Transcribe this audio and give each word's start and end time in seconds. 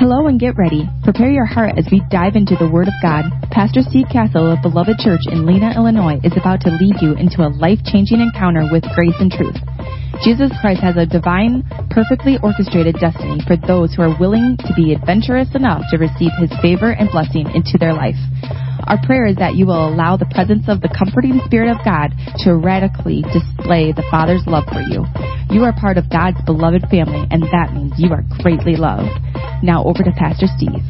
Hello 0.00 0.32
and 0.32 0.40
get 0.40 0.56
ready. 0.56 0.88
Prepare 1.04 1.28
your 1.28 1.44
heart 1.44 1.76
as 1.76 1.84
we 1.92 2.00
dive 2.08 2.32
into 2.32 2.56
the 2.56 2.64
Word 2.64 2.88
of 2.88 2.96
God. 3.04 3.28
Pastor 3.52 3.84
Steve 3.84 4.08
Castle 4.08 4.48
of 4.48 4.64
Beloved 4.64 4.96
Church 4.96 5.20
in 5.28 5.44
Lena, 5.44 5.76
Illinois 5.76 6.16
is 6.24 6.32
about 6.40 6.64
to 6.64 6.72
lead 6.80 6.96
you 7.04 7.12
into 7.20 7.44
a 7.44 7.52
life-changing 7.52 8.16
encounter 8.16 8.64
with 8.72 8.80
grace 8.96 9.20
and 9.20 9.28
truth. 9.28 9.60
Jesus 10.24 10.48
Christ 10.64 10.80
has 10.80 10.96
a 10.96 11.04
divine, 11.04 11.68
perfectly 11.92 12.40
orchestrated 12.40 12.96
destiny 12.96 13.44
for 13.44 13.60
those 13.60 13.92
who 13.92 14.00
are 14.00 14.16
willing 14.16 14.56
to 14.64 14.72
be 14.72 14.96
adventurous 14.96 15.52
enough 15.52 15.84
to 15.92 16.00
receive 16.00 16.32
His 16.40 16.52
favor 16.64 16.96
and 16.96 17.12
blessing 17.12 17.44
into 17.52 17.76
their 17.76 17.92
life. 17.92 18.16
Our 18.86 18.98
prayer 19.04 19.26
is 19.26 19.36
that 19.36 19.54
you 19.54 19.66
will 19.66 19.88
allow 19.88 20.16
the 20.16 20.26
presence 20.26 20.64
of 20.68 20.80
the 20.80 20.88
comforting 20.88 21.40
Spirit 21.44 21.70
of 21.70 21.84
God 21.84 22.12
to 22.44 22.56
radically 22.56 23.22
display 23.32 23.92
the 23.92 24.04
Father's 24.10 24.42
love 24.46 24.64
for 24.72 24.80
you. 24.80 25.04
You 25.50 25.64
are 25.64 25.72
part 25.72 25.98
of 25.98 26.08
God's 26.10 26.40
beloved 26.46 26.82
family, 26.90 27.26
and 27.30 27.42
that 27.52 27.74
means 27.74 27.92
you 27.98 28.10
are 28.12 28.24
greatly 28.40 28.76
loved. 28.76 29.10
Now 29.62 29.84
over 29.84 30.02
to 30.02 30.12
Pastor 30.16 30.46
Steve. 30.56 30.82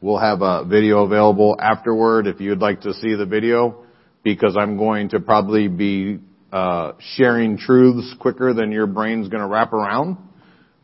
We'll 0.00 0.18
have 0.18 0.42
a 0.42 0.64
video 0.64 1.04
available 1.04 1.56
afterward 1.60 2.26
if 2.26 2.40
you'd 2.40 2.60
like 2.60 2.82
to 2.82 2.94
see 2.94 3.14
the 3.14 3.26
video 3.26 3.84
because 4.24 4.56
I'm 4.58 4.76
going 4.76 5.10
to 5.10 5.20
probably 5.20 5.68
be 5.68 6.18
uh, 6.52 6.92
sharing 7.16 7.58
truths 7.58 8.14
quicker 8.18 8.54
than 8.54 8.72
your 8.72 8.86
brain's 8.86 9.28
going 9.28 9.42
to 9.42 9.48
wrap 9.48 9.72
around. 9.72 10.16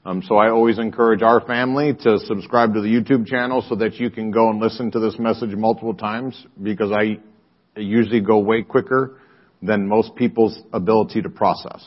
Um, 0.05 0.23
so 0.23 0.37
I 0.37 0.51
always 0.51 0.79
encourage 0.79 1.23
our 1.23 1.41
family 1.41 1.95
to 2.03 2.19
subscribe 2.19 2.75
to 2.75 2.83
the 2.83 2.89
YouTube 2.89 3.27
channel 3.27 3.65
so 3.67 3.75
that 3.77 3.95
you 3.95 4.11
can 4.11 4.31
go 4.31 4.51
and 4.51 4.61
listen 4.61 4.91
to 4.91 5.01
this 5.01 5.19
message 5.19 5.51
multiple 5.57 5.95
times 5.95 6.47
because 6.63 6.93
I 6.93 7.19
usually 7.81 8.21
go 8.21 8.39
way 8.39 8.63
quicker 8.63 9.19
than 9.63 9.89
most 9.89 10.15
people's 10.15 10.59
ability 10.75 11.23
to 11.23 11.31
process. 11.31 11.83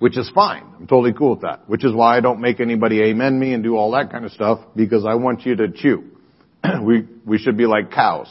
Which 0.00 0.16
is 0.16 0.30
fine. 0.34 0.64
I'm 0.78 0.86
totally 0.86 1.12
cool 1.12 1.30
with 1.30 1.42
that. 1.42 1.68
Which 1.68 1.84
is 1.84 1.92
why 1.92 2.16
I 2.16 2.20
don't 2.20 2.40
make 2.40 2.60
anybody 2.60 3.02
amen 3.02 3.38
me 3.38 3.52
and 3.52 3.62
do 3.62 3.76
all 3.76 3.92
that 3.92 4.10
kind 4.10 4.24
of 4.24 4.32
stuff 4.32 4.60
because 4.74 5.04
I 5.04 5.14
want 5.14 5.46
you 5.46 5.56
to 5.56 5.68
chew. 5.70 6.04
we, 6.82 7.06
we 7.24 7.38
should 7.38 7.56
be 7.56 7.66
like 7.66 7.92
cows. 7.92 8.28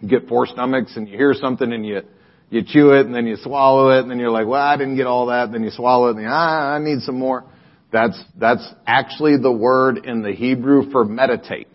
You 0.00 0.08
get 0.08 0.28
four 0.28 0.46
stomachs 0.46 0.96
and 0.96 1.08
you 1.08 1.16
hear 1.16 1.34
something 1.34 1.72
and 1.72 1.84
you, 1.84 2.02
you 2.50 2.62
chew 2.66 2.92
it 2.92 3.06
and 3.06 3.14
then 3.14 3.26
you 3.26 3.36
swallow 3.36 3.90
it 3.90 4.00
and 4.00 4.10
then 4.10 4.18
you're 4.18 4.30
like, 4.30 4.46
well, 4.46 4.62
I 4.62 4.76
didn't 4.76 4.96
get 4.96 5.06
all 5.06 5.26
that. 5.26 5.44
And 5.44 5.54
Then 5.54 5.64
you 5.64 5.70
swallow 5.70 6.08
it 6.08 6.12
and 6.12 6.22
you, 6.22 6.28
ah, 6.30 6.74
I 6.74 6.78
need 6.78 7.00
some 7.02 7.18
more. 7.18 7.44
That's, 7.92 8.22
that's 8.38 8.66
actually 8.86 9.36
the 9.38 9.52
word 9.52 10.04
in 10.04 10.22
the 10.22 10.32
Hebrew 10.32 10.90
for 10.90 11.04
meditate. 11.04 11.68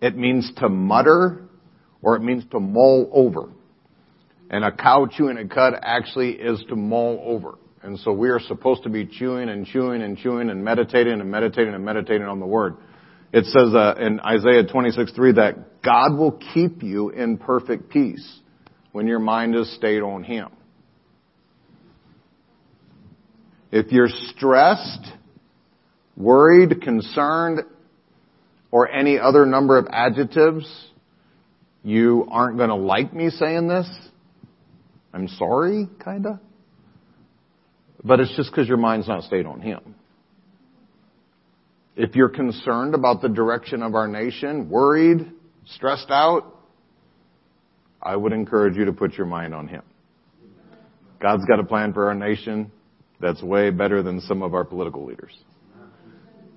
It 0.00 0.16
means 0.16 0.50
to 0.58 0.68
mutter 0.68 1.44
or 2.02 2.16
it 2.16 2.22
means 2.22 2.44
to 2.52 2.60
mull 2.60 3.10
over. 3.12 3.50
And 4.50 4.64
a 4.64 4.72
cow 4.72 5.06
chewing 5.10 5.36
a 5.36 5.46
cud 5.46 5.74
actually 5.80 6.30
is 6.30 6.62
to 6.68 6.76
mull 6.76 7.20
over. 7.22 7.58
And 7.82 7.98
so 7.98 8.12
we 8.12 8.30
are 8.30 8.40
supposed 8.40 8.82
to 8.84 8.88
be 8.88 9.06
chewing 9.06 9.48
and 9.48 9.66
chewing 9.66 10.02
and 10.02 10.16
chewing 10.16 10.50
and 10.50 10.64
meditating 10.64 11.20
and 11.20 11.30
meditating 11.30 11.74
and 11.74 11.84
meditating 11.84 12.26
on 12.26 12.40
the 12.40 12.46
word. 12.46 12.76
It 13.32 13.44
says 13.44 13.74
uh, 13.74 13.94
in 14.00 14.20
Isaiah 14.20 14.64
26:3 14.64 15.34
that 15.36 15.82
God 15.82 16.16
will 16.16 16.40
keep 16.54 16.82
you 16.82 17.10
in 17.10 17.36
perfect 17.36 17.90
peace 17.90 18.40
when 18.98 19.06
your 19.06 19.20
mind 19.20 19.54
is 19.54 19.72
stayed 19.76 20.02
on 20.02 20.24
Him. 20.24 20.48
If 23.70 23.92
you're 23.92 24.08
stressed, 24.08 25.06
worried, 26.16 26.82
concerned, 26.82 27.60
or 28.72 28.90
any 28.90 29.16
other 29.16 29.46
number 29.46 29.78
of 29.78 29.86
adjectives, 29.92 30.66
you 31.84 32.26
aren't 32.28 32.56
going 32.56 32.70
to 32.70 32.74
like 32.74 33.14
me 33.14 33.30
saying 33.30 33.68
this. 33.68 33.88
I'm 35.14 35.28
sorry, 35.28 35.88
kinda. 36.02 36.40
But 38.02 38.18
it's 38.18 38.34
just 38.34 38.50
because 38.50 38.66
your 38.66 38.78
mind's 38.78 39.06
not 39.06 39.22
stayed 39.22 39.46
on 39.46 39.60
Him. 39.60 39.94
If 41.94 42.16
you're 42.16 42.30
concerned 42.30 42.96
about 42.96 43.22
the 43.22 43.28
direction 43.28 43.84
of 43.84 43.94
our 43.94 44.08
nation, 44.08 44.68
worried, 44.68 45.30
stressed 45.66 46.10
out, 46.10 46.57
I 48.02 48.16
would 48.16 48.32
encourage 48.32 48.76
you 48.76 48.84
to 48.84 48.92
put 48.92 49.14
your 49.14 49.26
mind 49.26 49.54
on 49.54 49.68
Him. 49.68 49.82
God's 51.20 51.44
got 51.46 51.58
a 51.58 51.64
plan 51.64 51.92
for 51.92 52.06
our 52.06 52.14
nation 52.14 52.70
that's 53.20 53.42
way 53.42 53.70
better 53.70 54.02
than 54.02 54.20
some 54.20 54.42
of 54.42 54.54
our 54.54 54.64
political 54.64 55.04
leaders. 55.04 55.36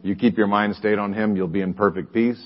You 0.03 0.15
keep 0.15 0.37
your 0.37 0.47
mind 0.47 0.75
stayed 0.75 0.99
on 0.99 1.13
Him, 1.13 1.35
you'll 1.35 1.47
be 1.47 1.61
in 1.61 1.73
perfect 1.73 2.13
peace. 2.13 2.41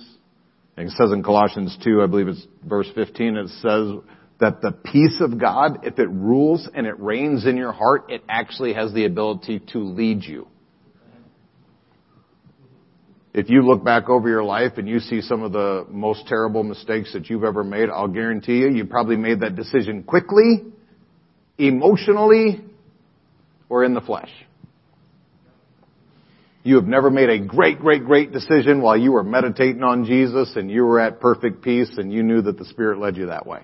And 0.78 0.88
it 0.88 0.94
says 0.98 1.12
in 1.12 1.24
Colossians 1.24 1.78
2, 1.84 2.02
I 2.02 2.08
believe 2.08 2.28
it's 2.28 2.46
verse 2.64 2.90
15, 2.96 3.38
it 3.38 3.48
says 3.62 3.92
that 4.40 4.62
the 4.62 4.72
peace 4.72 5.22
of 5.22 5.40
God, 5.40 5.86
if 5.86 6.00
it 6.00 6.10
rules 6.10 6.68
and 6.74 6.86
it 6.86 7.00
reigns 7.00 7.46
in 7.46 7.56
your 7.56 7.72
heart, 7.72 8.06
it 8.10 8.24
actually 8.28 8.74
has 8.74 8.94
the 8.94 9.06
ability 9.06 9.62
to 9.72 9.80
lead 9.80 10.24
you. 10.24 10.48
If 13.38 13.50
you 13.50 13.64
look 13.64 13.84
back 13.84 14.08
over 14.08 14.30
your 14.30 14.46
life 14.46 14.78
and 14.78 14.88
you 14.88 15.00
see 15.00 15.20
some 15.20 15.44
of 15.44 15.52
the 15.52 15.86
most 15.90 16.26
terrible 16.26 16.64
mistakes 16.64 17.12
that 17.12 17.30
you've 17.30 17.44
ever 17.44 17.66
made, 17.66 17.90
I'll 17.90 18.08
guarantee 18.08 18.60
you, 18.60 18.70
you 18.70 18.86
probably 18.86 19.18
made 19.18 19.42
that 19.42 19.58
decision 19.58 20.04
quickly, 20.04 20.64
emotionally, 21.58 22.64
or 23.68 23.84
in 23.84 23.94
the 23.94 24.00
flesh. 24.00 24.30
You 26.64 26.76
have 26.78 26.86
never 26.86 27.10
made 27.10 27.30
a 27.30 27.38
great, 27.38 27.80
great, 27.80 28.06
great 28.06 28.32
decision 28.32 28.82
while 28.82 28.96
you 28.96 29.12
were 29.12 29.24
meditating 29.24 29.84
on 29.84 30.06
Jesus 30.06 30.56
and 30.56 30.72
you 30.72 30.86
were 30.86 31.02
at 31.02 31.20
perfect 31.20 31.62
peace 31.62 31.92
and 31.98 32.14
you 32.14 32.24
knew 32.24 32.42
that 32.42 32.58
the 32.58 32.64
Spirit 32.64 33.00
led 33.00 33.18
you 33.18 33.26
that 33.26 33.46
way. 33.46 33.64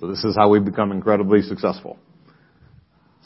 So 0.00 0.08
this 0.08 0.24
is 0.24 0.34
how 0.36 0.48
we 0.48 0.58
become 0.58 0.90
incredibly 0.90 1.42
successful. 1.42 1.96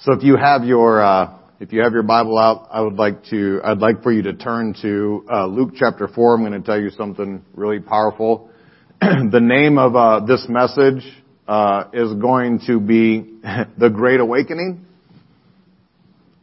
So 0.01 0.13
if 0.13 0.23
you 0.23 0.37
have 0.37 0.65
your, 0.65 1.01
uh, 1.03 1.39
if 1.61 1.73
you 1.73 1.83
have 1.83 1.93
your 1.93 2.03
Bible 2.03 2.37
out, 2.37 2.69
I 2.73 2.81
would 2.81 2.95
like 2.95 3.25
to, 3.27 3.61
I'd 3.63 3.79
like 3.79 4.03
for 4.03 4.13
you 4.13 4.23
to 4.23 4.33
turn 4.33 4.75
to 4.83 5.25
uh, 5.33 5.47
Luke 5.47 5.75
chapter 5.77 6.09
4. 6.09 6.35
I'm 6.35 6.41
going 6.41 6.53
to 6.53 6.67
tell 6.67 6.81
you 6.81 6.91
something 6.91 7.45
really 7.55 7.79
powerful. 7.79 8.51
the 9.01 9.41
name 9.41 9.79
of 9.79 9.95
uh, 9.95 10.27
this 10.27 10.47
message 10.49 11.05
uh, 11.47 11.85
is 11.93 12.13
going 12.15 12.61
to 12.67 12.81
be 12.81 13.39
The 13.79 13.89
Great 13.89 14.19
Awakening. 14.19 14.85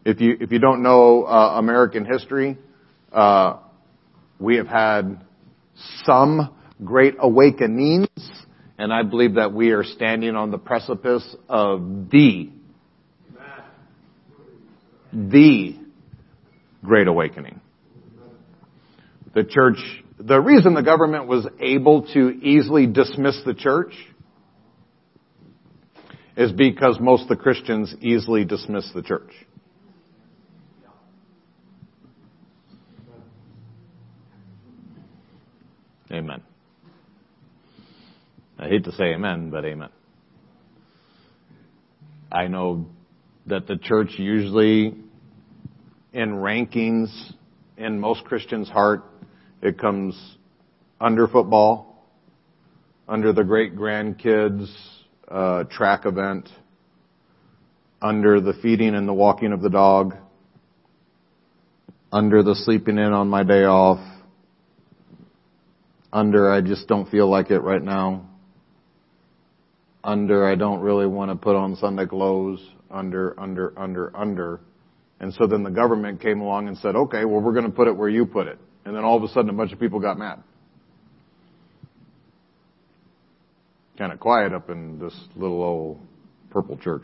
If 0.05 0.21
you, 0.21 0.37
if 0.39 0.51
you 0.51 0.59
don't 0.59 0.81
know 0.81 1.23
uh, 1.23 1.57
American 1.59 2.05
history, 2.05 2.57
uh, 3.11 3.57
we 4.39 4.55
have 4.55 4.67
had 4.67 5.25
some 6.05 6.55
great 6.83 7.15
awakenings, 7.19 8.07
and 8.77 8.93
I 8.93 9.03
believe 9.03 9.35
that 9.35 9.53
we 9.53 9.71
are 9.71 9.83
standing 9.83 10.35
on 10.35 10.51
the 10.51 10.57
precipice 10.57 11.35
of 11.49 12.09
the 12.09 12.49
the 15.13 15.75
Great 16.83 17.07
Awakening. 17.07 17.59
The 19.33 19.43
church, 19.43 19.77
the 20.19 20.39
reason 20.39 20.73
the 20.73 20.83
government 20.83 21.27
was 21.27 21.47
able 21.59 22.07
to 22.13 22.29
easily 22.41 22.87
dismiss 22.87 23.41
the 23.45 23.53
church 23.53 23.93
is 26.35 26.51
because 26.51 26.97
most 26.99 27.23
of 27.23 27.29
the 27.29 27.35
Christians 27.35 27.93
easily 28.01 28.45
dismiss 28.45 28.89
the 28.93 29.01
church. 29.01 29.31
Amen. 36.11 36.41
I 38.59 38.67
hate 38.67 38.83
to 38.83 38.91
say 38.91 39.13
amen, 39.13 39.49
but 39.49 39.63
amen. 39.65 39.89
I 42.31 42.47
know 42.47 42.85
that 43.47 43.67
the 43.67 43.77
church 43.77 44.15
usually 44.17 44.95
in 46.13 46.33
rankings 46.33 47.09
in 47.77 47.99
most 47.99 48.25
Christians' 48.25 48.69
heart, 48.69 49.03
it 49.61 49.77
comes 49.77 50.19
under 50.99 51.27
football, 51.27 52.05
under 53.07 53.33
the 53.33 53.43
great 53.43 53.75
grandkids 53.75 54.71
uh, 55.27 55.63
track 55.65 56.05
event, 56.05 56.49
under 58.01 58.41
the 58.41 58.53
feeding 58.61 58.95
and 58.95 59.07
the 59.07 59.13
walking 59.13 59.53
of 59.53 59.61
the 59.61 59.69
dog, 59.69 60.15
under 62.11 62.43
the 62.43 62.55
sleeping 62.55 62.97
in 62.97 63.13
on 63.13 63.29
my 63.29 63.43
day 63.43 63.63
off, 63.63 63.99
under 66.11 66.51
I 66.51 66.61
just 66.61 66.87
don't 66.87 67.09
feel 67.09 67.29
like 67.29 67.51
it 67.51 67.59
right 67.59 67.81
now, 67.81 68.27
under 70.03 70.45
I 70.45 70.55
don't 70.55 70.81
really 70.81 71.07
want 71.07 71.31
to 71.31 71.35
put 71.35 71.55
on 71.55 71.75
Sunday 71.77 72.05
clothes, 72.05 72.61
under, 72.89 73.39
under, 73.39 73.77
under, 73.79 74.15
under. 74.15 74.59
And 75.21 75.31
so 75.35 75.45
then 75.45 75.61
the 75.61 75.69
government 75.69 76.19
came 76.19 76.41
along 76.41 76.67
and 76.67 76.75
said, 76.79 76.95
okay, 76.95 77.25
well, 77.25 77.41
we're 77.41 77.53
going 77.53 77.67
to 77.67 77.71
put 77.71 77.87
it 77.87 77.95
where 77.95 78.09
you 78.09 78.25
put 78.25 78.47
it. 78.47 78.57
And 78.83 78.95
then 78.95 79.03
all 79.03 79.17
of 79.17 79.23
a 79.23 79.27
sudden 79.27 79.51
a 79.51 79.53
bunch 79.53 79.71
of 79.71 79.79
people 79.79 79.99
got 79.99 80.17
mad. 80.17 80.41
Kind 83.99 84.11
of 84.11 84.19
quiet 84.19 84.51
up 84.51 84.71
in 84.71 84.97
this 84.97 85.13
little 85.35 85.61
old 85.61 85.99
purple 86.49 86.75
church. 86.75 87.03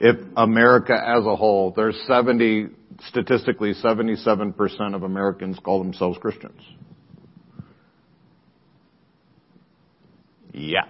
If 0.00 0.16
America 0.38 0.94
as 0.94 1.26
a 1.26 1.36
whole, 1.36 1.74
there's 1.76 2.00
70 2.06 2.68
statistically 3.08 3.74
77% 3.74 4.94
of 4.94 5.02
Americans 5.02 5.58
call 5.62 5.82
themselves 5.82 6.16
Christians. 6.18 6.62
Yeah. 10.54 10.86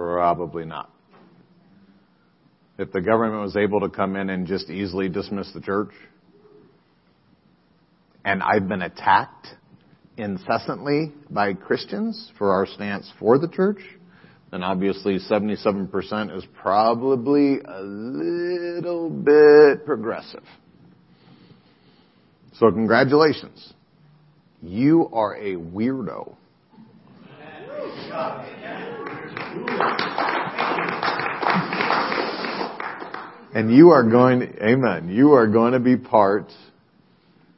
Probably 0.00 0.64
not. 0.64 0.90
If 2.78 2.90
the 2.90 3.02
government 3.02 3.42
was 3.42 3.54
able 3.54 3.80
to 3.80 3.90
come 3.90 4.16
in 4.16 4.30
and 4.30 4.46
just 4.46 4.70
easily 4.70 5.10
dismiss 5.10 5.52
the 5.52 5.60
church, 5.60 5.90
and 8.24 8.42
I've 8.42 8.66
been 8.66 8.80
attacked 8.80 9.48
incessantly 10.16 11.12
by 11.28 11.52
Christians 11.52 12.32
for 12.38 12.50
our 12.50 12.64
stance 12.64 13.12
for 13.18 13.38
the 13.38 13.48
church, 13.48 13.82
then 14.50 14.62
obviously 14.62 15.18
77% 15.18 16.34
is 16.34 16.44
probably 16.54 17.58
a 17.60 17.82
little 17.82 19.10
bit 19.10 19.84
progressive. 19.84 20.44
So 22.54 22.70
congratulations. 22.70 23.74
You 24.62 25.10
are 25.12 25.36
a 25.36 25.56
weirdo. 25.56 26.36
And 33.52 33.74
you 33.74 33.90
are 33.90 34.08
going, 34.08 34.42
amen, 34.62 35.08
you 35.08 35.32
are 35.32 35.48
going 35.48 35.72
to 35.72 35.80
be 35.80 35.96
part 35.96 36.52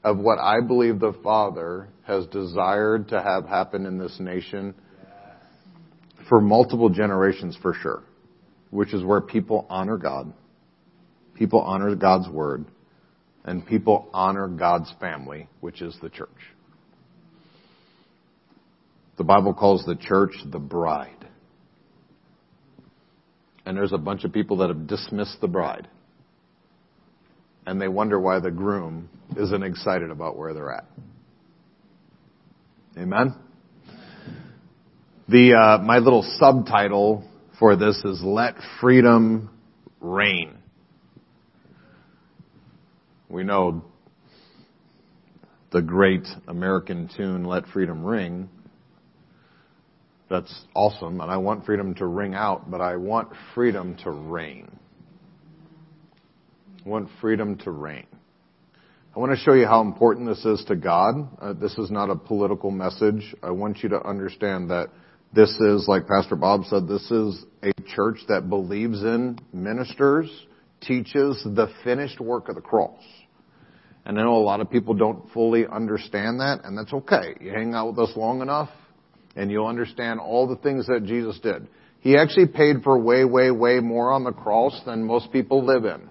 of 0.02 0.18
what 0.18 0.38
I 0.38 0.60
believe 0.60 0.98
the 0.98 1.12
Father 1.22 1.88
has 2.06 2.26
desired 2.28 3.08
to 3.08 3.22
have 3.22 3.46
happen 3.46 3.84
in 3.86 3.98
this 3.98 4.18
nation 4.18 4.74
for 6.28 6.40
multiple 6.40 6.88
generations 6.88 7.58
for 7.60 7.74
sure, 7.74 8.02
which 8.70 8.94
is 8.94 9.04
where 9.04 9.20
people 9.20 9.66
honor 9.68 9.98
God, 9.98 10.32
people 11.34 11.60
honor 11.60 11.94
God's 11.94 12.28
Word, 12.28 12.64
and 13.44 13.66
people 13.66 14.08
honor 14.14 14.48
God's 14.48 14.92
family, 14.98 15.46
which 15.60 15.82
is 15.82 15.96
the 16.00 16.08
church. 16.08 16.28
The 19.18 19.24
Bible 19.24 19.52
calls 19.52 19.84
the 19.84 19.94
church 19.94 20.32
the 20.46 20.58
bride. 20.58 21.21
And 23.64 23.76
there's 23.76 23.92
a 23.92 23.98
bunch 23.98 24.24
of 24.24 24.32
people 24.32 24.58
that 24.58 24.68
have 24.68 24.86
dismissed 24.86 25.40
the 25.40 25.48
bride. 25.48 25.88
And 27.64 27.80
they 27.80 27.88
wonder 27.88 28.18
why 28.18 28.40
the 28.40 28.50
groom 28.50 29.08
isn't 29.36 29.62
excited 29.62 30.10
about 30.10 30.36
where 30.36 30.52
they're 30.52 30.72
at. 30.72 30.86
Amen? 32.98 33.34
The, 35.28 35.54
uh, 35.54 35.82
my 35.82 35.98
little 35.98 36.22
subtitle 36.38 37.24
for 37.58 37.76
this 37.76 37.96
is 38.04 38.20
Let 38.22 38.56
Freedom 38.80 39.48
Reign. 40.00 40.58
We 43.28 43.44
know 43.44 43.84
the 45.70 45.80
great 45.80 46.26
American 46.48 47.08
tune, 47.16 47.44
Let 47.44 47.66
Freedom 47.68 48.04
Ring, 48.04 48.50
that's 50.32 50.64
awesome, 50.74 51.20
and 51.20 51.30
I 51.30 51.36
want 51.36 51.66
freedom 51.66 51.94
to 51.96 52.06
ring 52.06 52.34
out, 52.34 52.70
but 52.70 52.80
I 52.80 52.96
want 52.96 53.28
freedom 53.54 53.96
to 54.02 54.10
reign. 54.10 54.70
I 56.84 56.88
want 56.88 57.08
freedom 57.20 57.58
to 57.58 57.70
reign. 57.70 58.06
I 59.14 59.18
want 59.18 59.32
to 59.32 59.38
show 59.38 59.52
you 59.52 59.66
how 59.66 59.82
important 59.82 60.26
this 60.26 60.44
is 60.44 60.64
to 60.68 60.74
God. 60.74 61.28
Uh, 61.40 61.52
this 61.52 61.76
is 61.76 61.90
not 61.90 62.08
a 62.08 62.16
political 62.16 62.70
message. 62.70 63.34
I 63.42 63.50
want 63.50 63.82
you 63.82 63.90
to 63.90 64.02
understand 64.02 64.70
that 64.70 64.88
this 65.34 65.50
is, 65.50 65.86
like 65.86 66.06
Pastor 66.06 66.34
Bob 66.34 66.64
said, 66.64 66.88
this 66.88 67.10
is 67.10 67.44
a 67.62 67.72
church 67.94 68.18
that 68.28 68.48
believes 68.48 69.02
in 69.02 69.38
ministers, 69.52 70.30
teaches 70.80 71.42
the 71.44 71.68
finished 71.84 72.20
work 72.20 72.48
of 72.48 72.54
the 72.54 72.62
cross. 72.62 73.02
And 74.06 74.18
I 74.18 74.22
know 74.22 74.36
a 74.36 74.38
lot 74.38 74.60
of 74.60 74.70
people 74.70 74.94
don't 74.94 75.30
fully 75.32 75.66
understand 75.66 76.40
that, 76.40 76.64
and 76.64 76.76
that's 76.76 76.92
okay. 76.92 77.34
You 77.40 77.50
hang 77.50 77.74
out 77.74 77.88
with 77.88 77.98
us 78.08 78.16
long 78.16 78.40
enough, 78.40 78.70
and 79.36 79.50
you'll 79.50 79.66
understand 79.66 80.20
all 80.20 80.46
the 80.46 80.56
things 80.56 80.86
that 80.86 81.04
Jesus 81.04 81.38
did. 81.40 81.68
He 82.00 82.16
actually 82.16 82.48
paid 82.48 82.82
for 82.82 82.98
way, 82.98 83.24
way, 83.24 83.50
way 83.50 83.80
more 83.80 84.12
on 84.12 84.24
the 84.24 84.32
cross 84.32 84.78
than 84.84 85.04
most 85.04 85.32
people 85.32 85.64
live 85.64 85.84
in. 85.84 86.08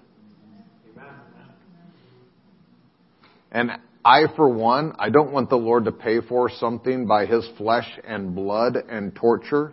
And 3.50 3.72
I, 4.04 4.24
for 4.34 4.48
one, 4.48 4.94
I 4.98 5.10
don't 5.10 5.32
want 5.32 5.50
the 5.50 5.56
Lord 5.56 5.84
to 5.84 5.92
pay 5.92 6.20
for 6.20 6.50
something 6.50 7.06
by 7.06 7.26
His 7.26 7.46
flesh 7.58 7.86
and 8.06 8.34
blood 8.34 8.76
and 8.76 9.14
torture, 9.14 9.72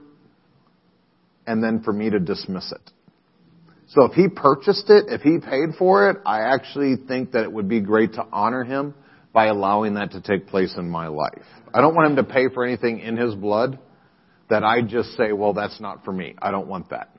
and 1.47 1.63
then 1.63 1.81
for 1.81 1.93
me 1.93 2.09
to 2.09 2.19
dismiss 2.19 2.71
it. 2.71 2.91
So 3.87 4.03
if 4.03 4.11
He 4.11 4.27
purchased 4.27 4.89
it, 4.89 5.05
if 5.07 5.21
He 5.21 5.39
paid 5.39 5.77
for 5.79 6.09
it, 6.11 6.17
I 6.25 6.41
actually 6.41 6.97
think 7.07 7.31
that 7.31 7.43
it 7.43 7.51
would 7.51 7.69
be 7.69 7.79
great 7.79 8.13
to 8.13 8.25
honor 8.31 8.65
Him 8.65 8.93
by 9.33 9.47
allowing 9.47 9.93
that 9.95 10.11
to 10.11 10.21
take 10.21 10.47
place 10.47 10.75
in 10.77 10.89
my 10.89 11.07
life. 11.07 11.45
I 11.73 11.81
don't 11.81 11.95
want 11.95 12.11
him 12.11 12.15
to 12.17 12.23
pay 12.23 12.49
for 12.53 12.65
anything 12.65 12.99
in 12.99 13.15
his 13.15 13.35
blood 13.35 13.79
that 14.49 14.63
I 14.63 14.81
just 14.81 15.15
say, 15.15 15.31
well, 15.31 15.53
that's 15.53 15.79
not 15.79 16.03
for 16.03 16.11
me. 16.11 16.35
I 16.41 16.51
don't 16.51 16.67
want 16.67 16.89
that. 16.89 17.15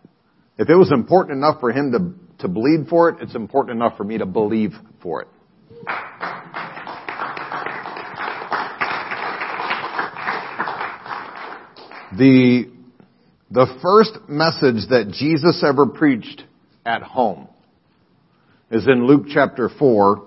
If 0.59 0.69
it 0.69 0.75
was 0.75 0.91
important 0.93 1.39
enough 1.39 1.61
for 1.61 1.71
him 1.71 1.93
to, 1.93 2.43
to 2.43 2.49
bleed 2.49 2.89
for 2.89 3.09
it, 3.11 3.17
it's 3.21 3.35
important 3.35 3.77
enough 3.77 3.97
for 3.97 4.05
me 4.05 4.19
to 4.19 4.27
believe 4.27 4.73
for 5.03 5.23
it. 5.23 5.29
The, 12.19 12.69
the 13.53 13.79
first 13.81 14.19
message 14.29 14.89
that 14.91 15.13
Jesus 15.13 15.63
ever 15.65 15.87
preached 15.87 16.43
at 16.85 17.03
home 17.03 17.49
is 18.71 18.87
in 18.89 19.07
Luke 19.07 19.27
chapter 19.33 19.69
4. 19.69 20.27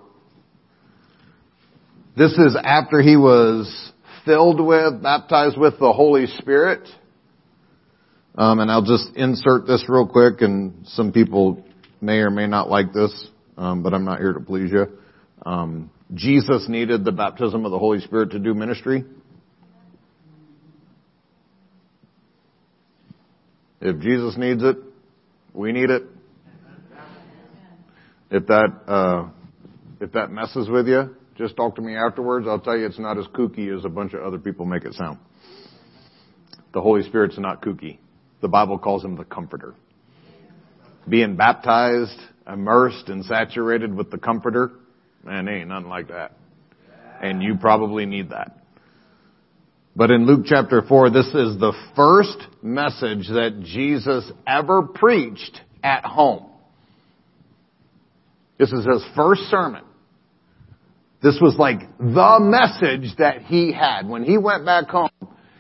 This 2.15 2.33
is 2.33 2.55
after 2.63 3.01
he 3.01 3.17
was 3.17 3.91
filled 4.23 4.63
with, 4.63 5.01
baptized 5.01 5.57
with 5.57 5.79
the 5.79 5.91
Holy 5.91 6.27
Spirit. 6.27 6.87
Um, 8.35 8.59
and 8.59 8.71
I'll 8.71 8.85
just 8.85 9.15
insert 9.15 9.65
this 9.65 9.85
real 9.87 10.07
quick, 10.07 10.41
and 10.41 10.85
some 10.87 11.11
people 11.11 11.63
may 12.01 12.19
or 12.19 12.29
may 12.29 12.45
not 12.45 12.69
like 12.69 12.93
this, 12.93 13.27
um, 13.57 13.81
but 13.81 13.95
I'm 13.95 14.05
not 14.05 14.19
here 14.19 14.33
to 14.33 14.39
please 14.39 14.71
you. 14.71 14.87
Um, 15.43 15.89
Jesus 16.13 16.69
needed 16.69 17.03
the 17.03 17.11
baptism 17.11 17.65
of 17.65 17.71
the 17.71 17.79
Holy 17.79 17.99
Spirit 17.99 18.31
to 18.31 18.39
do 18.39 18.53
ministry. 18.53 19.05
If 23.81 23.99
Jesus 24.01 24.37
needs 24.37 24.63
it, 24.63 24.77
we 25.51 25.71
need 25.71 25.89
it. 25.89 26.03
If 28.29 28.47
that 28.47 28.69
uh, 28.87 29.29
if 29.99 30.11
that 30.13 30.31
messes 30.31 30.69
with 30.69 30.87
you, 30.87 31.15
just 31.37 31.55
talk 31.55 31.75
to 31.75 31.81
me 31.81 31.95
afterwards. 31.95 32.47
I'll 32.47 32.59
tell 32.59 32.77
you 32.77 32.85
it's 32.85 32.99
not 32.99 33.17
as 33.17 33.25
kooky 33.27 33.75
as 33.75 33.85
a 33.85 33.89
bunch 33.89 34.13
of 34.13 34.21
other 34.21 34.37
people 34.37 34.65
make 34.65 34.85
it 34.85 34.93
sound. 34.93 35.19
The 36.73 36.81
Holy 36.81 37.03
Spirit's 37.03 37.37
not 37.39 37.61
kooky. 37.61 37.97
The 38.41 38.47
Bible 38.47 38.77
calls 38.77 39.03
him 39.03 39.15
the 39.15 39.23
comforter. 39.23 39.73
Being 41.07 41.35
baptized, 41.35 42.19
immersed, 42.47 43.09
and 43.09 43.25
saturated 43.25 43.93
with 43.93 44.11
the 44.11 44.17
comforter, 44.17 44.71
man, 45.23 45.47
ain't 45.47 45.69
nothing 45.69 45.89
like 45.89 46.09
that. 46.09 46.33
And 47.21 47.41
you 47.41 47.55
probably 47.57 48.05
need 48.05 48.29
that. 48.29 48.57
But 49.95 50.09
in 50.11 50.25
Luke 50.25 50.45
chapter 50.45 50.81
4, 50.81 51.11
this 51.11 51.27
is 51.27 51.59
the 51.59 51.73
first 51.95 52.37
message 52.63 53.27
that 53.27 53.61
Jesus 53.63 54.29
ever 54.47 54.83
preached 54.83 55.61
at 55.83 56.03
home. 56.03 56.47
This 58.57 58.71
is 58.71 58.85
his 58.85 59.03
first 59.15 59.41
sermon. 59.43 59.83
This 61.23 61.39
was 61.41 61.55
like 61.57 61.79
the 61.97 62.37
message 62.41 63.15
that 63.17 63.43
he 63.43 63.71
had. 63.71 64.07
When 64.09 64.25
he 64.25 64.37
went 64.37 64.65
back 64.65 64.89
home, 64.89 65.09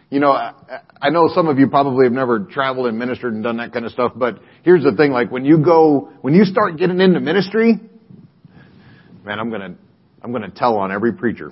you 0.09 0.19
know, 0.19 0.31
I 0.31 1.09
know 1.09 1.29
some 1.33 1.47
of 1.47 1.57
you 1.57 1.69
probably 1.69 2.05
have 2.05 2.11
never 2.11 2.41
traveled 2.41 2.87
and 2.87 2.99
ministered 2.99 3.33
and 3.33 3.41
done 3.41 3.57
that 3.57 3.71
kind 3.71 3.85
of 3.85 3.93
stuff, 3.93 4.11
but 4.13 4.39
here's 4.63 4.83
the 4.83 4.91
thing, 4.91 5.11
like 5.11 5.31
when 5.31 5.45
you 5.45 5.63
go, 5.63 6.11
when 6.21 6.33
you 6.33 6.43
start 6.43 6.77
getting 6.77 6.99
into 6.99 7.21
ministry, 7.21 7.79
man, 9.23 9.39
I'm 9.39 9.49
gonna, 9.49 9.75
I'm 10.21 10.33
gonna 10.33 10.51
tell 10.53 10.75
on 10.75 10.91
every 10.91 11.13
preacher. 11.13 11.51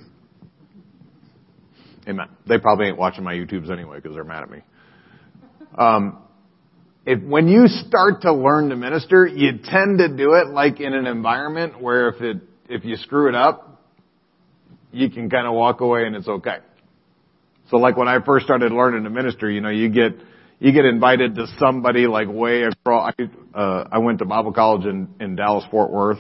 Amen. 2.06 2.28
They 2.46 2.58
probably 2.58 2.88
ain't 2.88 2.98
watching 2.98 3.24
my 3.24 3.34
YouTubes 3.34 3.72
anyway 3.72 3.96
because 3.96 4.14
they're 4.14 4.26
mad 4.26 4.44
at 4.44 4.52
me. 4.52 4.60
Um, 5.78 6.18
if 7.06 7.24
when 7.24 7.48
you 7.48 7.68
start 7.68 8.24
to 8.24 8.34
learn 8.34 8.70
to 8.70 8.76
minister, 8.76 9.26
you 9.26 9.60
tend 9.64 10.00
to 10.00 10.10
do 10.10 10.34
it 10.34 10.50
like 10.50 10.82
in 10.82 10.94
an 10.94 11.08
environment 11.08 11.82
where 11.82 12.10
if 12.10 12.22
it 12.22 12.42
if 12.68 12.84
you 12.84 12.98
screw 12.98 13.30
it 13.30 13.36
up, 13.36 13.71
you 14.92 15.10
can 15.10 15.30
kind 15.30 15.48
of 15.48 15.54
walk 15.54 15.82
away 15.82 16.06
and 16.06 16.16
it's 16.16 16.28
okay. 16.28 16.58
So 17.70 17.78
like 17.78 17.96
when 17.96 18.08
I 18.08 18.24
first 18.24 18.46
started 18.46 18.72
learning 18.72 19.04
the 19.04 19.10
ministry, 19.10 19.56
you 19.56 19.62
know, 19.62 19.70
you 19.70 19.90
get, 19.90 20.14
you 20.60 20.74
get 20.74 20.86
invited 20.86 21.36
to 21.36 21.48
somebody 21.58 22.06
like 22.06 22.28
way 22.28 22.64
across, 22.64 23.14
I, 23.18 23.58
uh, 23.58 23.88
I 23.92 23.98
went 24.00 24.20
to 24.20 24.26
Bible 24.26 24.52
college 24.52 24.86
in, 24.86 25.08
in 25.20 25.36
Dallas, 25.36 25.64
Fort 25.72 25.90
Worth. 25.90 26.20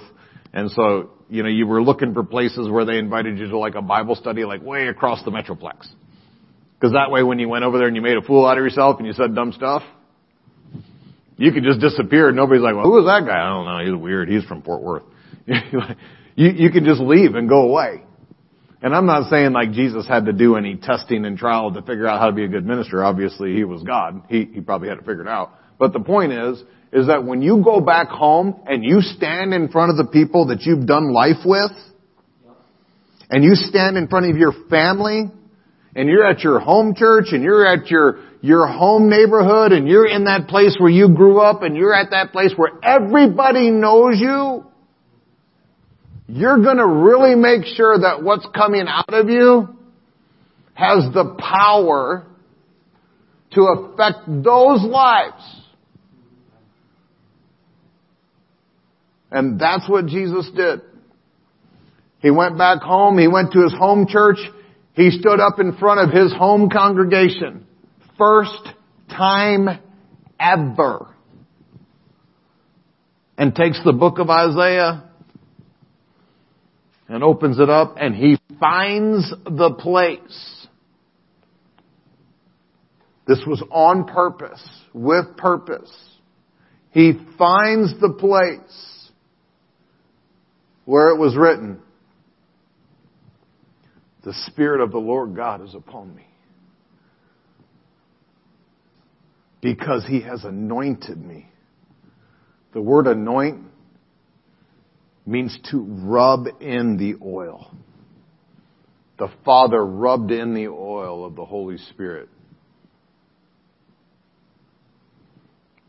And 0.54 0.72
so, 0.72 1.12
you 1.30 1.44
know, 1.44 1.50
you 1.50 1.68
were 1.68 1.82
looking 1.82 2.13
for 2.13 2.24
places 2.24 2.70
where 2.70 2.86
they 2.86 2.98
invited 2.98 3.38
you 3.38 3.50
to 3.50 3.58
like 3.58 3.75
a 3.75 3.82
Bible 3.82 4.16
study 4.16 4.46
like 4.46 4.62
way 4.62 4.88
across 4.88 5.24
the 5.24 5.32
Metroplex. 5.32 5.88
Cause 6.82 6.94
that 6.94 7.12
way 7.12 7.22
when 7.22 7.38
you 7.38 7.48
went 7.48 7.63
over 7.63 7.78
there 7.78 7.88
and 7.88 7.96
you 7.96 8.01
made 8.01 8.18
a 8.18 8.24
fool 8.24 8.46
out 8.46 8.58
of 8.58 8.63
yourself 8.63 8.98
and 8.98 9.06
you 9.06 9.13
said 9.13 9.36
dumb 9.36 9.51
stuff, 9.51 9.84
You 11.38 11.51
could 11.51 11.63
just 11.63 11.80
disappear 11.80 12.28
and 12.30 12.36
nobody's 12.36 12.63
like, 12.63 12.75
well, 12.75 12.86
who 12.86 13.00
is 13.00 13.06
that 13.06 13.25
guy? 13.25 13.40
I 13.40 13.50
don't 13.50 13.66
know. 13.66 13.94
He's 13.94 14.01
weird. 14.01 14.30
He's 14.30 14.44
from 14.46 14.62
Fort 14.62 14.82
Worth. 14.82 15.04
you, 15.48 16.50
you 16.50 16.72
can 16.72 16.86
just 16.86 17.01
leave 17.01 17.36
and 17.36 17.50
go 17.50 17.70
away. 17.70 18.04
And 18.82 18.96
I'm 18.96 19.06
not 19.06 19.30
saying 19.30 19.52
like 19.52 19.72
Jesus 19.74 20.08
had 20.08 20.26
to 20.26 20.34
do 20.34 20.56
any 20.56 20.76
testing 20.76 21.26
and 21.26 21.38
trial 21.38 21.72
to 21.74 21.82
figure 21.82 22.08
out 22.08 22.20
how 22.20 22.28
to 22.28 22.32
be 22.32 22.44
a 22.44 22.48
good 22.48 22.66
minister. 22.66 23.04
Obviously, 23.04 23.54
he 23.54 23.64
was 23.64 23.84
God. 23.84 24.24
He, 24.28 24.46
he 24.46 24.62
probably 24.62 24.90
had 24.90 24.96
to 24.96 25.02
figure 25.02 25.14
it 25.14 25.18
figured 25.18 25.28
out. 25.28 25.54
But 25.78 25.94
the 25.94 26.00
point 26.00 26.32
is, 26.32 26.64
is 26.92 27.08
that 27.08 27.24
when 27.24 27.42
you 27.42 27.64
go 27.64 27.80
back 27.80 28.10
home 28.10 28.60
and 28.66 28.84
you 28.84 29.02
stand 29.02 29.54
in 29.54 29.70
front 29.70 29.92
of 29.92 29.98
the 29.98 30.12
people 30.12 30.48
that 30.48 30.62
you've 30.62 30.86
done 30.88 31.14
life 31.14 31.46
with, 31.46 31.72
and 33.30 33.44
you 33.44 33.56
stand 33.56 33.98
in 33.98 34.08
front 34.08 34.30
of 34.30 34.36
your 34.36 34.52
family, 34.70 35.32
and 35.96 36.10
you're 36.10 36.26
at 36.26 36.40
your 36.40 36.60
home 36.60 36.96
church, 36.96 37.28
and 37.32 37.44
you're 37.44 37.66
at 37.66 37.88
your, 37.88 38.20
your 38.42 38.68
home 38.68 39.10
neighborhood, 39.10 39.72
and 39.72 39.88
you're 39.88 40.08
in 40.08 40.26
that 40.26 40.48
place 40.48 40.76
where 40.80 40.90
you 40.90 41.14
grew 41.14 41.40
up, 41.40 41.62
and 41.62 41.78
you're 41.78 41.94
at 41.94 42.12
that 42.12 42.32
place 42.32 42.52
where 42.56 42.72
everybody 42.84 43.70
knows 43.70 44.20
you, 44.20 44.66
you're 46.34 46.64
gonna 46.64 46.88
really 46.88 47.36
make 47.36 47.66
sure 47.66 48.00
that 48.00 48.24
what's 48.24 48.48
coming 48.56 48.86
out 48.88 49.14
of 49.14 49.30
you 49.30 49.68
has 50.74 51.14
the 51.14 51.36
power 51.38 52.26
to 53.52 53.62
affect 53.64 54.20
those 54.28 54.82
lives. 54.82 55.44
And 59.30 59.60
that's 59.60 59.90
what 59.90 60.06
Jesus 60.06 60.50
did. 60.56 60.82
He 62.20 62.32
went 62.32 62.58
back 62.58 62.82
home, 62.82 63.18
he 63.18 63.28
went 63.28 63.52
to 63.52 63.64
his 63.64 63.74
home 63.74 64.08
church, 64.08 64.38
he 64.94 65.10
stood 65.10 65.42
up 65.42 65.60
in 65.60 65.76
front 65.78 66.00
of 66.00 66.16
his 66.16 66.32
home 66.34 66.70
congregation. 66.70 67.66
First 68.18 68.70
time 69.10 69.68
ever. 70.40 71.08
And 73.38 73.54
takes 73.54 73.84
the 73.84 73.94
book 73.94 74.20
of 74.20 74.30
Isaiah 74.30 75.11
and 77.12 77.25
opens 77.25 77.60
it 77.60 77.70
up 77.70 77.96
and 78.00 78.15
he 78.15 78.38
finds 78.58 79.30
the 79.44 79.75
place. 79.77 80.68
This 83.27 83.44
was 83.46 83.62
on 83.70 84.06
purpose, 84.06 84.65
with 84.94 85.36
purpose. 85.36 85.91
He 86.91 87.12
finds 87.38 88.00
the 88.00 88.13
place 88.18 89.12
where 90.86 91.10
it 91.10 91.20
was 91.20 91.36
written, 91.36 91.82
the 94.24 94.34
Spirit 94.48 94.82
of 94.82 94.91
the 94.91 94.98
Lord 94.98 95.36
God 95.36 95.62
is 95.68 95.75
upon 95.75 96.15
me. 96.15 96.25
Because 99.60 100.06
He 100.08 100.22
has 100.22 100.46
anointed 100.46 101.18
me. 101.18 101.50
The 102.74 102.82
word 102.82 103.08
anoint 103.08 103.65
means 105.25 105.58
to 105.72 105.82
rub 105.82 106.48
in 106.60 106.98
the 106.98 107.16
oil. 107.25 107.72
The 109.18 109.30
Father 109.46 109.86
rubbed 109.86 110.32
in 110.32 110.54
the 110.54 110.68
oil 110.68 111.25
of 111.25 111.36
the 111.36 111.46
Holy 111.46 111.78
Spirit. 111.78 112.28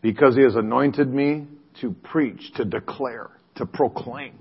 Because 0.02 0.34
He 0.34 0.42
has 0.42 0.54
anointed 0.54 1.08
me 1.08 1.46
to 1.80 1.92
preach, 1.92 2.52
to 2.56 2.64
declare, 2.64 3.30
to 3.56 3.64
proclaim. 3.64 4.34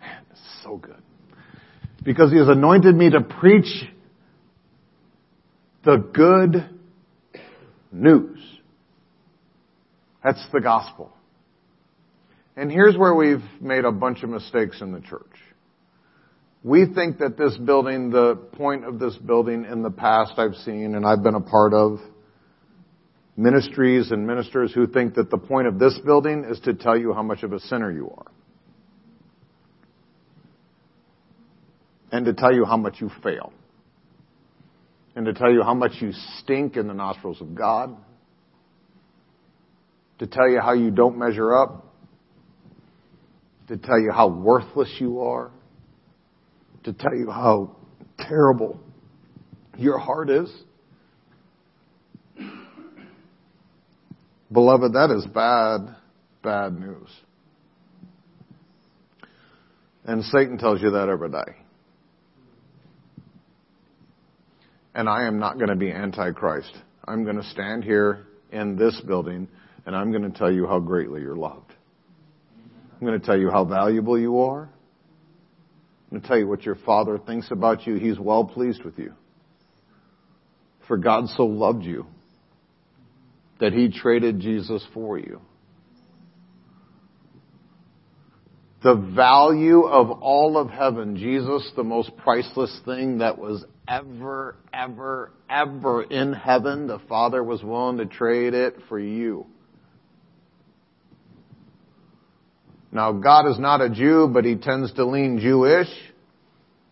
Man, 0.00 0.24
it's 0.30 0.62
so 0.62 0.76
good. 0.76 1.02
Because 2.04 2.30
He 2.30 2.38
has 2.38 2.48
anointed 2.48 2.94
me 2.94 3.10
to 3.10 3.22
preach 3.22 3.84
the 5.84 5.96
good 5.96 6.68
news. 7.90 8.38
That's 10.22 10.44
the 10.52 10.60
gospel. 10.60 11.12
And 12.56 12.70
here's 12.70 12.96
where 12.96 13.14
we've 13.14 13.44
made 13.60 13.84
a 13.84 13.92
bunch 13.92 14.22
of 14.22 14.30
mistakes 14.30 14.80
in 14.80 14.92
the 14.92 15.00
church. 15.00 15.30
We 16.62 16.86
think 16.86 17.18
that 17.18 17.36
this 17.36 17.56
building, 17.56 18.10
the 18.10 18.36
point 18.36 18.84
of 18.84 18.98
this 18.98 19.16
building 19.16 19.64
in 19.64 19.82
the 19.82 19.90
past 19.90 20.34
I've 20.36 20.54
seen 20.56 20.94
and 20.94 21.04
I've 21.04 21.22
been 21.22 21.34
a 21.34 21.40
part 21.40 21.72
of, 21.72 21.98
ministries 23.36 24.10
and 24.10 24.26
ministers 24.26 24.72
who 24.74 24.86
think 24.86 25.14
that 25.14 25.30
the 25.30 25.38
point 25.38 25.66
of 25.66 25.78
this 25.78 25.98
building 26.04 26.44
is 26.48 26.60
to 26.60 26.74
tell 26.74 26.96
you 26.96 27.14
how 27.14 27.22
much 27.22 27.42
of 27.42 27.52
a 27.52 27.58
sinner 27.58 27.90
you 27.90 28.14
are. 28.16 28.30
And 32.12 32.26
to 32.26 32.34
tell 32.34 32.52
you 32.54 32.66
how 32.66 32.76
much 32.76 33.00
you 33.00 33.10
fail. 33.22 33.52
And 35.16 35.24
to 35.24 35.32
tell 35.32 35.50
you 35.50 35.62
how 35.62 35.74
much 35.74 35.92
you 36.00 36.12
stink 36.38 36.76
in 36.76 36.86
the 36.86 36.94
nostrils 36.94 37.40
of 37.40 37.54
God. 37.54 37.96
To 40.18 40.26
tell 40.26 40.48
you 40.48 40.60
how 40.60 40.74
you 40.74 40.90
don't 40.90 41.18
measure 41.18 41.54
up 41.54 41.91
to 43.72 43.78
tell 43.78 43.98
you 43.98 44.12
how 44.12 44.28
worthless 44.28 44.94
you 44.98 45.20
are, 45.20 45.50
to 46.84 46.92
tell 46.92 47.14
you 47.14 47.30
how 47.30 47.74
terrible 48.18 48.78
your 49.78 49.96
heart 49.96 50.28
is. 50.28 50.52
Beloved, 54.52 54.92
that 54.92 55.10
is 55.10 55.24
bad, 55.24 55.96
bad 56.42 56.78
news. 56.78 57.08
And 60.04 60.22
Satan 60.24 60.58
tells 60.58 60.82
you 60.82 60.90
that 60.90 61.08
every 61.08 61.30
day. 61.30 61.56
And 64.94 65.08
I 65.08 65.26
am 65.26 65.38
not 65.38 65.56
going 65.56 65.70
to 65.70 65.76
be 65.76 65.90
antichrist. 65.90 66.76
I'm 67.08 67.24
going 67.24 67.36
to 67.36 67.44
stand 67.44 67.84
here 67.84 68.26
in 68.50 68.76
this 68.76 69.00
building 69.06 69.48
and 69.86 69.96
I'm 69.96 70.10
going 70.10 70.30
to 70.30 70.38
tell 70.38 70.52
you 70.52 70.66
how 70.66 70.78
greatly 70.78 71.22
you're 71.22 71.36
loved. 71.36 71.71
I'm 73.02 73.08
going 73.08 73.18
to 73.18 73.26
tell 73.26 73.36
you 73.36 73.50
how 73.50 73.64
valuable 73.64 74.16
you 74.16 74.38
are. 74.42 74.62
I'm 74.62 76.10
going 76.10 76.22
to 76.22 76.28
tell 76.28 76.38
you 76.38 76.46
what 76.46 76.62
your 76.62 76.76
Father 76.76 77.18
thinks 77.18 77.50
about 77.50 77.84
you. 77.84 77.96
He's 77.96 78.16
well 78.16 78.44
pleased 78.44 78.84
with 78.84 78.96
you. 78.96 79.12
For 80.86 80.96
God 80.96 81.26
so 81.30 81.44
loved 81.44 81.82
you 81.82 82.06
that 83.58 83.72
He 83.72 83.90
traded 83.90 84.38
Jesus 84.38 84.86
for 84.94 85.18
you. 85.18 85.40
The 88.84 88.94
value 88.94 89.82
of 89.82 90.22
all 90.22 90.56
of 90.56 90.70
heaven, 90.70 91.16
Jesus, 91.16 91.72
the 91.74 91.82
most 91.82 92.16
priceless 92.18 92.82
thing 92.84 93.18
that 93.18 93.36
was 93.36 93.64
ever, 93.88 94.54
ever, 94.72 95.32
ever 95.50 96.04
in 96.04 96.34
heaven, 96.34 96.86
the 96.86 97.00
Father 97.08 97.42
was 97.42 97.64
willing 97.64 97.98
to 97.98 98.06
trade 98.06 98.54
it 98.54 98.76
for 98.88 99.00
you. 99.00 99.46
Now, 102.92 103.12
God 103.12 103.50
is 103.50 103.58
not 103.58 103.80
a 103.80 103.88
Jew, 103.88 104.28
but 104.32 104.44
he 104.44 104.56
tends 104.56 104.92
to 104.92 105.06
lean 105.06 105.40
Jewish. 105.40 105.88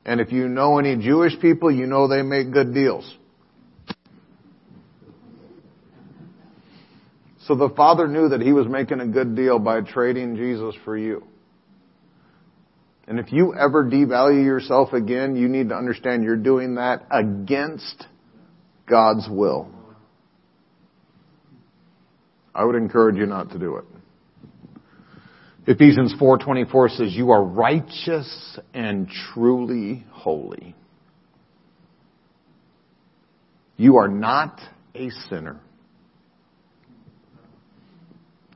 And 0.06 0.18
if 0.18 0.32
you 0.32 0.48
know 0.48 0.78
any 0.78 0.96
Jewish 0.96 1.38
people, 1.38 1.70
you 1.70 1.86
know 1.86 2.08
they 2.08 2.22
make 2.22 2.50
good 2.52 2.72
deals. 2.72 3.16
So 7.46 7.54
the 7.54 7.68
Father 7.68 8.08
knew 8.08 8.30
that 8.30 8.40
he 8.40 8.52
was 8.52 8.66
making 8.66 9.00
a 9.00 9.06
good 9.06 9.36
deal 9.36 9.58
by 9.58 9.82
trading 9.82 10.36
Jesus 10.36 10.74
for 10.84 10.96
you. 10.96 11.24
And 13.06 13.18
if 13.18 13.32
you 13.32 13.54
ever 13.54 13.84
devalue 13.84 14.44
yourself 14.44 14.92
again, 14.92 15.34
you 15.36 15.48
need 15.48 15.70
to 15.70 15.74
understand 15.74 16.22
you're 16.22 16.36
doing 16.36 16.76
that 16.76 17.06
against 17.10 18.06
God's 18.86 19.28
will. 19.28 19.68
I 22.54 22.64
would 22.64 22.76
encourage 22.76 23.16
you 23.16 23.26
not 23.26 23.50
to 23.50 23.58
do 23.58 23.76
it. 23.76 23.84
Ephesians 25.70 26.12
4:24 26.20 26.96
says 26.96 27.14
you 27.14 27.30
are 27.30 27.44
righteous 27.44 28.58
and 28.74 29.08
truly 29.08 30.04
holy. 30.10 30.74
You 33.76 33.98
are 33.98 34.08
not 34.08 34.60
a 34.96 35.10
sinner. 35.28 35.60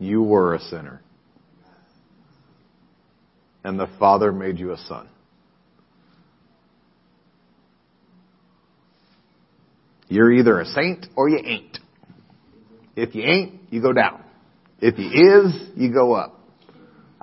You 0.00 0.24
were 0.24 0.56
a 0.56 0.60
sinner. 0.60 1.02
And 3.62 3.78
the 3.78 3.88
Father 4.00 4.32
made 4.32 4.58
you 4.58 4.72
a 4.72 4.76
son. 4.76 5.08
You're 10.08 10.32
either 10.32 10.58
a 10.58 10.66
saint 10.66 11.06
or 11.14 11.28
you 11.28 11.38
ain't. 11.44 11.78
If 12.96 13.14
you 13.14 13.22
ain't, 13.22 13.60
you 13.70 13.80
go 13.80 13.92
down. 13.92 14.20
If 14.80 14.98
you 14.98 15.06
is, 15.06 15.70
you 15.76 15.92
go 15.92 16.12
up. 16.14 16.40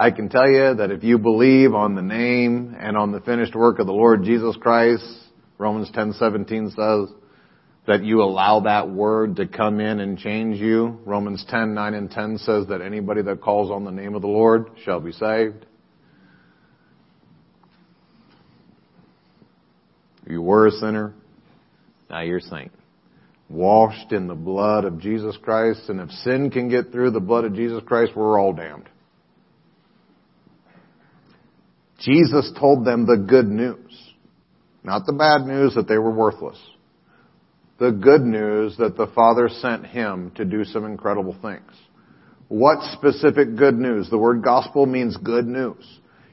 I 0.02 0.10
can 0.10 0.30
tell 0.30 0.50
you 0.50 0.74
that 0.78 0.90
if 0.90 1.04
you 1.04 1.20
believe 1.20 1.76
on 1.76 1.94
the 1.94 2.02
name 2.02 2.76
and 2.80 2.98
on 2.98 3.12
the 3.12 3.20
finished 3.20 3.54
work 3.54 3.78
of 3.78 3.86
the 3.86 3.94
Lord 3.94 4.24
Jesus 4.24 4.58
Christ, 4.60 5.06
Romans 5.60 5.92
10:17 5.92 6.72
says 6.72 7.16
that 7.86 8.04
you 8.04 8.24
allow 8.24 8.62
that 8.62 8.90
word 8.90 9.36
to 9.36 9.46
come 9.46 9.80
in 9.80 10.00
and 10.00 10.18
change 10.18 10.60
you. 10.60 10.98
Romans 11.06 11.46
10:9 11.46 11.94
and 11.94 12.10
10 12.10 12.40
says 12.40 12.66
that 12.70 12.82
anybody 12.82 13.22
that 13.22 13.42
calls 13.42 13.70
on 13.70 13.84
the 13.84 13.92
name 13.92 14.16
of 14.16 14.24
the 14.24 14.28
Lord 14.28 14.72
shall 14.84 15.00
be 15.00 15.12
saved. 15.12 15.68
You 20.28 20.42
were 20.42 20.66
a 20.66 20.72
sinner, 20.72 21.14
now 22.10 22.22
you're 22.22 22.38
a 22.38 22.42
saint. 22.42 22.72
washed 23.50 24.14
in 24.14 24.26
the 24.26 24.34
blood 24.34 24.84
of 24.84 24.98
Jesus 24.98 25.38
Christ, 25.38 25.90
and 25.90 26.00
if 26.00 26.10
sin 26.10 26.50
can 26.50 26.70
get 26.70 26.92
through 26.92 27.12
the 27.12 27.20
blood 27.20 27.46
of 27.46 27.54
Jesus 27.54 27.84
Christ, 27.86 28.16
we're 28.16 28.40
all 28.40 28.54
damned. 28.54 28.90
Jesus 32.02 32.52
told 32.60 32.86
them 32.86 33.06
the 33.06 33.18
good 33.18 33.48
news. 33.48 33.78
Not 34.84 35.06
the 35.06 35.14
bad 35.14 35.46
news 35.46 35.76
that 35.76 35.88
they 35.88 35.98
were 35.98 36.12
worthless. 36.12 36.58
The 37.80 37.92
good 37.92 38.22
news 38.22 38.78
that 38.78 38.98
the 38.98 39.08
Father 39.08 39.50
sent 39.50 39.86
Him 39.86 40.32
to 40.36 40.46
do 40.46 40.64
some 40.66 40.86
incredible 40.86 41.36
things. 41.42 41.72
What 42.48 42.80
specific 42.94 43.56
good 43.56 43.76
news? 43.76 44.10
The 44.10 44.18
word 44.18 44.44
gospel 44.44 44.86
means 44.86 45.16
good 45.18 45.48
news. 45.48 45.86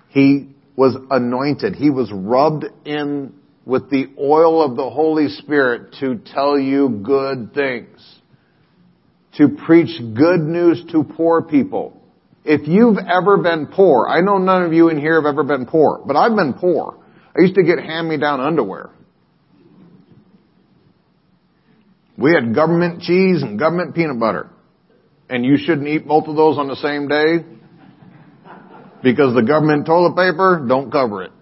He 0.08 0.48
was 0.76 0.96
anointed. 1.10 1.74
He 1.76 1.90
was 1.90 2.10
rubbed 2.12 2.64
in 2.84 3.34
with 3.64 3.90
the 3.90 4.06
oil 4.18 4.64
of 4.64 4.76
the 4.76 4.88
Holy 4.88 5.28
Spirit 5.28 5.94
to 6.00 6.16
tell 6.32 6.58
you 6.58 6.88
good 7.04 7.52
things. 7.52 8.00
To 9.34 9.48
preach 9.48 10.00
good 10.14 10.40
news 10.40 10.82
to 10.92 11.04
poor 11.04 11.42
people. 11.42 11.97
If 12.50 12.66
you've 12.66 12.96
ever 12.96 13.36
been 13.36 13.66
poor, 13.66 14.08
I 14.08 14.22
know 14.22 14.38
none 14.38 14.62
of 14.62 14.72
you 14.72 14.88
in 14.88 14.98
here 14.98 15.16
have 15.16 15.26
ever 15.26 15.44
been 15.44 15.66
poor, 15.66 16.00
but 16.06 16.16
I've 16.16 16.34
been 16.34 16.54
poor. 16.54 16.98
I 17.36 17.42
used 17.42 17.54
to 17.56 17.62
get 17.62 17.78
hand-me-down 17.78 18.40
underwear. 18.40 18.88
We 22.16 22.32
had 22.32 22.54
government 22.54 23.02
cheese 23.02 23.42
and 23.42 23.58
government 23.58 23.94
peanut 23.94 24.18
butter. 24.18 24.48
And 25.28 25.44
you 25.44 25.58
shouldn't 25.58 25.86
eat 25.88 26.08
both 26.08 26.26
of 26.26 26.36
those 26.36 26.56
on 26.56 26.68
the 26.68 26.76
same 26.76 27.06
day 27.06 27.44
because 29.02 29.34
the 29.34 29.42
government 29.42 29.84
toilet 29.84 30.16
paper 30.16 30.64
don't 30.66 30.90
cover 30.90 31.24
it. 31.24 31.32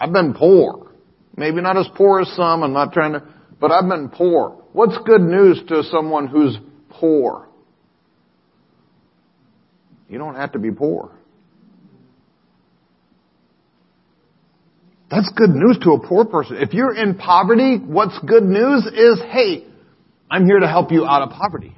I've 0.00 0.12
been 0.12 0.32
poor. 0.32 0.90
Maybe 1.36 1.60
not 1.60 1.76
as 1.76 1.86
poor 1.94 2.22
as 2.22 2.28
some, 2.34 2.62
I'm 2.62 2.72
not 2.72 2.94
trying 2.94 3.12
to, 3.12 3.22
but 3.60 3.70
I've 3.70 3.90
been 3.90 4.08
poor. 4.08 4.62
What's 4.72 4.96
good 5.04 5.20
news 5.20 5.62
to 5.68 5.82
someone 5.82 6.28
who's 6.28 6.56
poor? 6.88 7.43
You 10.08 10.18
don't 10.18 10.34
have 10.34 10.52
to 10.52 10.58
be 10.58 10.70
poor. 10.70 11.10
That's 15.10 15.30
good 15.36 15.50
news 15.50 15.78
to 15.82 15.92
a 15.92 16.06
poor 16.06 16.24
person. 16.24 16.56
If 16.56 16.72
you're 16.72 16.94
in 16.94 17.16
poverty, 17.16 17.76
what's 17.78 18.18
good 18.20 18.42
news 18.42 18.86
is, 18.86 19.20
hey, 19.30 19.64
I'm 20.30 20.44
here 20.46 20.58
to 20.58 20.66
help 20.66 20.90
you 20.90 21.04
out 21.04 21.22
of 21.22 21.30
poverty. 21.30 21.74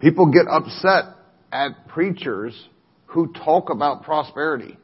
People 0.00 0.32
get 0.32 0.46
upset 0.48 1.16
at 1.52 1.86
preachers 1.88 2.68
who 3.06 3.32
talk 3.32 3.70
about 3.70 4.02
prosperity 4.02 4.76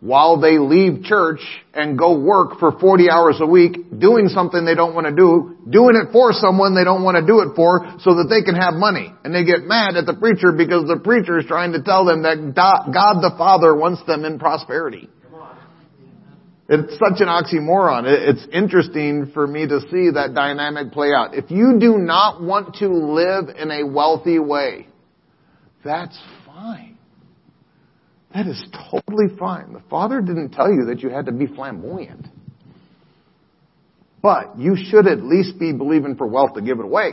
while 0.00 0.40
they 0.40 0.58
leave 0.58 1.02
church 1.02 1.40
and 1.74 1.98
go 1.98 2.18
work 2.18 2.58
for 2.60 2.78
40 2.78 3.10
hours 3.10 3.38
a 3.40 3.46
week 3.46 3.98
doing 3.98 4.28
something 4.28 4.64
they 4.64 4.76
don't 4.76 4.94
want 4.94 5.06
to 5.06 5.14
do, 5.14 5.56
doing 5.68 5.96
it 5.96 6.12
for 6.12 6.32
someone 6.32 6.74
they 6.74 6.84
don't 6.84 7.02
want 7.02 7.16
to 7.16 7.26
do 7.26 7.40
it 7.40 7.56
for 7.56 7.82
so 7.98 8.14
that 8.14 8.28
they 8.30 8.42
can 8.42 8.54
have 8.54 8.74
money. 8.74 9.12
And 9.24 9.34
they 9.34 9.44
get 9.44 9.62
mad 9.62 9.96
at 9.96 10.06
the 10.06 10.14
preacher 10.14 10.52
because 10.52 10.86
the 10.86 11.00
preacher 11.02 11.38
is 11.38 11.46
trying 11.46 11.72
to 11.72 11.82
tell 11.82 12.04
them 12.04 12.22
that 12.22 12.54
God 12.54 13.20
the 13.20 13.34
Father 13.36 13.74
wants 13.74 14.04
them 14.06 14.24
in 14.24 14.38
prosperity. 14.38 15.08
It's 16.70 16.92
such 16.92 17.20
an 17.20 17.28
oxymoron. 17.28 18.04
It's 18.06 18.46
interesting 18.52 19.30
for 19.32 19.46
me 19.46 19.66
to 19.66 19.80
see 19.90 20.10
that 20.12 20.32
dynamic 20.34 20.92
play 20.92 21.12
out. 21.16 21.34
If 21.34 21.50
you 21.50 21.78
do 21.80 21.96
not 21.96 22.42
want 22.42 22.76
to 22.76 22.88
live 22.88 23.48
in 23.56 23.70
a 23.70 23.86
wealthy 23.86 24.38
way, 24.38 24.86
that's 25.82 26.18
fine. 26.44 26.97
That 28.34 28.46
is 28.46 28.62
totally 28.90 29.34
fine. 29.38 29.72
The 29.72 29.82
Father 29.88 30.20
didn't 30.20 30.50
tell 30.50 30.70
you 30.70 30.86
that 30.86 31.00
you 31.00 31.08
had 31.08 31.26
to 31.26 31.32
be 31.32 31.46
flamboyant. 31.46 32.26
But 34.22 34.58
you 34.58 34.76
should 34.76 35.06
at 35.06 35.22
least 35.22 35.58
be 35.58 35.72
believing 35.72 36.16
for 36.16 36.26
wealth 36.26 36.54
to 36.54 36.60
give 36.60 36.78
it 36.78 36.84
away. 36.84 37.12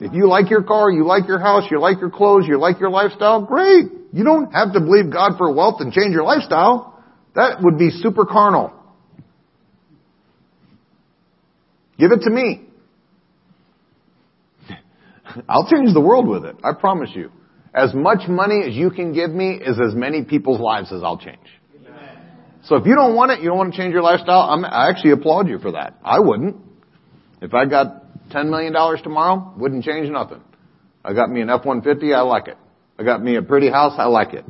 If 0.00 0.12
you 0.12 0.28
like 0.28 0.50
your 0.50 0.64
car, 0.64 0.90
you 0.90 1.06
like 1.06 1.28
your 1.28 1.38
house, 1.38 1.64
you 1.70 1.80
like 1.80 2.00
your 2.00 2.10
clothes, 2.10 2.44
you 2.48 2.58
like 2.58 2.80
your 2.80 2.90
lifestyle, 2.90 3.42
great. 3.42 3.84
You 4.12 4.24
don't 4.24 4.50
have 4.52 4.72
to 4.72 4.80
believe 4.80 5.12
God 5.12 5.38
for 5.38 5.52
wealth 5.54 5.76
and 5.80 5.92
change 5.92 6.12
your 6.12 6.24
lifestyle. 6.24 7.02
That 7.36 7.62
would 7.62 7.78
be 7.78 7.90
super 7.90 8.26
carnal. 8.26 8.72
Give 11.98 12.10
it 12.10 12.22
to 12.22 12.30
me. 12.30 12.62
I'll 15.48 15.70
change 15.70 15.94
the 15.94 16.00
world 16.00 16.28
with 16.28 16.44
it. 16.44 16.56
I 16.64 16.72
promise 16.72 17.10
you. 17.14 17.30
As 17.74 17.94
much 17.94 18.28
money 18.28 18.62
as 18.66 18.74
you 18.74 18.90
can 18.90 19.12
give 19.14 19.30
me 19.30 19.54
is 19.54 19.80
as 19.80 19.94
many 19.94 20.24
people's 20.24 20.60
lives 20.60 20.92
as 20.92 21.02
I'll 21.02 21.18
change. 21.18 21.38
So 22.64 22.76
if 22.76 22.86
you 22.86 22.94
don't 22.94 23.16
want 23.16 23.32
it, 23.32 23.40
you 23.40 23.48
don't 23.48 23.58
want 23.58 23.72
to 23.72 23.78
change 23.78 23.92
your 23.92 24.02
lifestyle, 24.02 24.42
I'm, 24.42 24.64
I 24.64 24.88
actually 24.88 25.12
applaud 25.12 25.48
you 25.48 25.58
for 25.58 25.72
that. 25.72 25.98
I 26.04 26.20
wouldn't. 26.20 26.56
If 27.40 27.54
I 27.54 27.64
got 27.66 28.28
$10 28.30 28.50
million 28.50 28.72
tomorrow, 29.02 29.52
wouldn't 29.56 29.84
change 29.84 30.08
nothing. 30.10 30.40
I 31.04 31.12
got 31.12 31.28
me 31.30 31.40
an 31.40 31.50
F-150, 31.50 32.14
I 32.14 32.20
like 32.20 32.46
it. 32.46 32.56
I 32.98 33.02
got 33.02 33.22
me 33.22 33.36
a 33.36 33.42
pretty 33.42 33.68
house, 33.68 33.94
I 33.98 34.04
like 34.04 34.34
it. 34.34 34.44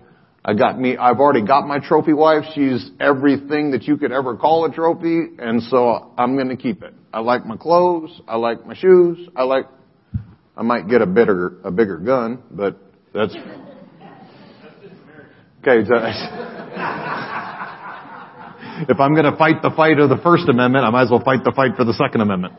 I 0.44 0.54
got 0.54 0.78
me, 0.78 0.96
I've 0.96 1.20
already 1.20 1.46
got 1.46 1.66
my 1.66 1.78
trophy 1.78 2.12
wife. 2.12 2.44
She's 2.54 2.90
everything 3.00 3.70
that 3.70 3.84
you 3.84 3.96
could 3.96 4.12
ever 4.12 4.36
call 4.36 4.66
a 4.66 4.72
trophy, 4.72 5.28
and 5.38 5.62
so 5.62 6.12
I'm 6.18 6.36
gonna 6.36 6.56
keep 6.56 6.82
it. 6.82 6.92
I 7.14 7.20
like 7.20 7.46
my 7.46 7.56
clothes, 7.56 8.20
I 8.26 8.36
like 8.36 8.66
my 8.66 8.74
shoes, 8.74 9.28
I 9.36 9.44
like, 9.44 9.66
I 10.56 10.62
might 10.62 10.88
get 10.88 11.00
a 11.00 11.06
bigger, 11.06 11.60
a 11.64 11.70
bigger 11.70 11.96
gun, 11.96 12.42
but 12.50 12.78
that's 13.14 13.36
okay. 15.60 15.82
If 18.88 18.98
I'm 18.98 19.14
going 19.14 19.30
to 19.30 19.36
fight 19.36 19.62
the 19.62 19.70
fight 19.70 19.98
of 19.98 20.08
the 20.08 20.16
First 20.16 20.48
Amendment, 20.48 20.84
I 20.84 20.90
might 20.90 21.02
as 21.02 21.10
well 21.10 21.22
fight 21.22 21.44
the 21.44 21.52
fight 21.54 21.76
for 21.76 21.84
the 21.84 21.92
Second 21.92 22.22
Amendment. 22.22 22.54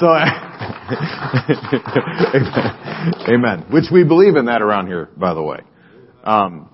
So, 0.00 0.06
amen. 3.28 3.66
Which 3.70 3.84
we 3.92 4.04
believe 4.04 4.36
in 4.36 4.46
that 4.46 4.62
around 4.62 4.86
here, 4.86 5.10
by 5.16 5.34
the 5.34 5.42
way. 5.42 5.58
Um, 6.24 6.70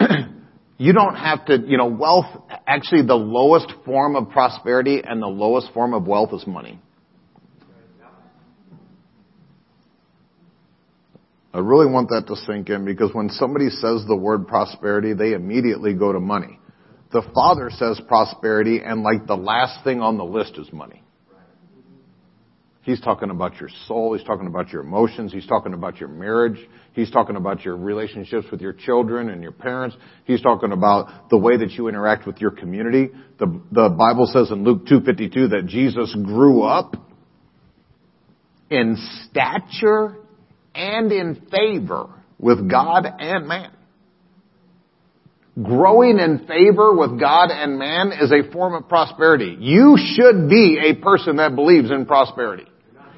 you 0.78 0.94
don't 0.94 1.14
have 1.14 1.44
to, 1.46 1.58
you 1.58 1.76
know, 1.76 1.86
wealth, 1.86 2.26
actually 2.66 3.02
the 3.02 3.14
lowest 3.14 3.72
form 3.84 4.16
of 4.16 4.30
prosperity 4.30 5.02
and 5.04 5.22
the 5.22 5.26
lowest 5.26 5.72
form 5.74 5.92
of 5.92 6.06
wealth 6.06 6.32
is 6.32 6.46
money. 6.46 6.80
I 11.54 11.58
really 11.58 11.86
want 11.86 12.08
that 12.08 12.26
to 12.26 12.34
sink 12.34 12.68
in 12.68 12.84
because 12.84 13.14
when 13.14 13.28
somebody 13.28 13.70
says 13.70 14.04
the 14.08 14.16
word 14.16 14.48
prosperity, 14.48 15.14
they 15.14 15.34
immediately 15.34 15.94
go 15.94 16.12
to 16.12 16.18
money. 16.18 16.58
The 17.12 17.22
Father 17.32 17.70
says 17.70 18.00
prosperity 18.08 18.80
and 18.84 19.04
like 19.04 19.28
the 19.28 19.36
last 19.36 19.84
thing 19.84 20.00
on 20.00 20.18
the 20.18 20.24
list 20.24 20.58
is 20.58 20.72
money. 20.72 21.00
He's 22.82 23.00
talking 23.00 23.30
about 23.30 23.60
your 23.60 23.70
soul. 23.86 24.14
He's 24.14 24.26
talking 24.26 24.48
about 24.48 24.70
your 24.70 24.82
emotions. 24.82 25.32
He's 25.32 25.46
talking 25.46 25.74
about 25.74 26.00
your 26.00 26.08
marriage. 26.08 26.58
He's 26.92 27.10
talking 27.10 27.36
about 27.36 27.64
your 27.64 27.76
relationships 27.76 28.46
with 28.50 28.60
your 28.60 28.72
children 28.72 29.30
and 29.30 29.40
your 29.40 29.52
parents. 29.52 29.96
He's 30.24 30.42
talking 30.42 30.72
about 30.72 31.30
the 31.30 31.38
way 31.38 31.56
that 31.56 31.70
you 31.70 31.86
interact 31.86 32.26
with 32.26 32.38
your 32.38 32.50
community. 32.50 33.10
The, 33.38 33.46
the 33.70 33.88
Bible 33.90 34.28
says 34.30 34.50
in 34.50 34.64
Luke 34.64 34.86
2.52 34.86 35.50
that 35.50 35.66
Jesus 35.66 36.14
grew 36.26 36.62
up 36.62 36.96
in 38.70 38.96
stature 39.30 40.23
and 40.74 41.12
in 41.12 41.46
favor 41.50 42.08
with 42.38 42.68
God 42.70 43.06
and 43.06 43.46
man. 43.46 43.70
Growing 45.62 46.18
in 46.18 46.46
favor 46.48 46.96
with 46.96 47.20
God 47.20 47.50
and 47.50 47.78
man 47.78 48.12
is 48.20 48.32
a 48.32 48.50
form 48.50 48.74
of 48.74 48.88
prosperity. 48.88 49.56
You 49.60 49.96
should 49.96 50.48
be 50.48 50.80
a 50.84 51.00
person 51.00 51.36
that 51.36 51.54
believes 51.54 51.92
in 51.92 52.06
prosperity. 52.06 52.66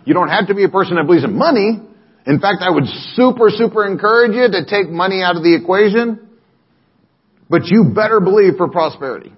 You 0.04 0.12
don't 0.12 0.28
have 0.28 0.48
to 0.48 0.54
be 0.54 0.64
a 0.64 0.68
person 0.68 0.96
that 0.96 1.06
believes 1.06 1.24
in 1.24 1.34
money. 1.34 1.80
In 2.26 2.40
fact, 2.40 2.58
I 2.60 2.70
would 2.70 2.86
super, 3.14 3.48
super 3.48 3.86
encourage 3.86 4.32
you 4.32 4.48
to 4.48 4.66
take 4.68 4.90
money 4.90 5.22
out 5.22 5.36
of 5.36 5.42
the 5.42 5.54
equation. 5.54 6.28
But 7.48 7.66
you 7.66 7.92
better 7.94 8.20
believe 8.20 8.56
for 8.56 8.68
prosperity. 8.68 9.32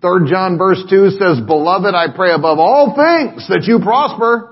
Third 0.00 0.28
John 0.28 0.58
verse 0.58 0.82
2 0.88 1.10
says, 1.10 1.40
Beloved, 1.46 1.94
I 1.94 2.14
pray 2.14 2.32
above 2.32 2.58
all 2.58 2.94
things 2.94 3.46
that 3.48 3.64
you 3.64 3.80
prosper 3.80 4.49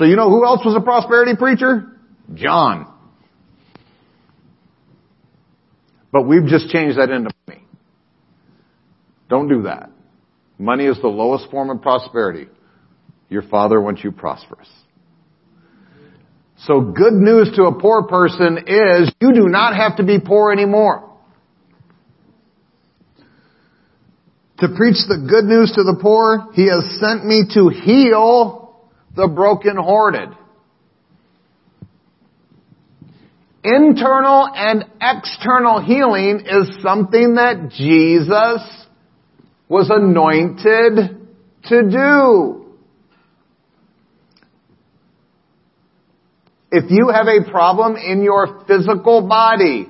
so 0.00 0.06
you 0.06 0.16
know 0.16 0.30
who 0.30 0.46
else 0.46 0.64
was 0.64 0.74
a 0.74 0.80
prosperity 0.80 1.36
preacher? 1.36 1.92
John. 2.32 2.90
But 6.10 6.22
we've 6.22 6.46
just 6.46 6.70
changed 6.70 6.96
that 6.96 7.10
into 7.10 7.28
money. 7.46 7.62
Don't 9.28 9.46
do 9.46 9.64
that. 9.64 9.90
Money 10.58 10.86
is 10.86 10.98
the 11.02 11.08
lowest 11.08 11.50
form 11.50 11.68
of 11.68 11.82
prosperity. 11.82 12.48
Your 13.28 13.42
father 13.42 13.78
wants 13.78 14.02
you 14.02 14.10
prosperous. 14.10 14.70
So 16.60 16.80
good 16.80 17.12
news 17.12 17.50
to 17.56 17.64
a 17.64 17.78
poor 17.78 18.04
person 18.04 18.56
is 18.66 19.12
you 19.20 19.34
do 19.34 19.48
not 19.48 19.76
have 19.76 19.98
to 19.98 20.02
be 20.02 20.18
poor 20.18 20.50
anymore. 20.50 21.10
To 24.60 24.68
preach 24.68 24.96
the 25.08 25.26
good 25.28 25.44
news 25.44 25.72
to 25.72 25.82
the 25.82 25.98
poor, 26.00 26.48
he 26.54 26.68
has 26.68 26.98
sent 26.98 27.26
me 27.26 27.44
to 27.52 27.68
heal 27.68 28.59
the 29.20 29.28
brokenhearted. 29.28 30.30
Internal 33.62 34.48
and 34.54 34.86
external 35.02 35.82
healing 35.82 36.46
is 36.46 36.82
something 36.82 37.34
that 37.34 37.68
Jesus 37.76 38.86
was 39.68 39.90
anointed 39.90 41.18
to 41.64 41.82
do. 41.90 42.64
If 46.72 46.90
you 46.90 47.10
have 47.14 47.26
a 47.26 47.50
problem 47.50 47.96
in 47.96 48.22
your 48.22 48.64
physical 48.66 49.28
body, 49.28 49.86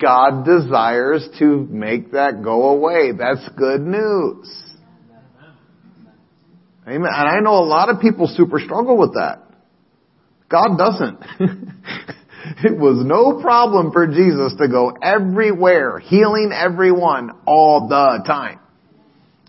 God 0.00 0.44
desires 0.44 1.28
to 1.38 1.68
make 1.70 2.10
that 2.12 2.42
go 2.42 2.70
away. 2.70 3.12
That's 3.16 3.48
good 3.56 3.82
news. 3.82 4.67
Amen. 6.88 7.10
And 7.12 7.28
I 7.28 7.40
know 7.40 7.58
a 7.58 7.68
lot 7.68 7.90
of 7.90 8.00
people 8.00 8.26
super 8.26 8.58
struggle 8.60 8.96
with 8.96 9.14
that. 9.14 9.42
God 10.48 10.78
doesn't. 10.78 11.18
it 12.64 12.78
was 12.78 13.04
no 13.04 13.42
problem 13.42 13.92
for 13.92 14.06
Jesus 14.06 14.54
to 14.58 14.68
go 14.68 14.96
everywhere, 15.02 15.98
healing 15.98 16.50
everyone 16.54 17.30
all 17.46 17.88
the 17.88 18.22
time. 18.26 18.58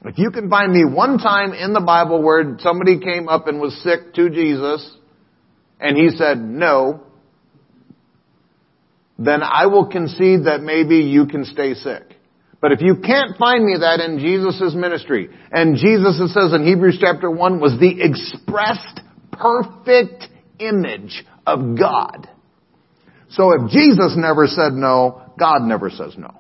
If 0.04 0.17
you 0.17 0.32
can 0.32 0.49
find 0.49 0.73
me 0.73 0.84
one 0.84 1.17
time 1.17 1.54
in 1.54 1.71
the 1.73 1.82
Bible 1.82 2.21
where 2.21 2.58
somebody 2.60 2.99
came 2.99 3.30
up 3.30 3.47
and 3.47 3.62
was 3.62 3.82
sick 3.84 4.13
to 4.15 4.30
Jesus 4.30 4.89
and 5.80 5.97
he 5.97 6.10
said 6.10 6.39
no, 6.39 7.04
then 9.17 9.43
I 9.43 9.67
will 9.67 9.88
concede 9.88 10.45
that 10.45 10.62
maybe 10.62 10.97
you 10.97 11.25
can 11.25 11.45
stay 11.45 11.73
sick. 11.73 12.08
But 12.61 12.73
if 12.73 12.81
you 12.81 12.95
can't 12.95 13.37
find 13.37 13.65
me 13.65 13.77
that 13.79 14.01
in 14.01 14.19
Jesus' 14.19 14.75
ministry, 14.75 15.29
and 15.51 15.77
Jesus, 15.77 16.19
it 16.19 16.29
says 16.29 16.53
in 16.53 16.65
Hebrews 16.65 16.97
chapter 16.99 17.31
1, 17.31 17.59
was 17.59 17.79
the 17.79 18.01
expressed 18.01 19.01
perfect 19.31 20.27
image 20.59 21.23
of 21.47 21.77
God. 21.77 22.27
So 23.29 23.53
if 23.53 23.71
Jesus 23.71 24.15
never 24.17 24.47
said 24.47 24.73
no, 24.73 25.21
God 25.39 25.61
never 25.61 25.89
says 25.89 26.15
no. 26.17 26.35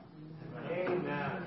Amen. 0.69 1.43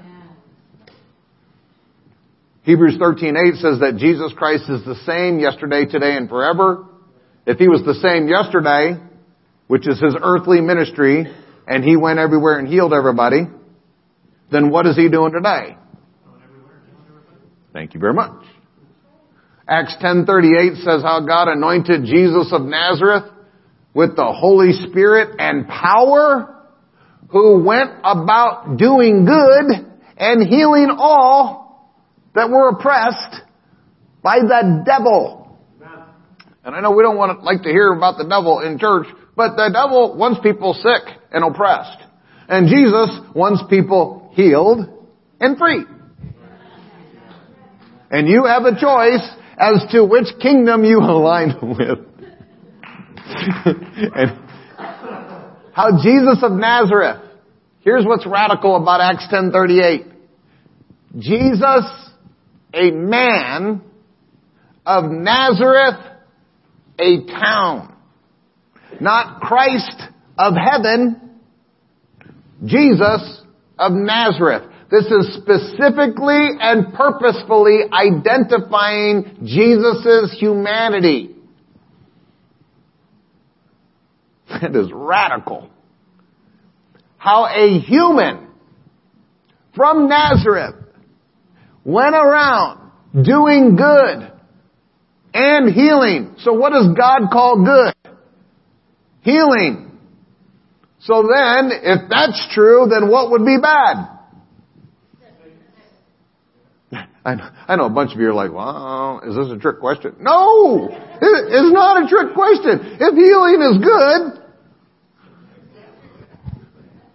Hebrews 2.62 2.96
13:8 2.96 3.56
says 3.56 3.80
that 3.80 3.96
Jesus 3.98 4.32
Christ 4.32 4.70
is 4.70 4.84
the 4.84 4.94
same 5.04 5.38
yesterday, 5.38 5.84
today, 5.84 6.16
and 6.16 6.28
forever. 6.28 6.86
If 7.44 7.58
he 7.58 7.68
was 7.68 7.82
the 7.84 7.94
same 7.94 8.28
yesterday, 8.28 8.96
which 9.66 9.86
is 9.88 10.00
his 10.00 10.14
earthly 10.22 10.60
ministry, 10.60 11.26
and 11.66 11.84
he 11.84 11.96
went 11.96 12.20
everywhere 12.20 12.58
and 12.58 12.68
healed 12.68 12.94
everybody, 12.94 13.48
then 14.52 14.70
what 14.70 14.86
is 14.86 14.96
he 14.96 15.08
doing 15.08 15.32
today? 15.32 15.76
Thank 17.72 17.94
you 17.94 18.00
very 18.00 18.14
much. 18.14 18.44
Acts 19.66 19.96
10:38 20.00 20.76
says 20.84 21.02
how 21.02 21.20
God 21.20 21.48
anointed 21.48 22.04
Jesus 22.04 22.52
of 22.52 22.62
Nazareth 22.62 23.24
with 23.94 24.16
the 24.16 24.26
Holy 24.26 24.72
Spirit 24.72 25.36
and 25.38 25.66
power 25.68 26.54
who 27.28 27.62
went 27.64 27.90
about 28.04 28.76
doing 28.76 29.24
good 29.24 29.86
and 30.18 30.46
healing 30.46 30.94
all 30.96 31.96
that 32.34 32.50
were 32.50 32.68
oppressed 32.68 33.42
by 34.22 34.40
the 34.40 34.82
devil. 34.84 35.58
And 36.64 36.76
I 36.76 36.80
know 36.80 36.92
we 36.92 37.02
don't 37.02 37.16
want 37.16 37.40
to 37.40 37.44
like 37.44 37.62
to 37.62 37.70
hear 37.70 37.92
about 37.92 38.18
the 38.18 38.24
devil 38.24 38.60
in 38.60 38.78
church, 38.78 39.06
but 39.34 39.56
the 39.56 39.70
devil 39.72 40.16
wants 40.16 40.40
people 40.40 40.74
sick 40.74 41.16
and 41.32 41.44
oppressed. 41.44 41.98
And 42.48 42.68
Jesus 42.68 43.08
wants 43.34 43.62
people 43.68 44.21
healed 44.32 44.88
and 45.40 45.58
free. 45.58 45.84
And 48.10 48.28
you 48.28 48.44
have 48.44 48.64
a 48.64 48.78
choice 48.78 49.26
as 49.58 49.86
to 49.92 50.04
which 50.04 50.26
kingdom 50.40 50.84
you 50.84 50.98
align 51.02 51.54
with. 51.62 51.98
and 54.14 54.38
how 55.72 56.02
Jesus 56.02 56.38
of 56.42 56.52
Nazareth, 56.52 57.22
here's 57.80 58.04
what's 58.04 58.26
radical 58.26 58.76
about 58.76 59.00
Acts 59.00 59.26
10:38. 59.32 60.10
Jesus, 61.18 62.10
a 62.74 62.90
man 62.90 63.82
of 64.84 65.04
Nazareth, 65.10 66.00
a 66.98 67.24
town. 67.26 67.94
Not 69.00 69.40
Christ 69.40 70.02
of 70.38 70.54
heaven, 70.54 71.38
Jesus 72.64 73.41
of 73.78 73.92
Nazareth. 73.92 74.70
This 74.90 75.06
is 75.06 75.34
specifically 75.34 76.48
and 76.60 76.92
purposefully 76.92 77.80
identifying 77.92 79.38
Jesus' 79.44 80.36
humanity. 80.38 81.36
It 84.62 84.76
is 84.76 84.90
radical. 84.92 85.70
How 87.16 87.46
a 87.46 87.78
human 87.80 88.48
from 89.74 90.08
Nazareth 90.08 90.74
went 91.84 92.14
around 92.14 92.90
doing 93.14 93.76
good 93.76 94.32
and 95.34 95.72
healing. 95.72 96.34
So 96.38 96.52
what 96.52 96.72
does 96.72 96.88
God 96.96 97.30
call 97.32 97.64
good? 97.64 97.94
Healing. 99.22 99.91
So 101.02 101.22
then, 101.22 101.72
if 101.72 102.08
that's 102.08 102.46
true, 102.54 102.86
then 102.88 103.10
what 103.10 103.32
would 103.32 103.44
be 103.44 103.58
bad? 103.60 104.08
I 107.24 107.34
know, 107.34 107.50
I 107.68 107.76
know 107.76 107.86
a 107.86 107.90
bunch 107.90 108.14
of 108.14 108.20
you 108.20 108.28
are 108.28 108.34
like, 108.34 108.52
well, 108.52 109.20
is 109.26 109.34
this 109.34 109.50
a 109.50 109.58
trick 109.58 109.80
question? 109.80 110.14
No! 110.20 110.88
It's 110.90 111.72
not 111.72 112.04
a 112.04 112.08
trick 112.08 112.34
question. 112.34 112.98
If 113.00 113.14
healing 113.14 113.62
is 113.62 113.78
good, 113.82 114.42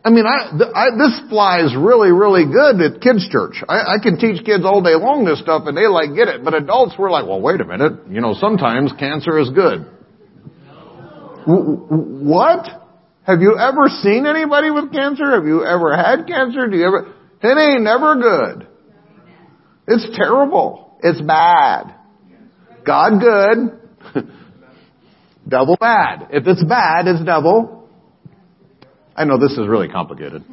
I 0.03 0.09
mean, 0.09 0.25
I, 0.25 0.51
I, 0.73 0.89
this 0.97 1.29
flies 1.29 1.75
really, 1.75 2.11
really 2.11 2.45
good 2.45 2.79
at 2.79 3.01
kids' 3.01 3.27
church. 3.29 3.61
I, 3.67 3.95
I 3.95 3.97
can 4.01 4.17
teach 4.17 4.43
kids 4.45 4.63
all 4.63 4.81
day 4.81 4.95
long 4.95 5.25
this 5.25 5.39
stuff 5.41 5.63
and 5.65 5.75
they 5.75 5.87
like 5.87 6.15
get 6.15 6.29
it. 6.29 6.45
But 6.45 6.53
adults 6.53 6.95
were 6.97 7.11
like, 7.11 7.27
well, 7.27 7.41
wait 7.41 7.59
a 7.59 7.65
minute. 7.65 8.07
You 8.09 8.21
know, 8.21 8.33
sometimes 8.33 8.93
cancer 8.97 9.37
is 9.37 9.49
good. 9.49 9.85
W- 11.45 11.87
what? 12.23 12.86
Have 13.27 13.41
you 13.41 13.57
ever 13.59 13.89
seen 13.89 14.25
anybody 14.25 14.71
with 14.71 14.93
cancer? 14.93 15.35
Have 15.35 15.45
you 15.45 15.65
ever 15.65 15.97
had 15.97 16.25
cancer? 16.25 16.67
Do 16.67 16.77
you 16.77 16.87
ever? 16.87 17.13
It 17.43 17.57
ain't 17.57 17.83
never 17.83 18.15
good. 18.15 18.67
It's 19.85 20.17
terrible. 20.17 20.97
It's 21.03 21.19
bad. 21.19 21.93
God 22.85 23.19
good. 23.19 24.23
devil 25.47 25.75
bad. 25.77 26.29
If 26.31 26.47
it's 26.47 26.63
bad, 26.63 27.07
it's 27.07 27.23
devil. 27.25 27.89
I 29.13 29.25
know 29.25 29.37
this 29.37 29.51
is 29.51 29.67
really 29.67 29.89
complicated. 29.89 30.43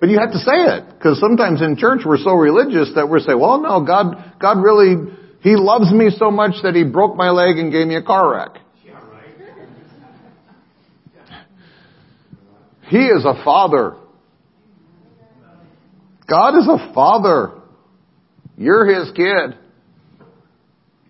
But 0.00 0.08
you 0.08 0.18
have 0.18 0.32
to 0.32 0.38
say 0.38 0.56
it. 0.56 0.84
Because 0.98 1.20
sometimes 1.20 1.62
in 1.62 1.76
church 1.76 2.00
we're 2.04 2.18
so 2.18 2.32
religious 2.32 2.90
that 2.96 3.08
we're 3.08 3.20
saying, 3.20 3.38
well 3.38 3.60
no, 3.60 3.84
God, 3.86 4.34
God 4.40 4.60
really, 4.60 4.96
He 5.42 5.54
loves 5.54 5.92
me 5.92 6.10
so 6.18 6.32
much 6.32 6.54
that 6.64 6.74
He 6.74 6.82
broke 6.82 7.14
my 7.14 7.30
leg 7.30 7.58
and 7.58 7.70
gave 7.70 7.86
me 7.86 7.94
a 7.94 8.02
car 8.02 8.32
wreck. 8.32 8.62
He 12.88 12.98
is 12.98 13.24
a 13.24 13.42
father. 13.44 13.96
God 16.28 16.58
is 16.58 16.68
a 16.68 16.92
father. 16.94 17.52
You're 18.56 18.86
his 18.86 19.12
kid. 19.12 19.58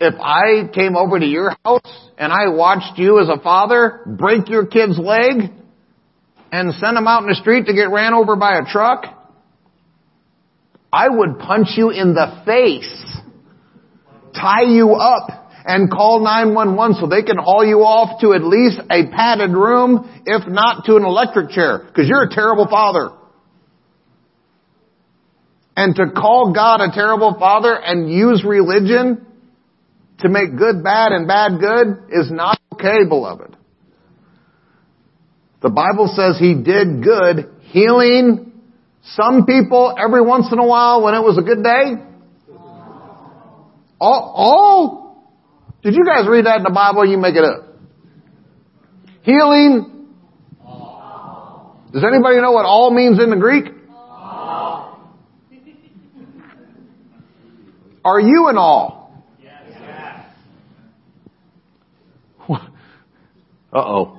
If 0.00 0.14
I 0.20 0.68
came 0.74 0.96
over 0.96 1.20
to 1.20 1.26
your 1.26 1.56
house 1.64 2.10
and 2.18 2.32
I 2.32 2.48
watched 2.48 2.98
you 2.98 3.20
as 3.20 3.28
a 3.28 3.40
father 3.40 4.00
break 4.04 4.48
your 4.48 4.66
kid's 4.66 4.98
leg 4.98 5.52
and 6.50 6.74
send 6.74 6.96
him 6.96 7.06
out 7.06 7.22
in 7.22 7.28
the 7.28 7.36
street 7.36 7.66
to 7.66 7.72
get 7.72 7.90
ran 7.90 8.12
over 8.12 8.34
by 8.34 8.58
a 8.58 8.64
truck, 8.64 9.04
I 10.92 11.08
would 11.08 11.38
punch 11.38 11.68
you 11.76 11.90
in 11.90 12.14
the 12.14 12.42
face, 12.44 13.22
tie 14.34 14.64
you 14.64 14.92
up, 14.94 15.41
and 15.64 15.90
call 15.90 16.20
911 16.24 16.96
so 17.00 17.06
they 17.06 17.22
can 17.22 17.36
haul 17.38 17.64
you 17.64 17.78
off 17.80 18.20
to 18.20 18.32
at 18.34 18.42
least 18.42 18.80
a 18.90 19.10
padded 19.10 19.52
room, 19.52 20.22
if 20.26 20.46
not 20.48 20.84
to 20.86 20.96
an 20.96 21.04
electric 21.04 21.50
chair, 21.50 21.84
because 21.86 22.08
you're 22.08 22.24
a 22.24 22.30
terrible 22.30 22.66
father. 22.68 23.10
And 25.76 25.94
to 25.96 26.10
call 26.10 26.52
God 26.54 26.80
a 26.80 26.92
terrible 26.92 27.36
father 27.38 27.74
and 27.74 28.10
use 28.10 28.44
religion 28.46 29.26
to 30.18 30.28
make 30.28 30.56
good 30.56 30.84
bad 30.84 31.12
and 31.12 31.26
bad 31.26 31.58
good 31.58 32.10
is 32.10 32.30
not 32.30 32.60
okay, 32.74 33.04
beloved. 33.08 33.56
The 35.62 35.70
Bible 35.70 36.12
says 36.14 36.36
he 36.38 36.54
did 36.54 37.02
good, 37.02 37.50
healing 37.70 38.52
some 39.04 39.46
people 39.46 39.94
every 39.98 40.22
once 40.22 40.52
in 40.52 40.58
a 40.58 40.66
while 40.66 41.02
when 41.02 41.14
it 41.14 41.20
was 41.20 41.38
a 41.38 41.42
good 41.42 41.62
day. 41.62 41.94
All, 44.00 44.32
all 44.34 45.01
did 45.82 45.94
you 45.94 46.04
guys 46.04 46.26
read 46.28 46.46
that 46.46 46.58
in 46.58 46.62
the 46.62 46.70
Bible? 46.70 47.04
You 47.06 47.18
make 47.18 47.34
it 47.34 47.44
up. 47.44 47.66
Healing. 49.22 49.88
Does 51.92 52.04
anybody 52.04 52.40
know 52.40 52.52
what 52.52 52.64
all 52.64 52.90
means 52.90 53.20
in 53.22 53.28
the 53.30 53.36
Greek? 53.36 53.66
Are 58.04 58.18
you 58.20 58.48
in 58.48 58.56
all? 58.58 59.24
Yes. 59.42 59.62
Uh 63.74 63.78
oh. 63.78 64.18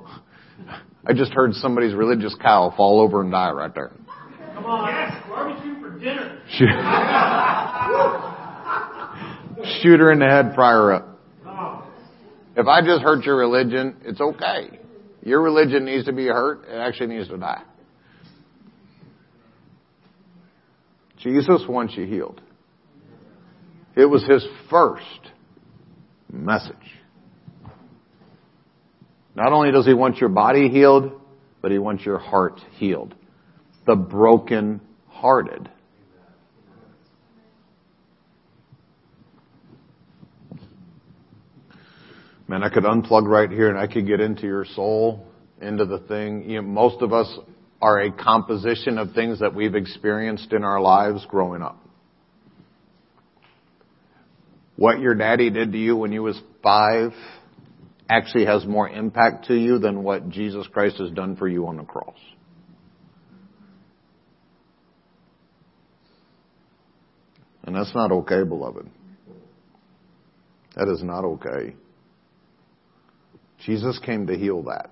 I 1.05 1.13
just 1.13 1.31
heard 1.31 1.53
somebody's 1.53 1.93
religious 1.93 2.35
cow 2.41 2.73
fall 2.75 2.99
over 3.01 3.21
and 3.21 3.31
die 3.31 3.51
right 3.51 3.71
there. 3.75 3.91
Come 4.55 4.65
on. 4.65 4.89
Yes, 4.89 5.13
barbecue 5.29 5.79
for 5.79 5.91
dinner. 5.99 6.41
Shoot, 6.49 6.69
Shoot 9.83 9.99
her 9.99 10.11
in 10.11 10.17
the 10.17 10.25
head, 10.25 10.53
fry 10.55 10.71
her 10.71 10.93
up. 10.93 11.12
If 12.55 12.67
I 12.67 12.81
just 12.81 13.01
hurt 13.01 13.25
your 13.25 13.37
religion, 13.37 13.97
it's 14.03 14.21
okay. 14.21 14.79
Your 15.23 15.41
religion 15.41 15.85
needs 15.85 16.05
to 16.05 16.13
be 16.13 16.27
hurt. 16.27 16.65
It 16.67 16.75
actually 16.75 17.15
needs 17.15 17.29
to 17.29 17.37
die. 17.37 17.63
Jesus 21.17 21.63
wants 21.67 21.95
you 21.95 22.05
healed. 22.05 22.41
It 23.95 24.05
was 24.05 24.23
his 24.25 24.45
first 24.69 25.03
message. 26.31 26.75
Not 29.35 29.53
only 29.53 29.71
does 29.71 29.85
he 29.85 29.93
want 29.93 30.17
your 30.17 30.29
body 30.29 30.69
healed, 30.69 31.11
but 31.61 31.71
he 31.71 31.79
wants 31.79 32.05
your 32.05 32.19
heart 32.19 32.59
healed. 32.73 33.15
The 33.87 33.95
broken 33.95 34.81
hearted. 35.07 35.69
Man, 42.53 42.61
I 42.61 42.69
could 42.69 42.83
unplug 42.83 43.25
right 43.25 43.49
here 43.49 43.67
and 43.69 43.79
I 43.79 43.87
could 43.87 44.05
get 44.05 44.19
into 44.19 44.43
your 44.43 44.63
soul, 44.63 45.25
into 45.59 45.85
the 45.85 45.97
thing. 45.97 46.47
You 46.47 46.57
know, 46.57 46.67
most 46.67 47.01
of 47.01 47.11
us 47.11 47.27
are 47.81 47.99
a 47.99 48.11
composition 48.11 48.99
of 48.99 49.13
things 49.13 49.39
that 49.39 49.55
we've 49.55 49.73
experienced 49.73 50.53
in 50.53 50.63
our 50.63 50.79
lives 50.79 51.25
growing 51.27 51.63
up. 51.63 51.83
What 54.75 54.99
your 54.99 55.15
daddy 55.15 55.49
did 55.49 55.71
to 55.71 55.79
you 55.79 55.95
when 55.95 56.11
you 56.11 56.21
was 56.21 56.39
five 56.61 57.13
actually 58.07 58.45
has 58.45 58.67
more 58.67 58.87
impact 58.87 59.47
to 59.47 59.55
you 59.55 59.79
than 59.79 60.03
what 60.03 60.29
Jesus 60.29 60.67
Christ 60.67 60.97
has 60.99 61.09
done 61.09 61.35
for 61.35 61.47
you 61.47 61.65
on 61.65 61.77
the 61.77 61.83
cross. 61.83 62.19
And 67.63 67.75
that's 67.75 67.95
not 67.95 68.11
okay, 68.11 68.43
beloved. 68.43 68.87
That 70.75 70.87
is 70.93 71.01
not 71.01 71.25
okay. 71.25 71.73
Jesus 73.65 73.99
came 73.99 74.27
to 74.27 74.37
heal 74.37 74.63
that. 74.63 74.89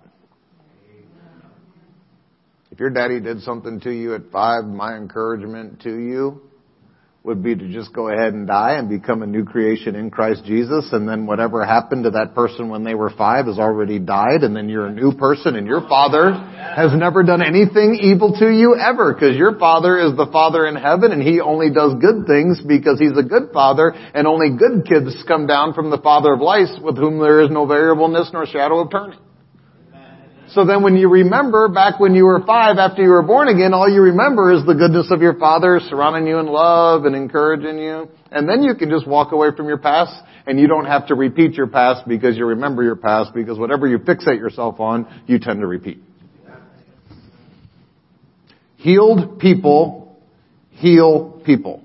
If 2.71 2.79
your 2.79 2.89
daddy 2.89 3.19
did 3.19 3.41
something 3.41 3.81
to 3.81 3.91
you 3.91 4.15
at 4.15 4.31
five, 4.31 4.63
my 4.63 4.95
encouragement 4.95 5.81
to 5.81 5.89
you 5.89 6.41
would 7.23 7.43
be 7.43 7.55
to 7.55 7.67
just 7.71 7.93
go 7.93 8.09
ahead 8.09 8.33
and 8.33 8.47
die 8.47 8.77
and 8.77 8.89
become 8.89 9.21
a 9.21 9.27
new 9.27 9.45
creation 9.45 9.95
in 9.95 10.09
Christ 10.09 10.43
Jesus. 10.43 10.89
And 10.91 11.07
then 11.07 11.27
whatever 11.27 11.63
happened 11.63 12.05
to 12.05 12.11
that 12.11 12.33
person 12.33 12.69
when 12.69 12.83
they 12.83 12.95
were 12.95 13.11
five 13.11 13.45
has 13.45 13.59
already 13.59 13.99
died. 13.99 14.41
And 14.41 14.55
then 14.55 14.69
you're 14.69 14.87
a 14.87 14.91
new 14.91 15.13
person 15.13 15.55
and 15.55 15.67
your 15.67 15.81
father 15.81 16.33
has 16.33 16.91
never 16.95 17.21
done 17.21 17.43
anything 17.43 17.99
evil 18.01 18.35
to 18.39 18.49
you 18.49 18.75
ever 18.75 19.13
because 19.13 19.37
your 19.37 19.59
father 19.59 19.99
is 19.99 20.17
the 20.17 20.29
father 20.31 20.65
in 20.65 20.75
heaven 20.75 21.11
and 21.11 21.21
he 21.21 21.39
only 21.39 21.69
does 21.71 21.93
good 22.01 22.25
things 22.25 22.59
because 22.67 22.99
he's 22.99 23.15
a 23.15 23.23
good 23.23 23.53
father. 23.53 23.93
And 23.93 24.25
only 24.25 24.57
good 24.57 24.87
kids 24.89 25.23
come 25.27 25.45
down 25.45 25.75
from 25.75 25.91
the 25.91 25.99
father 25.99 26.33
of 26.33 26.41
lights 26.41 26.79
with 26.81 26.97
whom 26.97 27.19
there 27.19 27.41
is 27.41 27.51
no 27.51 27.67
variableness 27.67 28.31
nor 28.33 28.47
shadow 28.47 28.79
of 28.79 28.89
turning. 28.89 29.19
So 30.53 30.65
then 30.65 30.83
when 30.83 30.97
you 30.97 31.09
remember 31.09 31.69
back 31.69 31.99
when 31.99 32.13
you 32.13 32.25
were 32.25 32.43
five 32.45 32.77
after 32.77 33.01
you 33.01 33.09
were 33.09 33.23
born 33.23 33.47
again, 33.47 33.73
all 33.73 33.89
you 33.89 34.01
remember 34.01 34.51
is 34.51 34.65
the 34.65 34.73
goodness 34.73 35.07
of 35.09 35.21
your 35.21 35.35
father 35.35 35.79
surrounding 35.89 36.27
you 36.27 36.39
in 36.39 36.47
love 36.47 37.05
and 37.05 37.15
encouraging 37.15 37.77
you. 37.77 38.09
And 38.31 38.49
then 38.49 38.61
you 38.61 38.75
can 38.75 38.89
just 38.89 39.07
walk 39.07 39.31
away 39.31 39.49
from 39.55 39.67
your 39.67 39.77
past 39.77 40.13
and 40.45 40.59
you 40.59 40.67
don't 40.67 40.85
have 40.85 41.07
to 41.07 41.15
repeat 41.15 41.53
your 41.53 41.67
past 41.67 42.07
because 42.07 42.35
you 42.35 42.45
remember 42.45 42.83
your 42.83 42.97
past 42.97 43.33
because 43.33 43.57
whatever 43.57 43.87
you 43.87 43.97
fixate 43.99 44.39
yourself 44.39 44.79
on, 44.79 45.23
you 45.25 45.39
tend 45.39 45.61
to 45.61 45.67
repeat. 45.67 45.99
Healed 48.77 49.39
people 49.39 50.01
heal 50.81 51.41
people. 51.45 51.83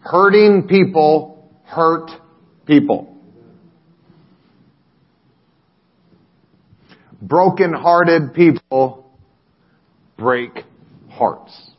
Hurting 0.00 0.68
people 0.68 1.50
hurt 1.64 2.10
people. 2.66 3.09
Broken-hearted 7.20 8.34
people 8.34 9.10
break 10.18 10.64
hearts. 11.08 11.70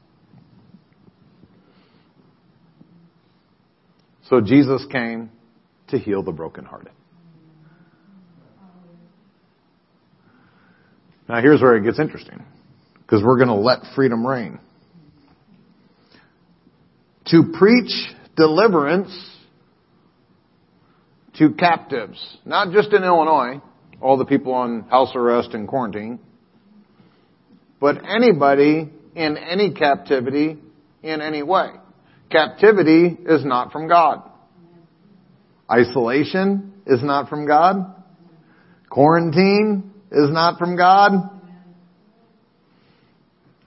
So 4.30 4.40
Jesus 4.42 4.86
came 4.92 5.30
to 5.90 5.98
heal 5.98 6.24
the 6.24 6.32
brokenhearted. 6.32 6.92
Now 11.28 11.42
here's 11.42 11.62
where 11.62 11.76
it 11.76 11.84
gets 11.84 12.00
interesting. 12.00 12.44
Because 13.02 13.24
we're 13.24 13.38
going 13.38 13.50
to 13.50 13.56
let 13.56 13.80
freedom 13.94 14.26
reign. 14.26 14.60
To 17.28 17.54
preach 17.58 17.92
deliverance 18.38 19.12
to 21.38 21.52
captives. 21.54 22.38
Not 22.46 22.72
just 22.72 22.94
in 22.94 23.04
Illinois 23.04 23.62
all 24.02 24.18
the 24.18 24.26
people 24.26 24.54
on 24.54 24.84
house 24.90 25.12
arrest 25.16 25.54
and 25.54 25.68
quarantine, 25.68 26.20
but 27.80 27.98
anybody 28.08 28.90
in 29.16 29.38
any 29.38 29.74
captivity 29.74 30.58
in 31.04 31.22
any 31.22 31.44
way. 31.44 31.70
Captivity 32.32 33.18
is 33.26 33.44
not 33.44 33.72
from 33.72 33.88
God. 33.88 34.24
Isolation 35.70 36.74
is 36.86 37.04
not 37.04 37.30
from 37.30 37.46
God. 37.46 37.96
Quarantine 38.90 39.92
is 40.12 40.30
not 40.32 40.58
from 40.58 40.76
God. 40.76 41.30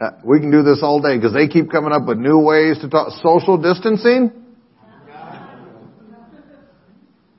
Uh, 0.00 0.10
we 0.24 0.40
can 0.40 0.50
do 0.50 0.62
this 0.62 0.80
all 0.82 1.00
day 1.00 1.16
because 1.16 1.32
they 1.32 1.48
keep 1.48 1.70
coming 1.70 1.92
up 1.92 2.06
with 2.06 2.18
new 2.18 2.38
ways 2.38 2.78
to 2.80 2.90
talk. 2.90 3.10
Social 3.22 3.56
distancing? 3.56 4.32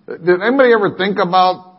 Did 0.07 0.41
anybody 0.41 0.71
ever 0.71 0.95
think 0.97 1.17
about 1.19 1.74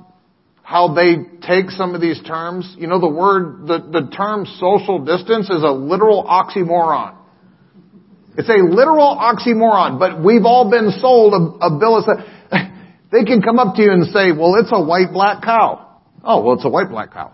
how 0.66 0.92
they 0.92 1.14
take 1.46 1.70
some 1.70 1.94
of 1.94 2.00
these 2.00 2.20
terms. 2.22 2.74
You 2.76 2.88
know, 2.88 2.98
the 2.98 3.08
word, 3.08 3.68
the, 3.68 3.78
the 3.78 4.10
term 4.10 4.46
social 4.58 4.98
distance 4.98 5.48
is 5.48 5.62
a 5.62 5.70
literal 5.70 6.24
oxymoron. 6.24 7.14
It's 8.36 8.48
a 8.48 8.74
literal 8.74 9.16
oxymoron, 9.16 10.00
but 10.00 10.20
we've 10.20 10.44
all 10.44 10.68
been 10.68 10.90
sold 11.00 11.34
a, 11.34 11.66
a 11.66 11.78
bill 11.78 11.98
of 11.98 12.04
They 13.12 13.22
can 13.22 13.42
come 13.42 13.60
up 13.60 13.76
to 13.76 13.82
you 13.82 13.92
and 13.92 14.06
say, 14.06 14.32
well, 14.32 14.56
it's 14.58 14.72
a 14.72 14.82
white 14.82 15.12
black 15.12 15.44
cow. 15.44 16.00
Oh, 16.24 16.42
well, 16.42 16.56
it's 16.56 16.64
a 16.64 16.68
white 16.68 16.90
black 16.90 17.12
cow. 17.12 17.32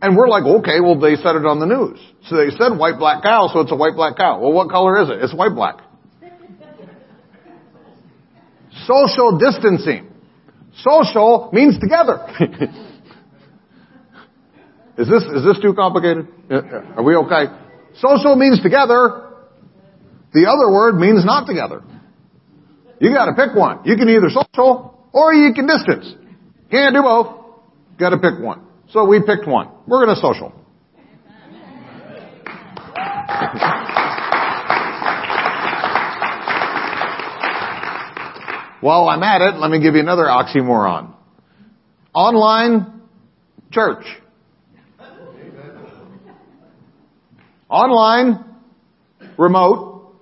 And 0.00 0.16
we're 0.16 0.28
like, 0.28 0.44
okay, 0.44 0.78
well, 0.78 1.00
they 1.00 1.16
said 1.16 1.34
it 1.34 1.44
on 1.44 1.58
the 1.58 1.66
news. 1.66 1.98
So 2.28 2.36
they 2.36 2.50
said 2.50 2.78
white 2.78 3.00
black 3.00 3.24
cow, 3.24 3.50
so 3.52 3.60
it's 3.60 3.72
a 3.72 3.76
white 3.76 3.96
black 3.96 4.16
cow. 4.16 4.38
Well, 4.38 4.52
what 4.52 4.70
color 4.70 5.02
is 5.02 5.10
it? 5.10 5.24
It's 5.24 5.34
white 5.34 5.56
black. 5.56 5.80
Social 8.86 9.38
distancing. 9.38 10.11
Social 10.76 11.50
means 11.52 11.78
together. 11.78 12.26
is 14.98 15.08
this, 15.08 15.22
is 15.22 15.44
this 15.44 15.58
too 15.60 15.74
complicated? 15.74 16.28
Are 16.50 17.02
we 17.02 17.14
okay? 17.16 17.44
Social 17.96 18.36
means 18.36 18.62
together. 18.62 19.30
The 20.32 20.46
other 20.46 20.72
word 20.72 20.98
means 20.98 21.24
not 21.26 21.46
together. 21.46 21.82
You 23.00 23.12
gotta 23.12 23.32
pick 23.34 23.54
one. 23.54 23.80
You 23.84 23.96
can 23.96 24.08
either 24.08 24.30
social 24.30 25.08
or 25.12 25.34
you 25.34 25.52
can 25.52 25.66
distance. 25.66 26.14
Can't 26.70 26.94
do 26.94 27.02
both. 27.02 27.36
Gotta 27.98 28.16
pick 28.16 28.40
one. 28.40 28.66
So 28.90 29.04
we 29.04 29.20
picked 29.20 29.46
one. 29.46 29.68
We're 29.86 30.06
gonna 30.06 30.20
social. 30.20 30.52
While 38.82 39.08
I'm 39.08 39.22
at 39.22 39.40
it, 39.42 39.60
let 39.60 39.70
me 39.70 39.80
give 39.80 39.94
you 39.94 40.00
another 40.00 40.24
oxymoron. 40.24 41.14
Online 42.12 43.00
church. 43.70 44.04
Online, 47.68 48.44
remote. 49.38 50.16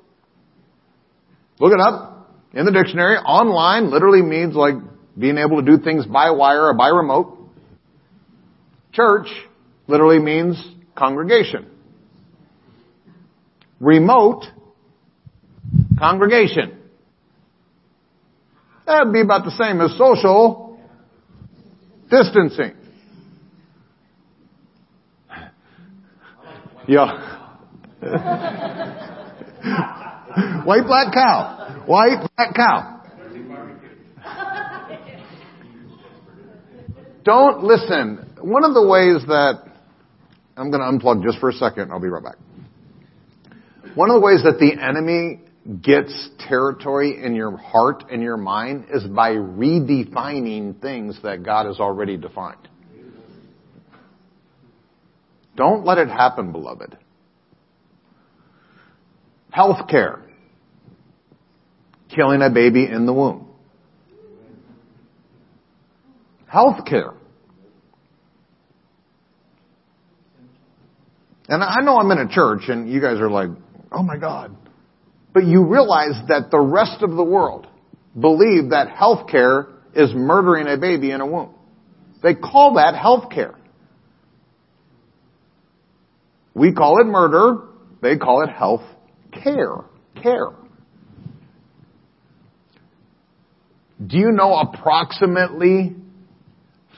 Look 1.58 1.72
it 1.72 1.80
up 1.80 2.28
in 2.52 2.66
the 2.66 2.70
dictionary. 2.70 3.16
Online 3.16 3.90
literally 3.90 4.20
means 4.20 4.54
like 4.54 4.74
being 5.18 5.38
able 5.38 5.62
to 5.62 5.78
do 5.78 5.82
things 5.82 6.04
by 6.04 6.30
wire 6.30 6.66
or 6.66 6.74
by 6.74 6.88
remote. 6.88 7.38
Church 8.92 9.28
literally 9.86 10.18
means 10.18 10.62
congregation. 10.94 11.66
Remote, 13.80 14.44
congregation. 15.98 16.79
That'd 18.90 19.12
be 19.12 19.20
about 19.20 19.44
the 19.44 19.52
same 19.52 19.80
as 19.80 19.96
social 19.96 20.76
distancing. 22.10 22.72
Yeah. 26.88 27.36
White 30.64 30.86
black 30.88 31.14
cow. 31.14 31.84
White 31.86 32.28
black 32.36 32.56
cow. 32.56 33.00
Don't 37.22 37.62
listen. 37.62 38.28
One 38.40 38.64
of 38.64 38.74
the 38.74 38.84
ways 38.84 39.24
that 39.28 39.62
I'm 40.56 40.72
going 40.72 40.80
to 40.80 40.98
unplug 40.98 41.22
just 41.22 41.38
for 41.38 41.50
a 41.50 41.52
second. 41.52 41.92
I'll 41.92 42.00
be 42.00 42.08
right 42.08 42.24
back. 42.24 42.38
One 43.94 44.10
of 44.10 44.14
the 44.14 44.20
ways 44.20 44.42
that 44.42 44.58
the 44.58 44.72
enemy 44.82 45.42
gets 45.82 46.30
territory 46.48 47.22
in 47.22 47.34
your 47.34 47.56
heart 47.56 48.04
and 48.10 48.22
your 48.22 48.36
mind 48.36 48.86
is 48.92 49.04
by 49.04 49.32
redefining 49.32 50.80
things 50.80 51.18
that 51.22 51.42
God 51.42 51.66
has 51.66 51.78
already 51.78 52.16
defined. 52.16 52.68
Don't 55.56 55.84
let 55.84 55.98
it 55.98 56.08
happen, 56.08 56.52
beloved. 56.52 56.96
Healthcare. 59.54 60.22
Killing 62.14 62.40
a 62.42 62.50
baby 62.50 62.86
in 62.86 63.04
the 63.04 63.12
womb. 63.12 63.48
Healthcare. 66.52 67.14
And 71.48 71.62
I 71.62 71.80
know 71.82 71.98
I'm 71.98 72.10
in 72.12 72.18
a 72.18 72.28
church 72.28 72.62
and 72.68 72.88
you 72.90 73.00
guys 73.00 73.18
are 73.18 73.30
like, 73.30 73.50
oh 73.92 74.02
my 74.02 74.16
God. 74.16 74.56
But 75.32 75.44
you 75.44 75.66
realize 75.66 76.20
that 76.28 76.50
the 76.50 76.58
rest 76.58 77.02
of 77.02 77.10
the 77.10 77.22
world 77.22 77.66
believe 78.18 78.70
that 78.70 78.88
healthcare 78.88 79.72
is 79.94 80.10
murdering 80.14 80.66
a 80.66 80.76
baby 80.76 81.10
in 81.10 81.20
a 81.20 81.26
womb. 81.26 81.54
They 82.22 82.34
call 82.34 82.74
that 82.74 82.94
healthcare. 82.94 83.54
We 86.54 86.72
call 86.72 87.00
it 87.00 87.04
murder. 87.04 87.68
They 88.02 88.16
call 88.16 88.42
it 88.42 88.50
health 88.50 88.82
care. 89.32 89.84
Care. 90.20 90.48
Do 94.04 94.18
you 94.18 94.32
know 94.32 94.54
approximately 94.54 95.94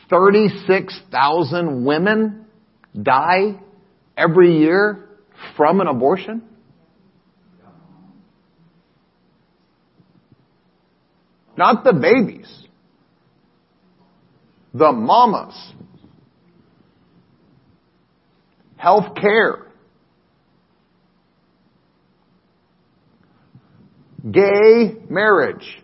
36,000 0.08 1.84
women 1.84 2.46
die 3.00 3.60
every 4.16 4.58
year 4.58 5.08
from 5.56 5.80
an 5.80 5.88
abortion? 5.88 6.42
Not 11.62 11.84
the 11.84 11.92
babies. 11.92 12.52
The 14.74 14.90
mamas. 14.90 15.54
Health 18.76 19.14
care. 19.14 19.68
Gay 24.28 24.96
marriage. 25.08 25.80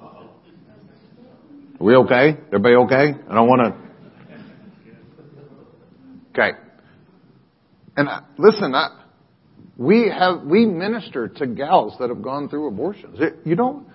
Are 0.00 0.26
we 1.78 1.94
okay? 1.94 2.36
Everybody 2.48 2.74
okay? 2.74 3.14
I 3.28 3.34
don't 3.36 3.48
want 3.48 3.76
to. 6.34 6.42
Okay. 6.42 6.58
And 7.96 8.08
uh, 8.08 8.22
listen, 8.38 8.74
I, 8.74 8.99
we 9.80 10.10
have 10.10 10.42
we 10.42 10.66
minister 10.66 11.26
to 11.26 11.46
gals 11.46 11.94
that 12.00 12.10
have 12.10 12.20
gone 12.20 12.50
through 12.50 12.68
abortions. 12.68 13.18
It, 13.18 13.36
you 13.46 13.56
don't. 13.56 13.86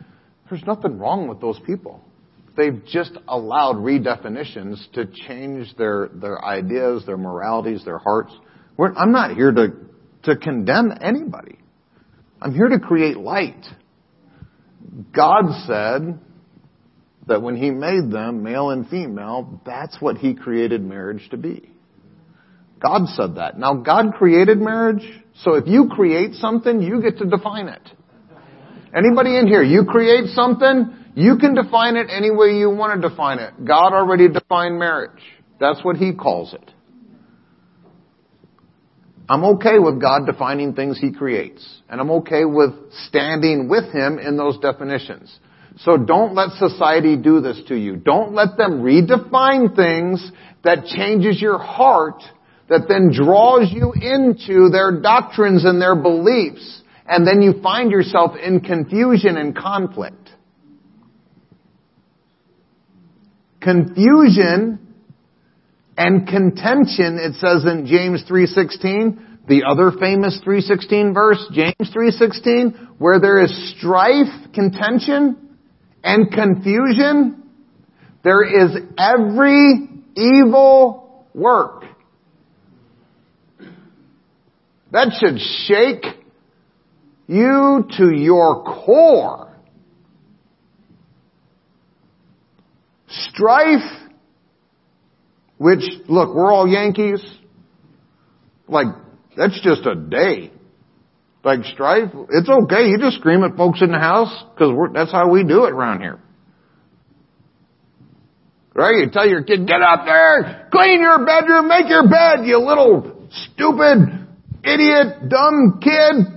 There's 0.50 0.64
nothing 0.66 0.98
wrong 0.98 1.28
with 1.28 1.40
those 1.40 1.60
people. 1.60 2.04
They've 2.58 2.84
just 2.88 3.12
allowed 3.28 3.76
redefinitions 3.76 4.92
to 4.94 5.06
change 5.06 5.76
their 5.78 6.10
their 6.12 6.44
ideas, 6.44 7.06
their 7.06 7.18
moralities, 7.18 7.86
their 7.86 8.00
hearts. 8.00 8.34
We're, 8.78 8.96
I'm 8.96 9.12
not 9.12 9.36
here 9.36 9.52
to 9.52 9.74
to 10.24 10.36
condemn 10.36 10.92
anybody. 11.02 11.60
I'm 12.42 12.56
here 12.56 12.70
to 12.70 12.80
create 12.80 13.18
light. 13.18 13.64
God 15.16 15.44
said 15.68 16.20
that 17.28 17.44
when 17.44 17.58
He 17.58 17.70
made 17.70 18.10
them, 18.10 18.42
male 18.42 18.72
and 18.72 18.90
female, 18.90 19.62
that's 19.64 20.02
what 20.02 20.18
He 20.18 20.34
created 20.34 20.84
marriage 20.84 21.30
to 21.30 21.38
be. 21.38 21.75
God 22.80 23.08
said 23.10 23.36
that. 23.36 23.58
Now, 23.58 23.76
God 23.76 24.14
created 24.18 24.60
marriage, 24.60 25.04
so 25.44 25.56
if 25.56 25.68
you 25.68 25.90
create 25.90 26.34
something, 26.34 26.82
you 26.82 27.02
get 27.02 27.18
to 27.20 27.26
define 27.26 27.68
it. 27.68 27.82
Anybody 28.96 29.38
in 29.38 29.48
here, 29.48 29.64
you 29.64 29.86
create 29.86 30.28
something, 30.30 30.94
you 31.16 31.38
can 31.38 31.54
define 31.54 31.96
it 31.96 32.08
any 32.10 32.32
way 32.32 32.58
you 32.58 32.70
want 32.70 33.02
to 33.02 33.10
define 33.10 33.40
it. 33.40 33.54
God 33.66 33.94
already 33.94 34.30
defined 34.30 34.80
marriage. 34.80 35.22
That's 35.60 35.84
what 35.84 35.98
He 35.98 36.14
calls 36.14 36.54
it. 36.54 36.72
I'm 39.28 39.44
okay 39.56 39.80
with 39.80 40.00
God 40.00 40.26
defining 40.26 40.74
things 40.74 41.00
He 41.00 41.12
creates. 41.12 41.82
And 41.90 42.00
I'm 42.00 42.12
okay 42.12 42.46
with 42.46 42.72
standing 43.08 43.70
with 43.70 43.92
Him 43.92 44.20
in 44.20 44.38
those 44.38 44.60
definitions. 44.60 45.40
So 45.78 45.98
don't 45.98 46.36
let 46.36 46.52
society 46.52 47.18
do 47.18 47.42
this 47.42 47.60
to 47.68 47.76
you. 47.76 47.98
Don't 47.98 48.34
let 48.34 48.56
them 48.56 48.82
redefine 48.82 49.76
things 49.76 50.32
that 50.64 50.86
changes 50.86 51.42
your 51.42 51.58
heart 51.58 52.22
that 52.70 52.88
then 52.88 53.12
draws 53.12 53.72
you 53.72 53.94
into 53.94 54.70
their 54.70 55.00
doctrines 55.02 55.66
and 55.66 55.82
their 55.82 55.96
beliefs. 55.96 56.82
And 57.08 57.28
then 57.28 57.42
you 57.42 57.62
find 57.62 57.92
yourself 57.92 58.36
in 58.42 58.62
confusion 58.62 59.38
and 59.38 59.56
conflict. 59.56 60.30
Confusion 63.62 64.80
and 65.98 66.28
contention, 66.28 67.20
it 67.20 67.36
says 67.36 67.64
in 67.66 67.86
James 67.88 68.24
3.16, 68.30 69.48
the 69.48 69.64
other 69.64 69.92
famous 70.00 70.42
3.16 70.46 71.14
verse, 71.14 71.44
James 71.52 71.76
3.16, 71.80 72.98
where 72.98 73.20
there 73.20 73.44
is 73.44 73.76
strife, 73.78 74.54
contention, 74.54 75.58
and 76.04 76.32
confusion, 76.32 77.44
there 78.24 78.44
is 78.44 78.76
every 78.98 79.88
evil 80.16 81.28
work. 81.34 81.85
That 84.92 85.12
should 85.20 85.40
shake 85.40 86.06
you 87.28 87.88
to 87.98 88.16
your 88.16 88.64
core. 88.64 89.58
Strife, 93.08 94.10
which, 95.58 95.84
look, 96.08 96.36
we're 96.36 96.52
all 96.52 96.68
Yankees. 96.68 97.24
Like, 98.68 98.88
that's 99.38 99.60
just 99.62 99.86
a 99.86 99.96
day. 99.96 100.52
Like 101.46 101.64
strife, 101.66 102.10
it's 102.32 102.50
okay. 102.50 102.88
You 102.88 102.98
just 102.98 103.18
scream 103.18 103.44
at 103.44 103.56
folks 103.56 103.84
in 103.84 103.92
the 103.92 104.00
house 104.00 104.34
because 104.56 104.74
that's 104.96 105.12
how 105.12 105.30
we 105.30 105.44
do 105.44 105.66
it 105.66 105.74
around 105.74 106.02
here. 106.02 106.20
Right? 108.74 108.96
You 108.98 109.12
tell 109.12 109.28
your 109.28 109.44
kid, 109.44 109.68
get 109.68 109.80
up 109.80 110.06
there, 110.06 110.68
clean 110.72 111.02
your 111.02 111.24
bedroom, 111.24 111.68
make 111.68 111.88
your 111.88 112.10
bed, 112.10 112.46
you 112.46 112.58
little 112.58 113.30
stupid, 113.54 114.25
idiot, 114.66 115.30
dumb 115.30 115.80
kid. 115.82 116.34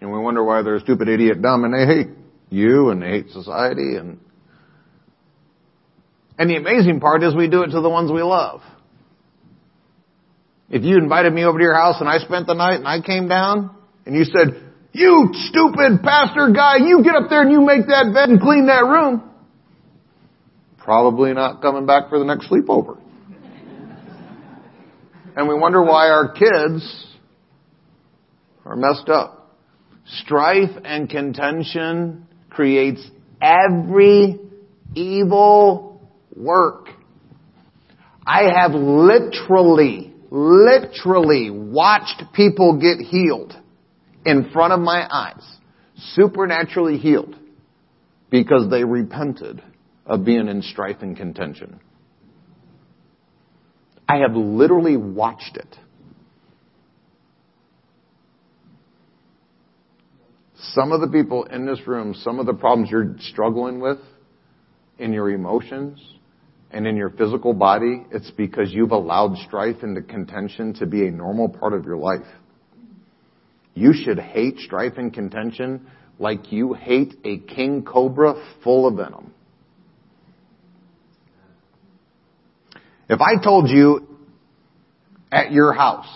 And 0.00 0.12
we 0.12 0.18
wonder 0.18 0.44
why 0.44 0.62
they're 0.62 0.78
stupid, 0.80 1.08
idiot, 1.08 1.42
dumb, 1.42 1.64
and 1.64 1.74
they 1.74 1.86
hate 1.86 2.08
you 2.50 2.90
and 2.90 3.02
they 3.02 3.08
hate 3.08 3.30
society 3.30 3.96
and 3.96 4.20
and 6.38 6.48
the 6.48 6.56
amazing 6.56 7.00
part 7.00 7.24
is 7.24 7.34
we 7.34 7.48
do 7.48 7.62
it 7.62 7.70
to 7.72 7.80
the 7.80 7.90
ones 7.90 8.12
we 8.12 8.22
love. 8.22 8.62
If 10.70 10.84
you 10.84 10.96
invited 10.96 11.32
me 11.32 11.44
over 11.44 11.58
to 11.58 11.62
your 11.64 11.74
house 11.74 11.96
and 11.98 12.08
I 12.08 12.18
spent 12.18 12.46
the 12.46 12.54
night 12.54 12.76
and 12.76 12.86
I 12.86 13.00
came 13.00 13.26
down 13.26 13.74
and 14.06 14.14
you 14.14 14.22
said, 14.24 14.62
you 14.92 15.30
stupid 15.32 16.02
pastor 16.04 16.52
guy, 16.54 16.76
you 16.76 17.02
get 17.02 17.16
up 17.16 17.28
there 17.28 17.42
and 17.42 17.50
you 17.50 17.60
make 17.60 17.86
that 17.88 18.12
bed 18.14 18.28
and 18.28 18.40
clean 18.40 18.66
that 18.66 18.84
room. 18.84 19.28
Probably 20.78 21.32
not 21.32 21.60
coming 21.60 21.86
back 21.86 22.08
for 22.08 22.18
the 22.20 22.24
next 22.24 22.48
sleepover. 22.48 22.98
And 25.38 25.46
we 25.46 25.54
wonder 25.54 25.80
why 25.80 26.08
our 26.08 26.32
kids 26.32 27.06
are 28.64 28.74
messed 28.74 29.08
up. 29.08 29.56
Strife 30.04 30.76
and 30.84 31.08
contention 31.08 32.26
creates 32.50 33.08
every 33.40 34.40
evil 34.96 36.02
work. 36.34 36.88
I 38.26 38.50
have 38.52 38.72
literally 38.72 40.12
literally 40.30 41.50
watched 41.50 42.24
people 42.34 42.80
get 42.80 42.98
healed 42.98 43.56
in 44.26 44.50
front 44.50 44.72
of 44.72 44.80
my 44.80 45.06
eyes, 45.08 45.44
supernaturally 46.14 46.98
healed, 46.98 47.36
because 48.28 48.68
they 48.70 48.82
repented 48.82 49.62
of 50.04 50.24
being 50.24 50.48
in 50.48 50.62
strife 50.62 50.96
and 51.00 51.16
contention. 51.16 51.78
I 54.08 54.18
have 54.18 54.34
literally 54.34 54.96
watched 54.96 55.56
it. 55.56 55.76
Some 60.72 60.92
of 60.92 61.00
the 61.00 61.08
people 61.08 61.44
in 61.44 61.66
this 61.66 61.86
room, 61.86 62.14
some 62.14 62.38
of 62.38 62.46
the 62.46 62.54
problems 62.54 62.90
you're 62.90 63.14
struggling 63.20 63.80
with 63.80 63.98
in 64.98 65.12
your 65.12 65.30
emotions, 65.30 66.02
and 66.70 66.86
in 66.86 66.96
your 66.96 67.10
physical 67.10 67.54
body, 67.54 68.04
it's 68.10 68.30
because 68.32 68.72
you've 68.72 68.90
allowed 68.90 69.36
strife 69.46 69.82
and 69.82 70.06
contention 70.08 70.74
to 70.74 70.86
be 70.86 71.06
a 71.06 71.10
normal 71.10 71.48
part 71.48 71.72
of 71.72 71.84
your 71.84 71.96
life. 71.96 72.26
You 73.74 73.92
should 73.94 74.18
hate 74.18 74.58
strife 74.58 74.94
and 74.96 75.12
contention 75.12 75.86
like 76.18 76.52
you 76.52 76.74
hate 76.74 77.14
a 77.24 77.38
king 77.38 77.84
cobra 77.84 78.34
full 78.62 78.86
of 78.86 78.96
venom. 78.96 79.32
If 83.08 83.20
I 83.20 83.42
told 83.42 83.70
you 83.70 84.06
at 85.32 85.50
your 85.50 85.72
house, 85.72 86.06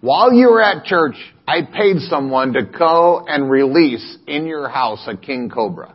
while 0.00 0.32
you 0.32 0.48
were 0.50 0.62
at 0.62 0.84
church, 0.84 1.16
I 1.46 1.62
paid 1.62 1.98
someone 2.08 2.52
to 2.54 2.62
go 2.62 3.24
and 3.26 3.50
release 3.50 4.18
in 4.26 4.46
your 4.46 4.68
house 4.68 5.02
a 5.06 5.16
king 5.16 5.50
cobra. 5.50 5.94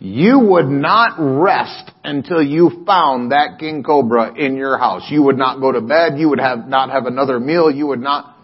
You 0.00 0.38
would 0.38 0.68
not 0.68 1.16
rest 1.18 1.90
until 2.04 2.40
you 2.40 2.84
found 2.86 3.32
that 3.32 3.58
king 3.58 3.82
cobra 3.82 4.32
in 4.36 4.56
your 4.56 4.78
house. 4.78 5.02
You 5.10 5.24
would 5.24 5.36
not 5.36 5.60
go 5.60 5.72
to 5.72 5.80
bed. 5.80 6.18
You 6.18 6.28
would 6.28 6.38
have 6.38 6.68
not 6.68 6.90
have 6.90 7.06
another 7.06 7.40
meal. 7.40 7.68
You 7.68 7.88
would 7.88 8.00
not. 8.00 8.36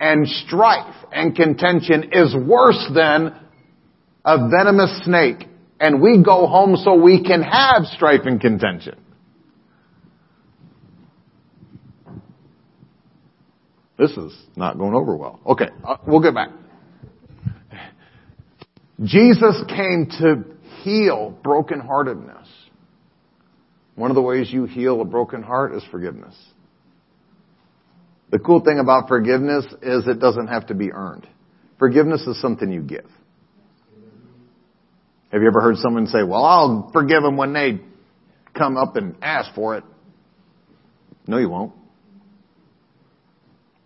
And 0.00 0.26
strife 0.26 0.94
and 1.12 1.36
contention 1.36 2.10
is 2.12 2.34
worse 2.34 2.90
than 2.94 3.38
a 4.24 4.48
venomous 4.48 5.04
snake. 5.04 5.48
And 5.80 6.00
we 6.00 6.22
go 6.22 6.46
home 6.46 6.76
so 6.76 6.94
we 6.94 7.24
can 7.24 7.42
have 7.42 7.86
strife 7.86 8.20
and 8.24 8.40
contention. 8.40 8.96
This 13.98 14.12
is 14.12 14.32
not 14.56 14.78
going 14.78 14.94
over 14.94 15.16
well. 15.16 15.40
Okay, 15.46 15.68
uh, 15.84 15.96
we'll 16.06 16.22
get 16.22 16.34
back. 16.34 16.50
Jesus 19.02 19.62
came 19.68 20.06
to 20.18 20.44
heal 20.82 21.36
brokenheartedness. 21.44 22.46
One 23.94 24.10
of 24.10 24.14
the 24.14 24.22
ways 24.22 24.50
you 24.50 24.64
heal 24.64 25.00
a 25.00 25.04
broken 25.04 25.42
heart 25.42 25.74
is 25.74 25.84
forgiveness. 25.90 26.34
The 28.30 28.38
cool 28.38 28.60
thing 28.60 28.78
about 28.78 29.08
forgiveness 29.08 29.66
is 29.82 30.08
it 30.08 30.18
doesn't 30.18 30.46
have 30.46 30.68
to 30.68 30.74
be 30.74 30.90
earned. 30.90 31.26
Forgiveness 31.78 32.22
is 32.22 32.40
something 32.40 32.70
you 32.72 32.80
give. 32.80 33.06
Have 35.32 35.40
you 35.40 35.48
ever 35.48 35.62
heard 35.62 35.76
someone 35.78 36.06
say, 36.06 36.22
well, 36.22 36.44
I'll 36.44 36.90
forgive 36.92 37.22
them 37.22 37.38
when 37.38 37.54
they 37.54 37.80
come 38.54 38.76
up 38.76 38.96
and 38.96 39.16
ask 39.22 39.54
for 39.54 39.76
it? 39.76 39.84
No, 41.26 41.38
you 41.38 41.48
won't. 41.48 41.72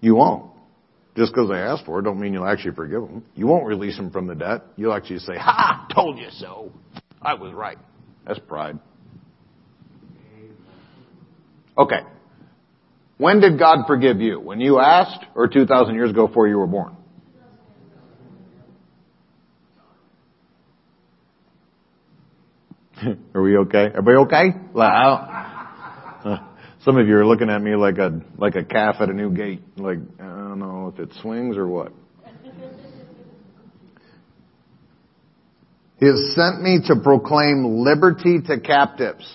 You 0.01 0.17
won't. 0.17 0.51
Just 1.17 1.33
because 1.33 1.49
they 1.49 1.57
ask 1.57 1.85
for 1.85 2.01
it 2.01 2.03
don't 2.03 2.21
mean 2.21 2.33
you'll 2.33 2.47
actually 2.47 2.75
forgive 2.75 3.03
them. 3.03 3.25
You 3.35 3.47
won't 3.47 3.65
release 3.65 3.97
them 3.97 4.11
from 4.11 4.27
the 4.27 4.35
debt. 4.35 4.63
You'll 4.77 4.93
actually 4.93 5.21
say, 5.21 5.37
ha, 5.39 5.87
told 5.95 6.19
you 6.19 6.29
so. 6.31 6.73
I 7.23 7.35
was 7.35 7.53
right. 7.53 7.79
That's 8.27 8.41
pride. 8.41 8.79
Okay. 11.79 12.01
When 13.19 13.41
did 13.41 13.59
God 13.59 13.87
forgive 13.87 14.21
you? 14.21 14.41
When 14.41 14.61
you 14.61 14.79
asked 14.79 15.25
or 15.35 15.49
2,000 15.49 15.95
years 15.95 16.11
ago 16.11 16.27
before 16.27 16.49
you 16.49 16.59
were 16.59 16.67
born? 16.67 16.97
are 23.35 23.43
we 23.43 23.57
okay? 23.59 23.87
Everybody 23.87 24.17
okay? 24.19 24.55
Some 26.85 26.97
of 26.97 27.07
you 27.07 27.17
are 27.17 27.27
looking 27.27 27.51
at 27.51 27.61
me 27.61 27.75
like 27.75 27.99
a 27.99 28.21
like 28.39 28.55
a 28.55 28.65
calf 28.65 28.97
at 29.01 29.11
a 29.11 29.13
new 29.13 29.35
gate. 29.35 29.63
Like 29.77 29.99
I 30.21 30.25
don't 30.25 30.59
know 30.59 30.93
if 30.95 31.01
it 31.01 31.13
swings 31.21 31.57
or 31.57 31.67
what. 31.67 31.93
He 35.99 36.07
has 36.07 36.35
sent 36.35 36.63
me 36.63 36.81
to 36.89 36.97
proclaim 37.03 37.83
liberty 37.83 38.41
to 38.47 38.61
captives. 38.61 39.27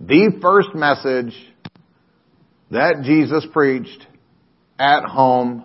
The 0.00 0.38
first 0.40 0.74
message 0.74 1.34
that 2.70 3.02
Jesus 3.02 3.44
preached 3.52 4.06
at 4.78 5.04
home 5.04 5.64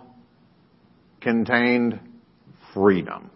contained 1.20 2.00
freedom. 2.74 3.30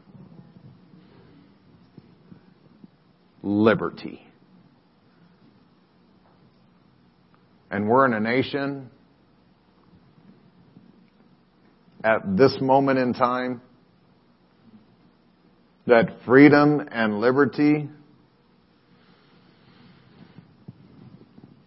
Liberty. 3.42 4.26
And 7.70 7.88
we're 7.88 8.06
in 8.06 8.14
a 8.14 8.20
nation 8.20 8.90
at 12.02 12.36
this 12.36 12.56
moment 12.60 12.98
in 12.98 13.12
time 13.12 13.60
that 15.86 16.22
freedom 16.24 16.86
and 16.90 17.20
liberty 17.20 17.88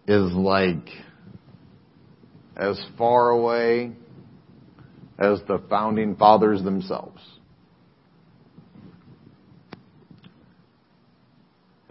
is 0.06 0.32
like 0.32 0.88
as 2.56 2.80
far 2.98 3.30
away 3.30 3.92
as 5.18 5.40
the 5.48 5.60
founding 5.68 6.16
fathers 6.16 6.62
themselves. 6.62 7.20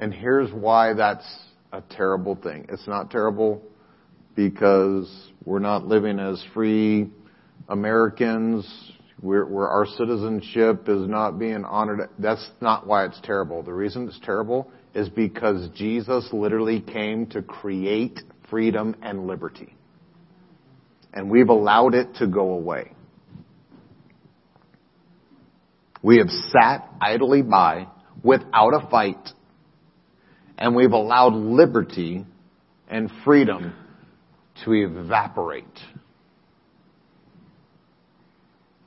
And 0.02 0.14
here's 0.14 0.52
why 0.52 0.94
that's 0.94 1.26
a 1.72 1.82
terrible 1.82 2.36
thing. 2.36 2.66
It's 2.70 2.88
not 2.88 3.12
terrible 3.12 3.62
because 4.36 5.30
we're 5.46 5.60
not 5.60 5.86
living 5.86 6.20
as 6.20 6.44
free 6.54 7.10
Americans, 7.70 8.68
where, 9.20 9.46
where 9.46 9.70
our 9.70 9.86
citizenship 9.86 10.90
is 10.90 11.08
not 11.08 11.38
being 11.38 11.64
honored. 11.64 12.10
That's 12.18 12.50
not 12.60 12.88
why 12.88 13.06
it's 13.06 13.20
terrible. 13.24 13.62
The 13.62 13.74
reason 13.74 14.08
it's 14.08 14.20
terrible 14.24 14.72
is 14.96 15.08
because 15.08 15.70
Jesus 15.76 16.28
literally 16.34 16.82
came 16.82 17.28
to 17.28 17.44
create 17.44 18.20
freedom 18.50 18.96
and 19.04 19.28
liberty. 19.28 19.76
And 21.14 21.30
we've 21.30 21.50
allowed 21.50 21.94
it 21.94 22.16
to 22.16 22.28
go 22.28 22.54
away. 22.54 22.92
We 26.02 26.18
have 26.18 26.30
sat 26.30 26.90
idly 27.00 27.44
by 27.44 27.88
without 28.24 28.74
a 28.74 28.88
fight, 28.90 29.30
and 30.62 30.76
we've 30.76 30.92
allowed 30.92 31.34
liberty 31.34 32.24
and 32.88 33.10
freedom 33.26 33.74
to 34.64 34.74
evaporate. 34.74 35.66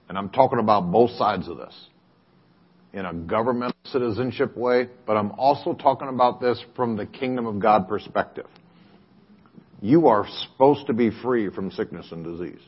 And 0.08 0.16
I'm 0.16 0.30
talking 0.30 0.60
about 0.60 0.92
both 0.92 1.10
sides 1.12 1.48
of 1.48 1.56
this 1.56 1.74
in 2.92 3.04
a 3.04 3.12
governmental 3.12 3.76
citizenship 3.86 4.56
way, 4.56 4.88
but 5.04 5.16
I'm 5.16 5.32
also 5.32 5.74
talking 5.74 6.06
about 6.06 6.40
this 6.40 6.62
from 6.76 6.96
the 6.96 7.06
kingdom 7.06 7.44
of 7.46 7.58
God 7.58 7.88
perspective. 7.88 8.46
You 9.82 10.06
are 10.06 10.28
supposed 10.28 10.86
to 10.86 10.92
be 10.92 11.10
free 11.10 11.50
from 11.50 11.72
sickness 11.72 12.06
and 12.12 12.24
disease. 12.24 12.62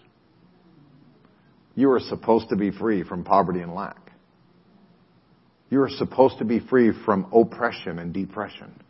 You 1.76 1.92
are 1.92 2.00
supposed 2.00 2.48
to 2.48 2.56
be 2.56 2.72
free 2.72 3.04
from 3.04 3.22
poverty 3.22 3.60
and 3.60 3.72
lack. 3.72 4.10
You 5.70 5.82
are 5.82 5.90
supposed 5.90 6.38
to 6.38 6.44
be 6.44 6.58
free 6.58 6.90
from 7.04 7.28
oppression 7.32 8.00
and 8.00 8.12
depression. 8.12 8.82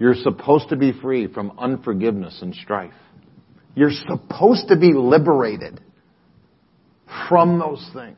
You're 0.00 0.14
supposed 0.14 0.70
to 0.70 0.76
be 0.76 0.92
free 0.92 1.26
from 1.26 1.52
unforgiveness 1.58 2.38
and 2.40 2.54
strife. 2.54 2.94
You're 3.76 3.92
supposed 3.92 4.68
to 4.68 4.76
be 4.76 4.94
liberated 4.94 5.78
from 7.28 7.58
those 7.58 7.86
things. 7.92 8.16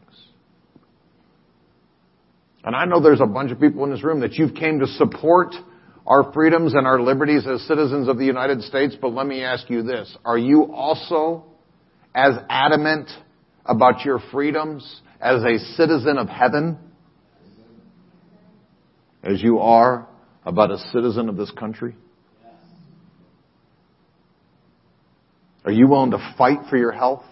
And 2.65 2.77
I 2.77 2.85
know 2.85 3.03
there's 3.03 3.21
a 3.21 3.27
bunch 3.27 3.51
of 3.51 3.59
people 3.59 3.83
in 3.83 3.91
this 3.91 4.05
room 4.05 4.21
that 4.21 4.35
you've 4.35 4.55
came 4.55 4.79
to 4.79 4.87
support 4.87 5.57
our 6.07 6.33
freedoms 6.33 6.75
and 6.75 6.87
our 6.87 7.01
liberties 7.01 7.47
as 7.49 7.61
citizens 7.67 8.09
of 8.09 8.17
the 8.17 8.25
United 8.25 8.63
States, 8.63 8.97
but 9.01 9.13
let 9.13 9.27
me 9.27 9.43
ask 9.43 9.69
you 9.69 9.83
this. 9.83 10.17
Are 10.25 10.39
you 10.39 10.73
also 10.73 11.45
as 12.15 12.35
adamant 12.49 13.11
about 13.67 14.05
your 14.05 14.21
freedoms 14.31 15.01
as 15.21 15.43
a 15.43 15.59
citizen 15.75 16.17
of 16.17 16.29
heaven 16.29 16.79
as 19.25 19.43
you 19.43 19.59
are 19.59 20.07
about 20.45 20.71
a 20.71 20.79
citizen 20.93 21.29
of 21.29 21.37
this 21.37 21.51
country? 21.53 21.95
Are 25.65 25.73
you 25.73 25.87
willing 25.87 26.11
to 26.11 26.35
fight 26.37 26.59
for 26.69 26.77
your 26.77 26.93
health? 26.93 27.25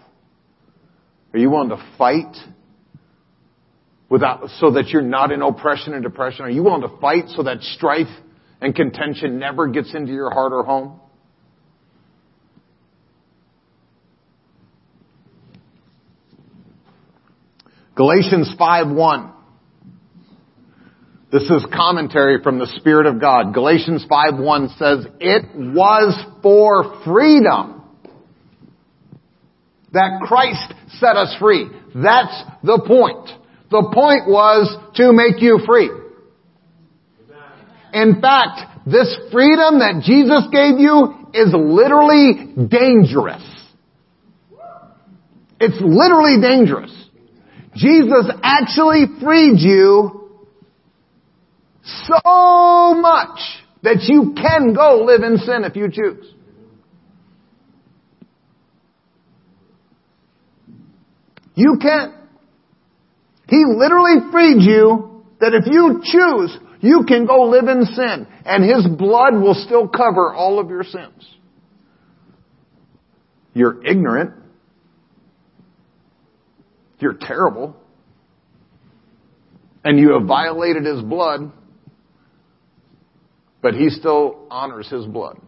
Are 1.32 1.38
you 1.38 1.50
willing 1.50 1.70
to 1.70 1.84
fight 1.98 2.36
without, 4.08 4.48
so 4.58 4.72
that 4.72 4.88
you're 4.88 5.02
not 5.02 5.32
in 5.32 5.42
oppression 5.42 5.94
and 5.94 6.02
depression? 6.02 6.44
Are 6.44 6.50
you 6.50 6.62
willing 6.62 6.82
to 6.82 6.96
fight 7.00 7.28
so 7.28 7.42
that 7.44 7.62
strife 7.62 8.08
and 8.60 8.74
contention 8.74 9.38
never 9.38 9.68
gets 9.68 9.94
into 9.94 10.12
your 10.12 10.30
heart 10.30 10.52
or 10.52 10.64
home? 10.64 11.00
Galatians 17.96 18.54
5:1. 18.58 19.32
This 21.30 21.44
is 21.44 21.64
commentary 21.72 22.42
from 22.42 22.58
the 22.58 22.66
Spirit 22.66 23.06
of 23.06 23.20
God. 23.20 23.54
Galatians 23.54 24.04
5:1 24.04 24.70
says, 24.70 25.06
"It 25.20 25.44
was 25.54 26.16
for 26.42 26.84
freedom 27.04 27.80
that 29.92 30.20
Christ 30.22 30.74
set 30.98 31.16
us 31.16 31.34
free. 31.36 31.68
That's 31.94 32.44
the 32.62 32.80
point. 32.86 33.34
The 33.70 33.90
point 33.92 34.28
was 34.28 34.76
to 34.94 35.12
make 35.12 35.40
you 35.40 35.60
free. 35.66 35.90
In 37.92 38.20
fact, 38.20 38.86
this 38.86 39.16
freedom 39.32 39.80
that 39.80 40.02
Jesus 40.02 40.46
gave 40.52 40.78
you 40.78 41.14
is 41.34 41.52
literally 41.52 42.66
dangerous. 42.68 43.42
It's 45.60 45.80
literally 45.80 46.40
dangerous. 46.40 46.92
Jesus 47.74 48.30
actually 48.42 49.06
freed 49.20 49.58
you 49.58 50.19
so 52.06 52.94
much 53.00 53.38
that 53.82 54.04
you 54.08 54.34
can 54.36 54.74
go 54.74 55.04
live 55.04 55.22
in 55.22 55.38
sin 55.38 55.64
if 55.64 55.76
you 55.76 55.90
choose. 55.90 56.34
You 61.54 61.78
can. 61.80 62.14
He 63.48 63.64
literally 63.66 64.30
freed 64.30 64.62
you 64.62 65.24
that 65.40 65.54
if 65.54 65.66
you 65.66 66.00
choose, 66.04 66.56
you 66.80 67.04
can 67.06 67.26
go 67.26 67.44
live 67.44 67.68
in 67.68 67.84
sin 67.84 68.26
and 68.44 68.64
His 68.64 68.86
blood 68.96 69.34
will 69.34 69.54
still 69.54 69.88
cover 69.88 70.32
all 70.32 70.58
of 70.58 70.70
your 70.70 70.84
sins. 70.84 71.36
You're 73.52 73.84
ignorant. 73.84 74.32
You're 76.98 77.18
terrible. 77.20 77.76
And 79.82 79.98
you 79.98 80.12
have 80.18 80.26
violated 80.26 80.84
His 80.84 81.02
blood, 81.02 81.52
but 83.62 83.74
He 83.74 83.90
still 83.90 84.46
honors 84.50 84.88
His 84.88 85.06
blood. 85.06 85.40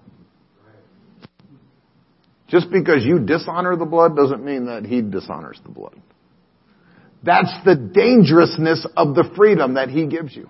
Just 2.48 2.70
because 2.70 3.04
you 3.04 3.18
dishonor 3.18 3.76
the 3.76 3.86
blood 3.86 4.14
doesn't 4.14 4.44
mean 4.44 4.66
that 4.66 4.84
He 4.84 5.00
dishonors 5.00 5.60
the 5.64 5.70
blood. 5.70 6.00
That's 7.22 7.52
the 7.64 7.76
dangerousness 7.76 8.86
of 8.96 9.14
the 9.14 9.30
freedom 9.36 9.74
that 9.74 9.88
He 9.88 10.06
gives 10.06 10.36
you. 10.36 10.48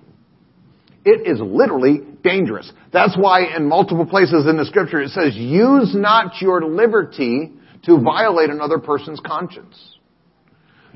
It 1.04 1.26
is 1.26 1.40
literally 1.40 2.00
dangerous. 2.22 2.72
That's 2.92 3.16
why 3.16 3.56
in 3.56 3.68
multiple 3.68 4.06
places 4.06 4.46
in 4.46 4.56
the 4.56 4.64
scripture 4.64 5.00
it 5.00 5.10
says, 5.10 5.34
use 5.36 5.94
not 5.94 6.40
your 6.40 6.64
liberty 6.64 7.52
to 7.84 8.00
violate 8.00 8.50
another 8.50 8.78
person's 8.78 9.20
conscience. 9.20 9.76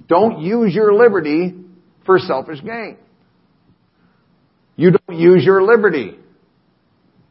Don't 0.08 0.40
use 0.40 0.74
your 0.74 0.94
liberty 0.94 1.54
for 2.04 2.18
selfish 2.18 2.60
gain. 2.62 2.98
You 4.76 4.92
don't 4.92 5.18
use 5.18 5.44
your 5.44 5.62
liberty 5.62 6.16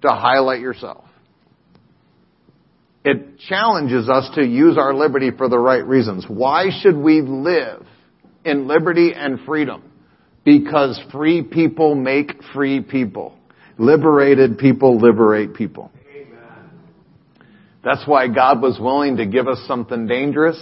to 0.06 0.16
highlight 0.16 0.62
yourself. 0.62 1.06
It 3.04 3.18
mm-hmm. 3.18 3.36
challenges 3.48 4.10
us 4.10 4.30
to 4.36 4.44
use 4.44 4.78
our 4.78 4.94
liberty 4.94 5.32
for 5.32 5.48
the 5.48 5.60
right 5.60 5.86
reasons. 5.86 6.26
Why 6.28 6.70
should 6.82 6.98
we 6.98 7.22
live 7.22 7.86
in 8.44 8.68
liberty 8.68 9.14
and 9.16 9.40
freedom? 9.46 9.84
Because 10.44 11.00
free 11.12 11.44
people 11.44 11.96
make 11.96 12.32
free 12.54 12.82
people. 12.82 13.38
Liberated 13.78 14.58
people 14.58 15.00
liberate 15.00 15.54
people. 15.54 15.92
That's 17.84 18.08
why 18.08 18.28
God 18.28 18.64
was 18.64 18.80
willing 18.80 19.18
to 19.18 19.28
give 19.28 19.48
us 19.48 19.60
something 19.68 20.08
dangerous 20.08 20.58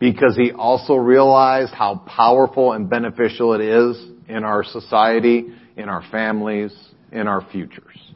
because 0.00 0.36
he 0.36 0.50
also 0.50 0.94
realized 0.94 1.72
how 1.72 2.02
powerful 2.06 2.72
and 2.72 2.90
beneficial 2.90 3.54
it 3.54 3.60
is 3.60 4.04
in 4.28 4.44
our 4.44 4.64
society, 4.64 5.46
in 5.76 5.88
our 5.88 6.02
families, 6.10 6.76
in 7.12 7.28
our 7.28 7.46
futures. 7.52 8.07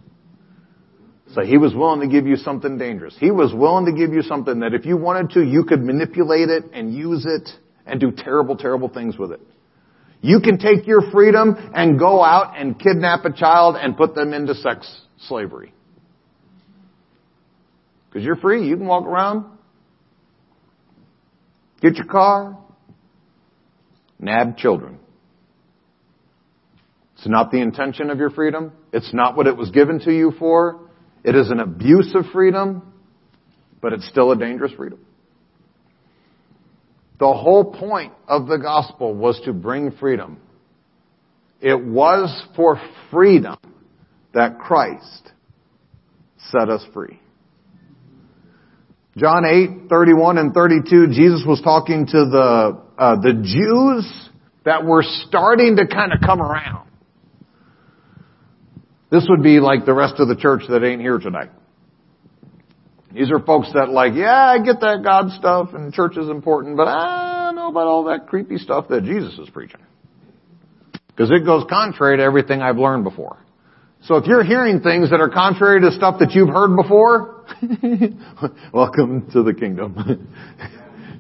So 1.35 1.43
he 1.43 1.57
was 1.57 1.75
willing 1.75 2.01
to 2.01 2.09
give 2.09 2.27
you 2.27 2.37
something 2.37 2.77
dangerous. 2.77 3.17
He 3.19 3.31
was 3.31 3.55
willing 3.55 3.87
to 3.87 3.93
give 3.93 4.13
you 4.13 4.23
something 4.23 4.61
that 4.61 4.75
if 4.75 4.85
you 4.85 4.99
wanted 4.99 5.31
to, 5.31 5.43
you 5.43 5.65
could 5.65 5.83
manipulate 5.83 6.51
it 6.51 6.65
and 6.75 6.95
use 6.95 7.25
it 7.27 7.49
and 7.87 7.99
do 7.99 8.11
terrible, 8.11 8.57
terrible 8.57 8.89
things 8.89 9.17
with 9.17 9.33
it. 9.33 9.41
You 10.21 10.41
can 10.41 10.59
take 10.59 10.87
your 10.87 11.11
freedom 11.11 11.57
and 11.75 11.99
go 11.99 12.23
out 12.23 12.59
and 12.59 12.79
kidnap 12.79 13.25
a 13.25 13.33
child 13.33 13.77
and 13.81 13.97
put 13.97 14.15
them 14.15 14.35
into 14.35 14.55
sex 14.55 15.01
slavery. 15.27 15.73
Because 18.09 18.25
you're 18.25 18.37
free. 18.37 18.69
You 18.69 18.77
can 18.77 18.87
walk 18.87 19.05
around, 19.05 19.47
get 21.81 21.97
your 21.97 22.07
car, 22.07 22.59
nab 24.21 24.59
children. 24.59 24.99
It's 27.17 27.27
not 27.27 27.51
the 27.51 27.59
intention 27.59 28.11
of 28.11 28.19
your 28.19 28.31
freedom. 28.31 28.73
It's 28.93 29.15
not 29.15 29.37
what 29.37 29.47
it 29.47 29.57
was 29.57 29.71
given 29.71 29.99
to 30.01 30.13
you 30.13 30.33
for. 30.39 30.82
It 31.25 31.37
is 31.37 31.51
an 31.51 31.61
abuse 31.61 32.15
of 32.15 32.27
freedom, 32.33 32.93
but 33.81 33.93
it's 33.93 34.09
still 34.09 34.33
a 34.33 34.37
dangerous 34.37 34.73
freedom. 34.73 34.99
The 37.19 37.33
whole 37.33 37.73
point 37.73 38.13
of 38.27 38.49
the 38.49 38.59
gospel 38.59 39.15
was 39.15 39.41
to 39.45 39.53
bring 39.53 39.93
freedom. 39.93 40.39
It 41.61 41.81
was 41.81 42.45
for 42.57 42.81
freedom 43.13 43.57
that 44.35 44.59
Christ 44.59 45.31
set 46.51 46.69
us 46.69 46.85
free. 46.93 47.21
John 49.17 49.45
8, 49.45 49.89
31 49.89 50.39
and 50.39 50.55
32, 50.55 51.09
Jesus 51.09 51.45
was 51.47 51.61
talking 51.63 52.07
to 52.07 52.13
the, 52.13 52.83
uh, 52.99 53.17
the 53.21 53.35
Jews 53.35 54.31
that 54.65 54.85
were 54.85 55.05
starting 55.29 55.77
to 55.77 55.87
kind 55.87 56.13
of 56.13 56.21
come 56.21 56.41
around. 56.41 56.89
This 59.13 59.27
would 59.29 59.43
be 59.43 59.61
like 59.61 59.85
the 59.85 59.93
rest 59.93 60.15
of 60.21 60.29
the 60.29 60.37
church 60.37 60.63
that 60.71 60.83
ain't 60.83 61.03
here 61.03 61.19
tonight. 61.19 61.51
These 63.13 63.31
are 63.31 63.41
folks 63.41 63.71
that 63.75 63.91
like, 63.91 64.15
yeah, 64.15 64.43
I 64.43 64.65
get 64.65 64.81
that 64.81 65.03
God 65.05 65.31
stuff 65.33 65.75
and 65.75 65.93
church 65.93 66.17
is 66.17 66.31
important, 66.31 66.79
but 66.79 66.89
I 66.89 67.45
don't 67.45 67.57
know 67.57 67.69
about 67.69 67.89
all 67.89 68.05
that 68.05 68.27
creepy 68.27 68.57
stuff 68.57 68.89
that 68.89 69.05
Jesus 69.05 69.39
is 69.39 69.51
preaching. 69.51 69.81
Because 71.09 71.31
it 71.31 71.45
goes 71.45 71.67
contrary 71.69 72.17
to 72.17 72.23
everything 72.23 72.63
I've 72.63 72.79
learned 72.79 73.05
before. 73.05 73.37
So 74.05 74.17
if 74.17 74.25
you're 74.25 74.43
hearing 74.43 74.81
things 74.81 75.11
that 75.11 75.21
are 75.21 75.29
contrary 75.29 75.83
to 75.83 75.93
stuff 75.93 76.19
that 76.21 76.31
you've 76.31 76.49
heard 76.49 76.75
before, 76.75 77.45
welcome 78.73 79.31
to 79.33 79.43
the 79.43 79.53
kingdom. 79.53 79.95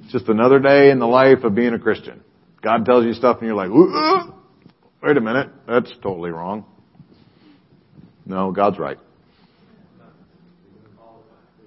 it's 0.03 0.13
just 0.13 0.31
another 0.31 0.61
day 0.61 0.91
in 0.91 0.99
the 0.99 1.07
life 1.07 1.45
of 1.45 1.55
being 1.55 1.75
a 1.75 1.79
Christian. 1.79 2.23
God 2.63 2.87
tells 2.87 3.05
you 3.05 3.13
stuff 3.13 3.37
and 3.41 3.49
you're 3.49 3.55
like, 3.55 3.71
wait 5.03 5.19
a 5.19 5.21
minute, 5.21 5.51
that's 5.69 5.93
totally 6.03 6.31
wrong. 6.31 6.65
No, 8.27 8.53
God's 8.53 8.79
right 8.79 8.99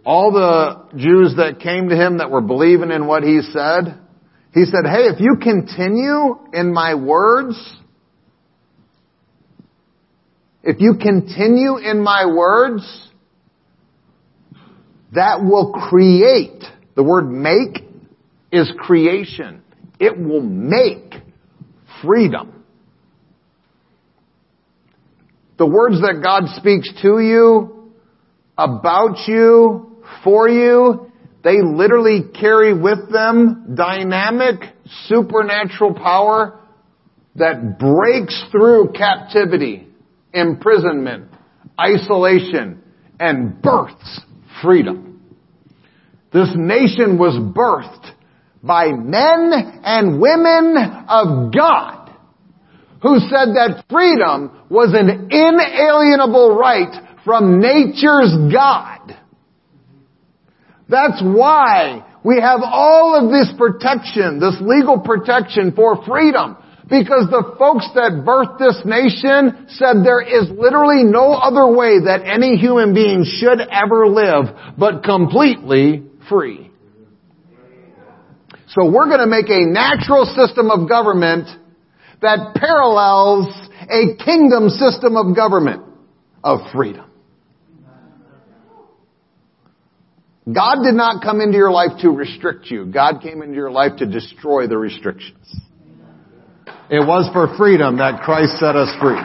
all 0.05 0.31
the 0.31 0.97
Jews 0.97 1.35
that 1.37 1.59
came 1.59 1.89
to 1.89 1.95
him 1.95 2.19
that 2.19 2.29
were 2.29 2.41
believing 2.41 2.91
in 2.91 3.07
what 3.07 3.23
he 3.23 3.41
said, 3.41 3.99
he 4.53 4.63
said, 4.65 4.85
hey, 4.85 5.07
if 5.07 5.19
you 5.19 5.37
continue 5.41 6.37
in 6.53 6.71
my 6.71 6.93
words, 6.93 7.59
if 10.63 10.79
you 10.79 10.95
continue 11.01 11.77
in 11.77 12.01
my 12.01 12.25
words, 12.25 13.09
that 15.13 15.43
will 15.43 15.73
create, 15.73 16.63
the 16.95 17.03
word 17.03 17.29
make 17.29 17.83
is 18.51 18.71
creation. 18.77 19.61
It 19.99 20.17
will 20.17 20.41
make 20.41 21.15
freedom. 22.03 22.54
The 25.57 25.65
words 25.65 26.01
that 26.01 26.21
God 26.21 26.49
speaks 26.57 26.89
to 27.01 27.19
you, 27.19 27.93
about 28.57 29.27
you, 29.27 30.01
for 30.23 30.49
you, 30.49 31.11
they 31.43 31.61
literally 31.61 32.23
carry 32.39 32.73
with 32.73 33.11
them 33.11 33.75
dynamic, 33.75 34.61
supernatural 35.05 35.93
power 35.93 36.59
that 37.35 37.77
breaks 37.79 38.43
through 38.51 38.93
captivity, 38.93 39.87
imprisonment, 40.33 41.29
isolation, 41.79 42.81
and 43.19 43.61
births 43.61 44.21
freedom. 44.61 45.21
This 46.33 46.49
nation 46.55 47.17
was 47.17 47.33
birthed 47.33 48.11
by 48.63 48.87
men 48.87 49.51
and 49.83 50.19
women 50.19 50.75
of 51.07 51.53
God 51.53 51.94
who 53.05 53.19
said 53.19 53.53
that 53.53 53.85
freedom 53.87 54.49
was 54.67 54.89
an 54.97 55.29
inalienable 55.29 56.57
right 56.57 56.89
from 57.23 57.61
nature's 57.61 58.33
God. 58.51 59.13
That's 60.89 61.21
why 61.21 62.01
we 62.23 62.41
have 62.41 62.61
all 62.63 63.13
of 63.13 63.29
this 63.29 63.53
protection, 63.59 64.39
this 64.39 64.57
legal 64.59 64.99
protection 65.01 65.73
for 65.75 66.03
freedom. 66.03 66.57
Because 66.89 67.29
the 67.29 67.53
folks 67.59 67.87
that 67.93 68.25
birthed 68.25 68.57
this 68.57 68.81
nation 68.85 69.67
said 69.69 70.01
there 70.03 70.21
is 70.21 70.49
literally 70.49 71.03
no 71.03 71.33
other 71.33 71.67
way 71.67 72.01
that 72.05 72.25
any 72.25 72.57
human 72.57 72.95
being 72.95 73.23
should 73.23 73.61
ever 73.61 74.07
live 74.07 74.45
but 74.79 75.03
completely 75.03 76.03
free. 76.27 76.71
So 78.69 78.89
we're 78.89 79.09
to 79.19 79.27
make 79.27 79.49
a 79.49 79.65
natural 79.65 80.25
system 80.25 80.71
of 80.71 80.89
government 80.89 81.49
that 82.21 82.55
parallels 82.55 83.47
a 83.89 84.15
kingdom 84.23 84.69
system 84.69 85.17
of 85.17 85.35
government 85.35 85.83
of 86.43 86.59
freedom. 86.73 87.09
God 90.51 90.83
did 90.83 90.93
not 90.93 91.23
come 91.23 91.41
into 91.41 91.57
your 91.57 91.71
life 91.71 91.99
to 92.01 92.11
restrict 92.11 92.67
you. 92.69 92.85
God 92.85 93.21
came 93.21 93.41
into 93.41 93.55
your 93.55 93.71
life 93.71 93.97
to 93.97 94.05
destroy 94.05 94.67
the 94.67 94.77
restrictions. 94.77 95.55
It 96.87 96.99
was 96.99 97.27
for 97.33 97.57
freedom 97.57 97.97
that 97.97 98.21
Christ 98.21 98.59
set 98.59 98.75
us 98.75 98.93
free. 99.01 99.17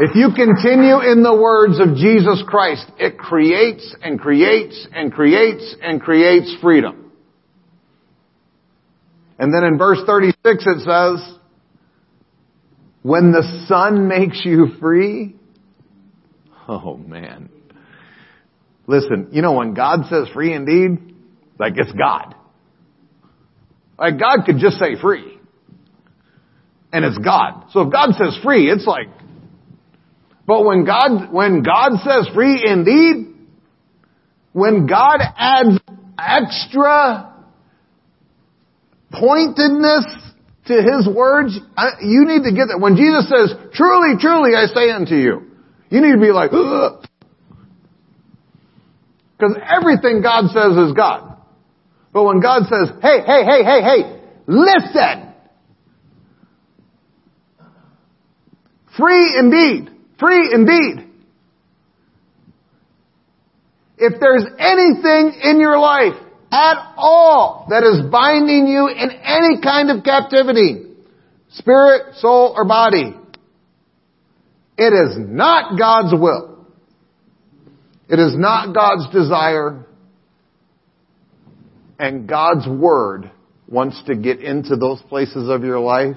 If 0.00 0.14
you 0.16 0.34
continue 0.34 1.00
in 1.00 1.22
the 1.22 1.34
words 1.34 1.80
of 1.80 1.96
Jesus 1.96 2.42
Christ, 2.46 2.84
it 2.98 3.16
creates 3.16 3.94
and 4.02 4.20
creates 4.20 4.86
and 4.92 5.10
creates 5.10 5.76
and 5.80 6.00
creates 6.00 6.54
freedom. 6.60 7.03
And 9.38 9.52
then 9.52 9.64
in 9.64 9.78
verse 9.78 9.98
36 10.06 10.36
it 10.44 10.78
says, 10.80 11.38
when 13.02 13.32
the 13.32 13.66
Son 13.68 14.08
makes 14.08 14.42
you 14.44 14.68
free, 14.80 15.36
oh 16.68 16.96
man. 16.96 17.50
Listen, 18.86 19.28
you 19.32 19.42
know 19.42 19.52
when 19.52 19.74
God 19.74 20.06
says 20.10 20.28
free 20.32 20.52
indeed, 20.52 21.14
like 21.58 21.74
it's 21.76 21.92
God. 21.92 22.34
Like 23.98 24.18
God 24.18 24.44
could 24.44 24.58
just 24.58 24.78
say 24.78 25.00
free. 25.00 25.38
And 26.92 27.04
it's 27.04 27.18
God. 27.18 27.66
So 27.72 27.82
if 27.82 27.92
God 27.92 28.14
says 28.14 28.38
free, 28.42 28.70
it's 28.70 28.86
like, 28.86 29.08
but 30.46 30.64
when 30.64 30.84
God, 30.84 31.32
when 31.32 31.62
God 31.62 31.92
says 32.04 32.28
free 32.34 32.62
indeed, 32.64 33.34
when 34.52 34.86
God 34.86 35.18
adds 35.36 35.80
extra 36.18 37.33
pointedness 39.18 40.04
to 40.66 40.74
His 40.74 41.08
words, 41.08 41.58
you 42.02 42.26
need 42.26 42.42
to 42.44 42.52
get 42.52 42.68
that. 42.68 42.78
When 42.80 42.96
Jesus 42.96 43.28
says, 43.28 43.54
truly, 43.74 44.16
truly 44.18 44.56
I 44.56 44.66
say 44.66 44.90
unto 44.90 45.14
you, 45.14 45.42
you 45.90 46.00
need 46.00 46.12
to 46.12 46.20
be 46.20 46.32
like, 46.32 46.50
because 46.50 47.04
everything 49.62 50.22
God 50.22 50.50
says 50.50 50.76
is 50.76 50.92
God. 50.92 51.36
But 52.12 52.24
when 52.24 52.40
God 52.40 52.66
says, 52.70 52.90
hey, 53.02 53.20
hey, 53.26 53.44
hey, 53.44 53.64
hey, 53.64 53.82
hey, 53.82 54.20
listen! 54.46 55.34
Free 58.96 59.36
indeed. 59.38 59.90
Free 60.20 60.54
indeed. 60.54 61.10
If 63.98 64.20
there's 64.20 64.46
anything 64.58 65.32
in 65.42 65.60
your 65.60 65.78
life 65.78 66.14
at 66.54 66.92
all 66.96 67.66
that 67.70 67.82
is 67.82 68.08
binding 68.12 68.68
you 68.68 68.86
in 68.86 69.10
any 69.10 69.60
kind 69.60 69.90
of 69.90 70.04
captivity, 70.04 70.84
spirit, 71.50 72.14
soul, 72.16 72.54
or 72.56 72.64
body, 72.64 73.12
it 74.78 74.92
is 74.92 75.16
not 75.18 75.76
God's 75.76 76.12
will. 76.12 76.66
It 78.08 78.20
is 78.20 78.34
not 78.36 78.72
God's 78.72 79.12
desire. 79.12 79.84
And 81.98 82.28
God's 82.28 82.68
Word 82.68 83.32
wants 83.66 84.00
to 84.06 84.14
get 84.14 84.40
into 84.40 84.76
those 84.76 85.02
places 85.08 85.48
of 85.48 85.64
your 85.64 85.80
life 85.80 86.16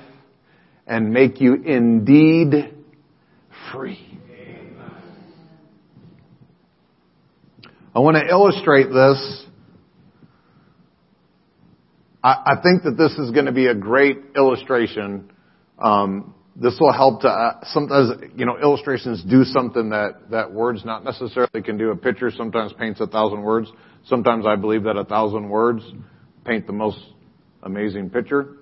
and 0.85 1.11
make 1.11 1.41
you 1.41 1.55
indeed 1.55 2.75
free. 3.71 4.03
I 7.95 7.99
want 7.99 8.17
to 8.17 8.27
illustrate 8.27 8.89
this. 8.89 9.46
I, 12.27 12.57
I 12.57 12.61
think 12.61 12.83
that 12.83 12.97
this 12.97 13.13
is 13.13 13.31
going 13.31 13.45
to 13.45 13.53
be 13.53 13.67
a 13.67 13.73
great 13.73 14.17
illustration. 14.35 15.31
Um, 15.79 16.35
this 16.57 16.75
will 16.77 16.91
help 16.91 17.21
to 17.21 17.29
uh, 17.29 17.59
sometimes 17.71 18.21
you 18.35 18.45
know 18.45 18.57
illustrations 18.57 19.23
do 19.23 19.45
something 19.45 19.91
that 19.91 20.29
that 20.31 20.51
words 20.51 20.83
not 20.83 21.05
necessarily 21.05 21.61
can 21.63 21.77
do. 21.77 21.91
A 21.91 21.95
picture 21.95 22.29
sometimes 22.29 22.73
paints 22.73 22.99
a 22.99 23.07
thousand 23.07 23.43
words. 23.43 23.71
Sometimes 24.07 24.45
I 24.45 24.57
believe 24.57 24.83
that 24.83 24.97
a 24.97 25.05
thousand 25.05 25.47
words 25.47 25.83
paint 26.43 26.67
the 26.67 26.73
most 26.73 26.99
amazing 27.63 28.09
picture. 28.09 28.57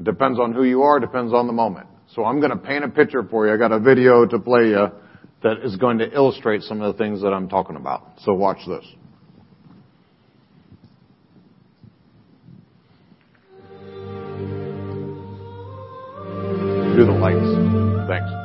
It 0.00 0.04
depends 0.04 0.40
on 0.40 0.52
who 0.52 0.64
you 0.64 0.82
are. 0.82 0.98
Depends 0.98 1.32
on 1.32 1.46
the 1.46 1.52
moment. 1.52 1.86
So 2.16 2.24
I'm 2.24 2.40
going 2.40 2.50
to 2.50 2.56
paint 2.56 2.82
a 2.82 2.88
picture 2.88 3.22
for 3.22 3.46
you. 3.46 3.54
I 3.54 3.58
got 3.58 3.70
a 3.70 3.78
video 3.78 4.26
to 4.26 4.38
play 4.40 4.70
you 4.70 4.88
that 5.44 5.58
is 5.62 5.76
going 5.76 5.98
to 5.98 6.12
illustrate 6.12 6.62
some 6.62 6.80
of 6.80 6.92
the 6.92 6.98
things 6.98 7.22
that 7.22 7.32
I'm 7.32 7.48
talking 7.48 7.76
about. 7.76 8.14
So 8.24 8.34
watch 8.34 8.58
this. 8.66 8.84
Do 17.02 17.06
the 17.06 17.14
lights. 17.14 18.06
Thanks. 18.06 18.41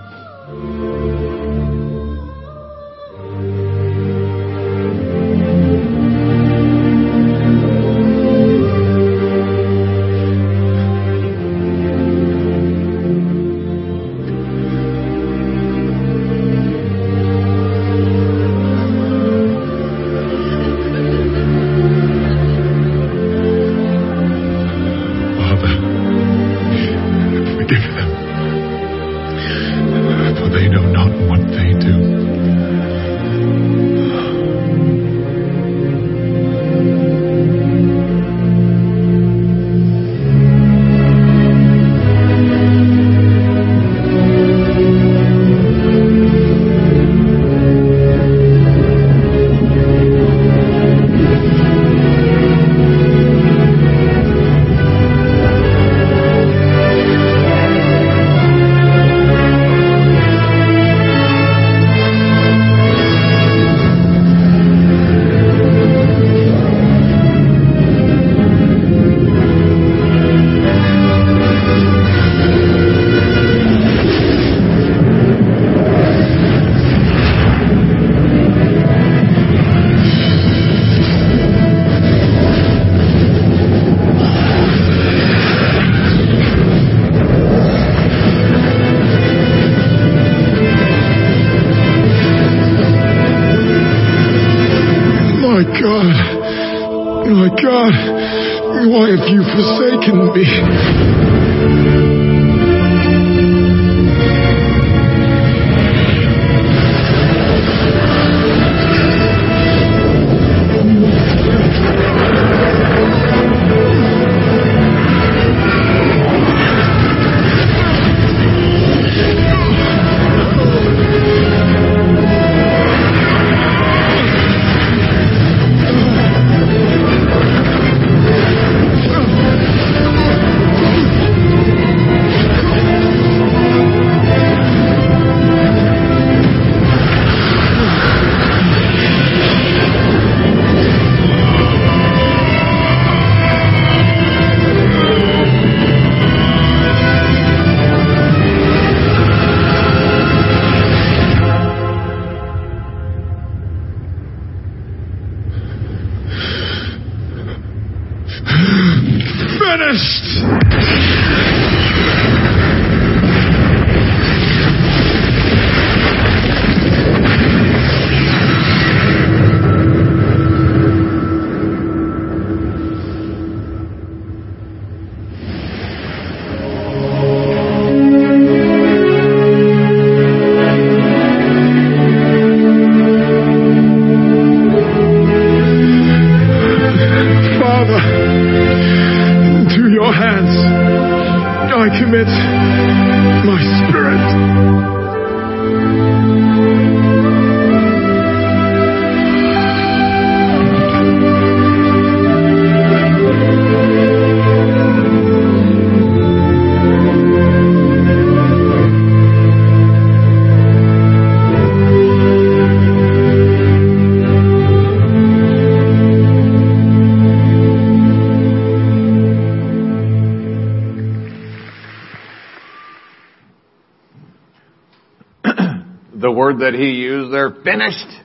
Finished, 227.68 228.24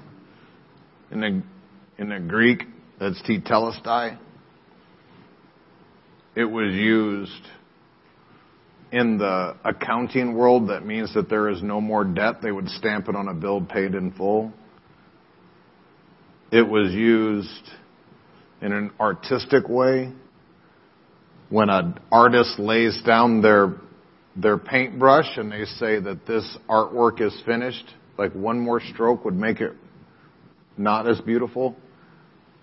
in 1.10 1.20
the, 1.20 1.42
in 1.98 2.08
the 2.10 2.20
Greek, 2.20 2.62
that's 3.00 3.20
tetelestai. 3.22 4.16
It 6.36 6.44
was 6.44 6.72
used 6.72 7.42
in 8.92 9.18
the 9.18 9.56
accounting 9.64 10.34
world. 10.34 10.68
That 10.68 10.86
means 10.86 11.12
that 11.14 11.28
there 11.28 11.48
is 11.48 11.62
no 11.62 11.80
more 11.80 12.04
debt. 12.04 12.36
They 12.40 12.52
would 12.52 12.68
stamp 12.68 13.08
it 13.08 13.16
on 13.16 13.26
a 13.28 13.34
bill 13.34 13.60
paid 13.60 13.94
in 13.94 14.12
full. 14.12 14.52
It 16.52 16.62
was 16.62 16.92
used 16.92 17.70
in 18.60 18.72
an 18.72 18.92
artistic 19.00 19.68
way. 19.68 20.12
When 21.48 21.68
an 21.68 21.98
artist 22.10 22.58
lays 22.58 23.02
down 23.04 23.42
their 23.42 23.74
their 24.34 24.56
paintbrush 24.56 25.36
and 25.36 25.52
they 25.52 25.64
say 25.64 26.00
that 26.00 26.26
this 26.26 26.56
artwork 26.66 27.20
is 27.20 27.38
finished, 27.44 27.84
like 28.18 28.32
one 28.32 28.60
more 28.60 28.80
stroke 28.80 29.24
would 29.24 29.36
make 29.36 29.60
it 29.60 29.72
not 30.76 31.08
as 31.08 31.20
beautiful. 31.20 31.76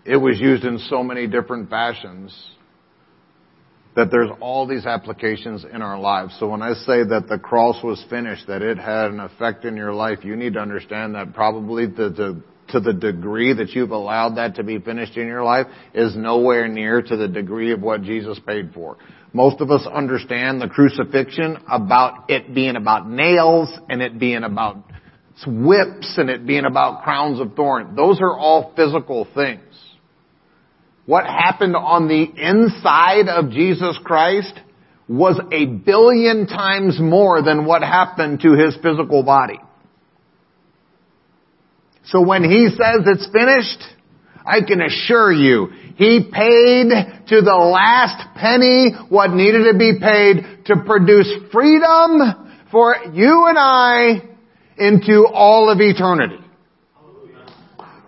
It 0.05 0.17
was 0.17 0.39
used 0.39 0.63
in 0.63 0.79
so 0.79 1.03
many 1.03 1.27
different 1.27 1.69
fashions 1.69 2.33
that 3.95 4.11
there's 4.11 4.29
all 4.39 4.67
these 4.67 4.85
applications 4.85 5.65
in 5.65 5.81
our 5.81 5.99
lives. 5.99 6.35
So 6.39 6.47
when 6.47 6.61
I 6.61 6.73
say 6.73 7.03
that 7.03 7.25
the 7.27 7.37
cross 7.37 7.83
was 7.83 8.03
finished, 8.09 8.47
that 8.47 8.61
it 8.61 8.77
had 8.77 9.11
an 9.11 9.19
effect 9.19 9.65
in 9.65 9.75
your 9.75 9.93
life, 9.93 10.19
you 10.23 10.35
need 10.35 10.53
to 10.53 10.59
understand 10.59 11.15
that 11.15 11.33
probably 11.33 11.85
the, 11.85 12.09
the 12.09 12.43
to 12.69 12.79
the 12.79 12.93
degree 12.93 13.53
that 13.53 13.69
you've 13.71 13.91
allowed 13.91 14.35
that 14.35 14.55
to 14.55 14.63
be 14.63 14.79
finished 14.79 15.17
in 15.17 15.27
your 15.27 15.43
life 15.43 15.67
is 15.93 16.15
nowhere 16.15 16.67
near 16.67 17.01
to 17.01 17.17
the 17.17 17.27
degree 17.27 17.71
of 17.71 17.81
what 17.81 18.03
Jesus 18.03 18.39
paid 18.45 18.71
for. 18.73 18.97
Most 19.33 19.61
of 19.61 19.69
us 19.69 19.85
understand 19.85 20.61
the 20.61 20.67
crucifixion 20.67 21.57
about 21.67 22.29
it 22.29 22.53
being 22.53 22.75
about 22.75 23.09
nails 23.09 23.69
and 23.89 24.01
it 24.01 24.19
being 24.19 24.43
about 24.43 24.77
whips 25.47 26.15
and 26.17 26.29
it 26.29 26.45
being 26.45 26.65
about 26.65 27.03
crowns 27.03 27.39
of 27.39 27.55
thorns. 27.55 27.95
Those 27.95 28.19
are 28.21 28.37
all 28.37 28.73
physical 28.75 29.27
things. 29.33 29.61
What 31.05 31.25
happened 31.25 31.75
on 31.75 32.07
the 32.07 32.23
inside 32.23 33.29
of 33.29 33.51
Jesus 33.51 33.97
Christ 34.03 34.53
was 35.07 35.39
a 35.51 35.65
billion 35.65 36.45
times 36.45 36.99
more 37.01 37.41
than 37.41 37.65
what 37.65 37.81
happened 37.81 38.41
to 38.41 38.53
his 38.53 38.75
physical 38.75 39.23
body. 39.23 39.59
So 42.05 42.21
when 42.21 42.43
he 42.43 42.69
says 42.69 43.05
it's 43.07 43.27
finished, 43.31 43.83
I 44.45 44.61
can 44.61 44.81
assure 44.81 45.31
you, 45.31 45.69
he 45.95 46.29
paid 46.31 46.89
to 47.27 47.41
the 47.41 47.55
last 47.55 48.35
penny 48.35 48.91
what 49.09 49.31
needed 49.31 49.71
to 49.71 49.77
be 49.77 49.99
paid 49.99 50.65
to 50.65 50.83
produce 50.85 51.31
freedom 51.51 52.55
for 52.71 52.95
you 53.13 53.47
and 53.47 53.57
I 53.57 54.28
into 54.80 55.27
all 55.27 55.69
of 55.69 55.80
eternity. 55.82 56.39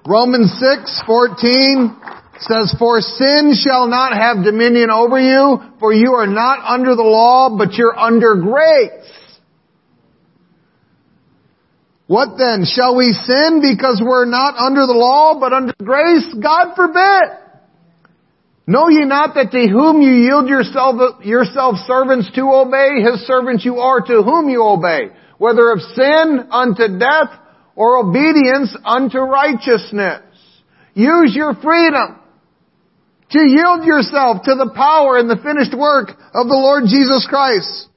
Romans 0.05 0.51
6:14 0.59 2.01
says, 2.41 2.73
For 2.79 3.01
sin 3.01 3.53
shall 3.53 3.87
not 3.87 4.13
have 4.13 4.43
dominion 4.43 4.89
over 4.89 5.19
you, 5.19 5.61
for 5.79 5.93
you 5.93 6.13
are 6.13 6.27
not 6.27 6.59
under 6.65 6.95
the 6.95 7.03
law, 7.03 7.55
but 7.55 7.73
you're 7.73 7.97
under 7.97 8.35
grace. 8.35 9.11
What 12.07 12.37
then? 12.37 12.65
Shall 12.65 12.95
we 12.95 13.13
sin 13.13 13.61
because 13.61 14.01
we're 14.03 14.25
not 14.25 14.57
under 14.57 14.85
the 14.85 14.93
law, 14.93 15.39
but 15.39 15.53
under 15.53 15.73
grace? 15.81 16.25
God 16.41 16.75
forbid. 16.75 17.37
Know 18.67 18.89
ye 18.89 19.05
not 19.05 19.33
that 19.35 19.51
to 19.51 19.67
whom 19.69 20.01
you 20.01 20.11
yield 20.11 20.47
yourself, 20.47 21.23
yourself 21.23 21.75
servants 21.87 22.29
to 22.35 22.41
obey, 22.41 23.01
his 23.01 23.25
servants 23.25 23.63
you 23.63 23.79
are 23.79 24.01
to 24.01 24.23
whom 24.23 24.49
you 24.49 24.63
obey, 24.63 25.11
whether 25.41 25.71
of 25.71 25.81
sin 25.81 26.49
unto 26.51 26.99
death 26.99 27.33
or 27.75 27.97
obedience 27.97 28.77
unto 28.85 29.17
righteousness. 29.17 30.21
Use 30.93 31.33
your 31.33 31.55
freedom 31.55 32.19
to 33.31 33.39
yield 33.39 33.83
yourself 33.83 34.43
to 34.43 34.53
the 34.53 34.71
power 34.75 35.17
and 35.17 35.27
the 35.27 35.41
finished 35.41 35.75
work 35.75 36.09
of 36.35 36.47
the 36.47 36.53
Lord 36.53 36.83
Jesus 36.83 37.25
Christ. 37.27 37.87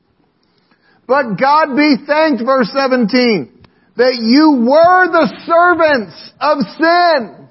But 1.07 1.34
God 1.38 1.76
be 1.76 1.97
thanked, 2.07 2.42
verse 2.42 2.70
17, 2.72 3.66
that 3.99 4.14
you 4.14 4.64
were 4.66 5.12
the 5.12 5.28
servants 5.45 6.32
of 6.40 6.59
sin. 6.80 7.49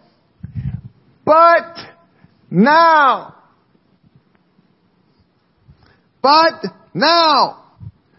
But 1.23 1.77
now, 2.49 3.35
but 6.23 6.63
now, 6.95 7.75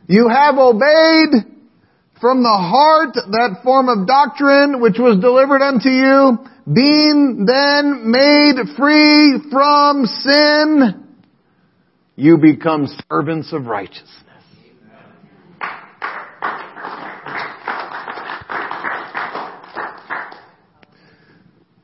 you 0.07 0.29
have 0.29 0.57
obeyed 0.57 1.54
from 2.25 2.43
the 2.43 2.49
heart 2.49 3.13
that 3.13 3.61
form 3.63 3.91
of 3.91 4.07
doctrine 4.07 4.81
which 4.81 4.97
was 4.99 5.21
delivered 5.21 5.61
unto 5.61 5.91
you, 5.91 6.39
being 6.65 7.45
then 7.45 8.11
made 8.11 8.57
free 8.79 9.43
from 9.53 10.07
sin, 10.07 11.05
you 12.17 12.39
become 12.39 12.89
servants 13.11 13.53
of 13.53 13.67
righteousness. 13.67 14.09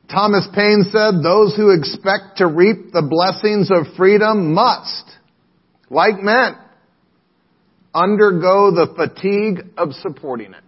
Thomas 0.09 0.47
Paine 0.55 0.85
said, 0.91 1.21
those 1.21 1.55
who 1.55 1.69
expect 1.69 2.37
to 2.37 2.47
reap 2.47 2.91
the 2.91 3.03
blessings 3.07 3.69
of 3.69 3.95
freedom 3.95 4.55
must, 4.55 5.03
like 5.91 6.19
men, 6.19 6.55
undergo 7.93 8.71
the 8.71 8.93
fatigue 8.95 9.73
of 9.77 9.93
supporting 9.93 10.53
it. 10.53 10.63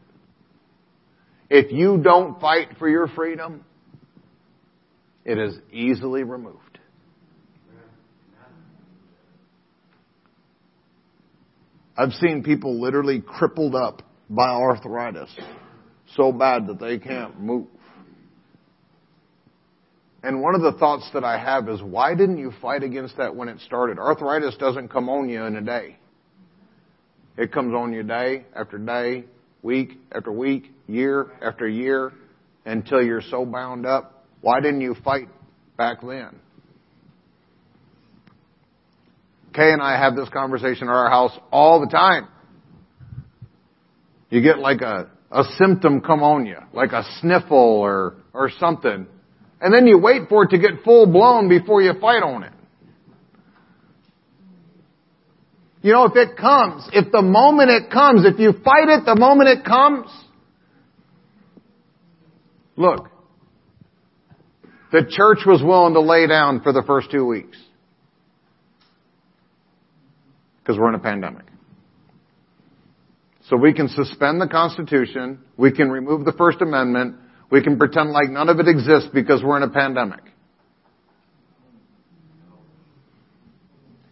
If 1.50 1.72
you 1.72 1.98
don't 1.98 2.40
fight 2.42 2.78
for 2.80 2.90
your 2.90 3.08
freedom, 3.08 3.64
it 5.24 5.38
is 5.38 5.56
easily 5.72 6.24
removed. 6.24 6.80
I've 11.96 12.14
seen 12.14 12.44
people 12.44 12.82
literally 12.82 13.22
crippled 13.22 13.76
up 13.76 14.02
by 14.30 14.50
arthritis 14.50 15.30
so 16.16 16.32
bad 16.32 16.68
that 16.68 16.80
they 16.80 16.98
can't 16.98 17.40
move. 17.40 17.68
And 20.24 20.42
one 20.42 20.56
of 20.56 20.62
the 20.62 20.72
thoughts 20.72 21.08
that 21.14 21.24
I 21.24 21.38
have 21.38 21.70
is, 21.70 21.82
why 21.82 22.16
didn't 22.16 22.38
you 22.38 22.52
fight 22.62 22.82
against 22.82 23.18
that 23.18 23.36
when 23.36 23.50
it 23.50 23.60
started? 23.60 24.00
Arthritis 24.00 24.56
doesn't 24.58 24.88
come 24.88 25.10
on 25.10 25.30
you 25.30 25.44
in 25.44 25.56
a 25.56 25.62
day. 25.62 25.98
It 27.38 27.52
comes 27.52 27.74
on 27.74 27.94
you 27.94 28.04
day 28.04 28.46
after 28.56 28.78
day, 28.78 29.26
week 29.64 29.98
after 30.12 30.32
week, 30.32 30.72
year 30.88 31.32
after 31.42 31.68
year, 31.68 32.14
until 32.66 33.02
you're 33.02 33.22
so 33.22 33.46
bound 33.46 33.86
up. 33.86 34.26
Why 34.42 34.60
didn't 34.60 34.82
you 34.82 34.96
fight 35.04 35.30
back 35.78 36.02
then? 36.02 36.40
Kay 39.54 39.72
and 39.72 39.82
I 39.82 39.98
have 39.98 40.16
this 40.16 40.30
conversation 40.30 40.88
at 40.88 40.94
our 40.94 41.10
house 41.10 41.32
all 41.52 41.80
the 41.80 41.88
time. 41.88 42.28
You 44.30 44.42
get 44.42 44.58
like 44.60 44.82
a, 44.82 45.10
a 45.32 45.44
symptom 45.58 46.02
come 46.02 46.24
on 46.24 46.46
you, 46.46 46.58
like 46.74 46.92
a 46.92 47.04
sniffle 47.20 47.58
or, 47.58 48.16
or 48.34 48.50
something. 48.60 49.06
And 49.62 49.74
then 49.74 49.88
you 49.88 49.98
wait 49.98 50.24
for 50.28 50.44
it 50.44 50.50
to 50.50 50.58
get 50.58 50.84
full 50.84 51.06
blown 51.06 51.50
before 51.50 51.82
you 51.82 51.94
fight 52.02 52.24
on 52.24 52.44
it. 52.44 52.54
You 55.84 55.92
know, 55.92 56.06
if 56.06 56.16
it 56.16 56.38
comes, 56.38 56.88
if 56.94 57.12
the 57.12 57.22
moment 57.22 57.70
it 57.70 57.92
comes, 57.92 58.26
if 58.26 58.40
you 58.40 58.54
fight 58.64 58.88
it 58.88 59.06
the 59.06 59.18
moment 59.20 59.50
it 59.50 59.66
comes, 59.66 60.10
look, 62.78 63.10
the 64.94 65.06
church 65.10 65.40
was 65.46 65.62
willing 65.62 65.94
to 65.94 66.00
lay 66.00 66.26
down 66.26 66.62
for 66.62 66.72
the 66.72 66.84
first 66.88 67.12
two 67.12 67.26
weeks. 67.26 67.58
Because 70.62 70.80
we're 70.80 70.88
in 70.88 70.96
a 70.96 71.00
pandemic. 71.00 71.46
So 73.50 73.58
we 73.58 73.74
can 73.74 73.90
suspend 73.90 74.40
the 74.40 74.48
Constitution, 74.48 75.40
we 75.58 75.74
can 75.74 75.92
remove 75.92 76.24
the 76.24 76.32
First 76.32 76.62
Amendment, 76.62 77.18
we 77.52 77.62
can 77.62 77.78
pretend 77.78 78.12
like 78.12 78.30
none 78.30 78.48
of 78.48 78.58
it 78.62 78.70
exists 78.70 79.10
because 79.14 79.44
we're 79.44 79.58
in 79.58 79.64
a 79.64 79.70
pandemic. 79.70 80.22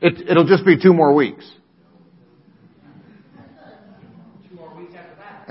It, 0.02 0.30
it'll 0.30 0.48
just 0.48 0.66
be 0.66 0.78
two 0.78 0.94
more 0.94 1.14
weeks. 1.14 1.50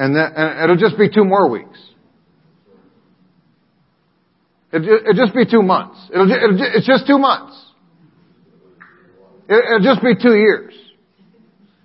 And, 0.00 0.16
then, 0.16 0.32
and 0.34 0.64
it'll 0.64 0.80
just 0.80 0.96
be 0.96 1.10
two 1.10 1.26
more 1.26 1.50
weeks. 1.50 1.78
It, 4.72 4.82
it'll 4.82 5.12
just 5.12 5.34
be 5.34 5.44
two 5.44 5.62
months. 5.62 5.98
It'll, 6.10 6.30
it'll, 6.32 6.56
it's 6.58 6.86
just 6.86 7.06
two 7.06 7.18
months. 7.18 7.54
It, 9.46 9.62
it'll 9.62 9.84
just 9.84 10.00
be 10.00 10.14
two 10.14 10.34
years. 10.34 10.72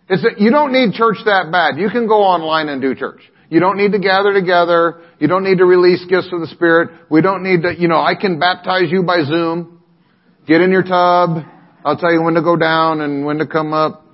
It's 0.08 0.24
that 0.24 0.40
you 0.40 0.50
don't 0.50 0.72
need 0.72 0.94
church 0.94 1.18
that 1.26 1.52
bad. 1.52 1.78
You 1.78 1.90
can 1.90 2.08
go 2.08 2.24
online 2.24 2.70
and 2.70 2.82
do 2.82 2.96
church. 2.96 3.20
You 3.50 3.60
don't 3.60 3.76
need 3.76 3.92
to 3.92 4.00
gather 4.00 4.34
together. 4.34 5.02
You 5.20 5.28
don't 5.28 5.44
need 5.44 5.58
to 5.58 5.66
release 5.66 6.06
gifts 6.06 6.30
of 6.32 6.40
the 6.40 6.48
Spirit. 6.48 6.92
We 7.10 7.20
don't 7.22 7.44
need 7.44 7.64
to, 7.64 7.76
you 7.78 7.90
know, 7.90 8.00
I 8.00 8.16
can 8.16 8.40
baptize 8.40 8.90
you 8.92 9.04
by 9.04 9.26
Zoom. 9.26 9.84
Get 10.48 10.62
in 10.62 10.72
your 10.72 10.84
tub. 10.84 11.44
I'll 11.84 11.98
tell 11.98 12.14
you 12.14 12.22
when 12.22 12.36
to 12.36 12.42
go 12.42 12.56
down 12.56 13.02
and 13.02 13.26
when 13.26 13.40
to 13.40 13.48
come 13.48 13.74
up. 13.74 14.05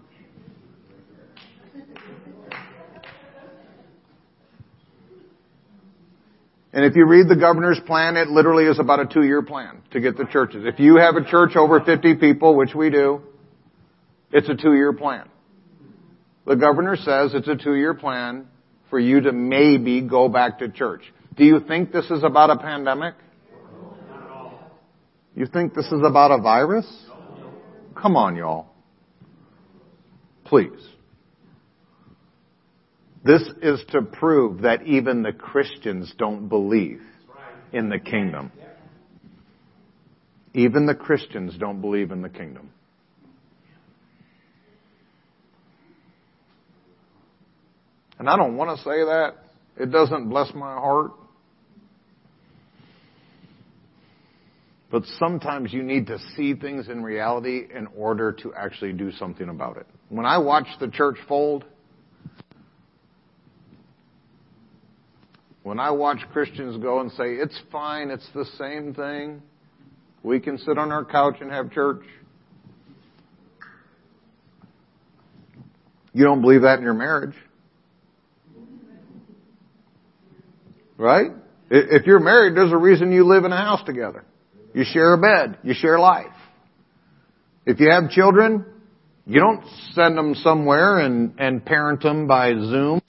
And 6.73 6.85
if 6.85 6.95
you 6.95 7.05
read 7.05 7.27
the 7.27 7.35
governor's 7.35 7.79
plan, 7.85 8.15
it 8.15 8.29
literally 8.29 8.65
is 8.65 8.79
about 8.79 9.01
a 9.01 9.05
two-year 9.05 9.41
plan 9.41 9.81
to 9.91 9.99
get 9.99 10.17
the 10.17 10.25
churches. 10.25 10.63
If 10.65 10.79
you 10.79 10.97
have 10.97 11.15
a 11.15 11.23
church 11.23 11.55
over 11.55 11.81
50 11.81 12.15
people, 12.15 12.55
which 12.55 12.73
we 12.73 12.89
do, 12.89 13.21
it's 14.31 14.47
a 14.47 14.55
two-year 14.55 14.93
plan. 14.93 15.27
The 16.45 16.55
governor 16.55 16.95
says 16.95 17.33
it's 17.33 17.47
a 17.47 17.57
two-year 17.57 17.93
plan 17.93 18.47
for 18.89 18.99
you 18.99 19.21
to 19.21 19.31
maybe 19.31 20.01
go 20.01 20.29
back 20.29 20.59
to 20.59 20.69
church. 20.69 21.01
Do 21.35 21.43
you 21.43 21.59
think 21.59 21.91
this 21.91 22.09
is 22.09 22.23
about 22.23 22.49
a 22.49 22.57
pandemic? 22.57 23.15
You 25.35 25.45
think 25.45 25.73
this 25.73 25.85
is 25.85 26.01
about 26.03 26.31
a 26.31 26.41
virus? 26.41 26.85
Come 27.95 28.15
on, 28.15 28.35
y'all. 28.35 28.67
Please. 30.45 30.71
This 33.23 33.43
is 33.61 33.83
to 33.91 34.01
prove 34.01 34.61
that 34.61 34.83
even 34.87 35.21
the 35.21 35.31
Christians 35.31 36.11
don't 36.17 36.47
believe 36.47 37.01
in 37.71 37.89
the 37.89 37.99
kingdom. 37.99 38.51
Even 40.53 40.85
the 40.85 40.95
Christians 40.95 41.55
don't 41.57 41.81
believe 41.81 42.11
in 42.11 42.21
the 42.21 42.29
kingdom. 42.29 42.71
And 48.17 48.29
I 48.29 48.35
don't 48.37 48.55
want 48.55 48.77
to 48.77 48.83
say 48.83 49.03
that. 49.03 49.33
It 49.77 49.91
doesn't 49.91 50.29
bless 50.29 50.53
my 50.53 50.73
heart. 50.73 51.11
But 54.91 55.03
sometimes 55.17 55.71
you 55.71 55.83
need 55.83 56.07
to 56.07 56.19
see 56.35 56.53
things 56.53 56.89
in 56.89 57.01
reality 57.01 57.63
in 57.73 57.87
order 57.95 58.33
to 58.33 58.53
actually 58.53 58.93
do 58.93 59.11
something 59.13 59.47
about 59.47 59.77
it. 59.77 59.87
When 60.09 60.25
I 60.25 60.37
watch 60.37 60.67
the 60.79 60.89
church 60.89 61.15
fold, 61.27 61.63
When 65.63 65.79
I 65.79 65.91
watch 65.91 66.19
Christians 66.33 66.81
go 66.81 67.01
and 67.01 67.11
say, 67.11 67.33
it's 67.35 67.59
fine, 67.71 68.09
it's 68.09 68.27
the 68.33 68.45
same 68.57 68.93
thing, 68.93 69.41
we 70.23 70.39
can 70.39 70.57
sit 70.57 70.77
on 70.77 70.91
our 70.91 71.05
couch 71.05 71.35
and 71.39 71.51
have 71.51 71.71
church. 71.71 72.03
You 76.13 76.25
don't 76.25 76.41
believe 76.41 76.63
that 76.63 76.77
in 76.77 76.83
your 76.83 76.93
marriage. 76.93 77.35
Right? 80.97 81.31
If 81.69 82.05
you're 82.05 82.19
married, 82.19 82.55
there's 82.55 82.71
a 82.71 82.77
reason 82.77 83.11
you 83.11 83.25
live 83.25 83.45
in 83.45 83.51
a 83.51 83.57
house 83.57 83.83
together. 83.85 84.25
You 84.73 84.83
share 84.83 85.13
a 85.13 85.17
bed. 85.17 85.57
You 85.63 85.73
share 85.73 85.99
life. 85.99 86.27
If 87.65 87.79
you 87.79 87.89
have 87.89 88.09
children, 88.09 88.65
you 89.25 89.39
don't 89.39 89.63
send 89.93 90.17
them 90.17 90.35
somewhere 90.35 90.99
and, 90.99 91.39
and 91.39 91.63
parent 91.63 92.01
them 92.01 92.27
by 92.27 92.53
Zoom. 92.53 93.01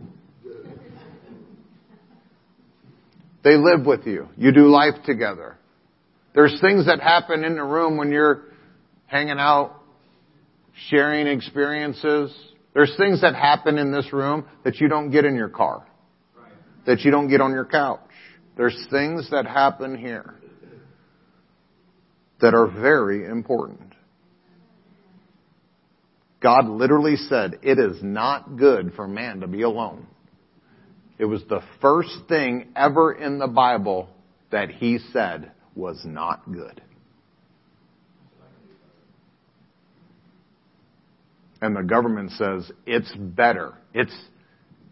They 3.45 3.57
live 3.57 3.85
with 3.85 4.07
you. 4.07 4.29
You 4.37 4.53
do 4.53 4.67
life 4.67 4.95
together. 5.05 5.59
There's 6.35 6.59
things 6.61 6.87
that 6.87 7.01
happen 7.01 7.45
in 7.45 7.57
the 7.57 7.65
room 7.65 7.97
when 7.97 8.11
you're 8.11 8.45
hanging 9.07 9.39
out, 9.39 9.75
sharing 10.89 11.27
experiences. 11.27 12.35
There's 12.73 12.95
things 12.97 13.21
that 13.21 13.35
happen 13.35 13.79
in 13.79 13.93
this 13.93 14.13
room 14.13 14.47
that 14.65 14.77
you 14.77 14.89
don't 14.89 15.11
get 15.11 15.25
in 15.25 15.35
your 15.35 15.51
car, 15.51 15.87
that 16.87 17.01
you 17.01 17.11
don't 17.11 17.29
get 17.29 17.41
on 17.41 17.53
your 17.53 17.67
couch. 17.67 18.01
There's 18.57 18.87
things 18.91 19.29
that 19.31 19.47
happen 19.47 19.97
here 19.97 20.35
that 22.41 22.55
are 22.55 22.69
very 22.69 23.27
important. 23.27 23.95
God 26.41 26.67
literally 26.67 27.17
said, 27.17 27.61
it 27.63 27.79
is 27.79 28.03
not 28.03 28.57
good 28.57 28.95
for 28.97 29.07
man 29.07 29.41
to 29.41 29.47
be 29.47 29.63
alone. 29.63 30.07
It 31.23 31.27
was 31.27 31.45
the 31.49 31.61
first 31.81 32.19
thing 32.29 32.73
ever 32.75 33.13
in 33.13 33.39
the 33.39 33.47
Bible 33.47 34.09
that 34.51 34.71
he 34.71 34.99
said 35.13 35.53
was 35.77 36.03
not 36.05 36.51
good. 36.51 36.83
And 41.61 41.77
the 41.77 41.85
government 41.85 42.33
says 42.33 42.73
it's 42.87 43.15
better, 43.17 43.75
it's 43.95 44.13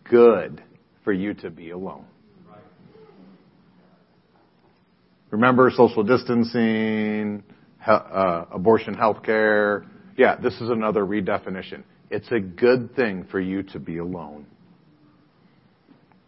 good 0.08 0.62
for 1.02 1.12
you 1.12 1.34
to 1.34 1.50
be 1.50 1.70
alone. 1.70 2.04
Remember 5.32 5.68
social 5.74 6.04
distancing, 6.04 7.42
uh, 7.84 8.44
abortion 8.52 8.94
health 8.94 9.24
care. 9.24 9.84
Yeah, 10.16 10.36
this 10.36 10.54
is 10.60 10.70
another 10.70 11.04
redefinition. 11.04 11.82
It's 12.08 12.30
a 12.30 12.38
good 12.38 12.94
thing 12.94 13.26
for 13.32 13.40
you 13.40 13.64
to 13.64 13.80
be 13.80 13.98
alone. 13.98 14.46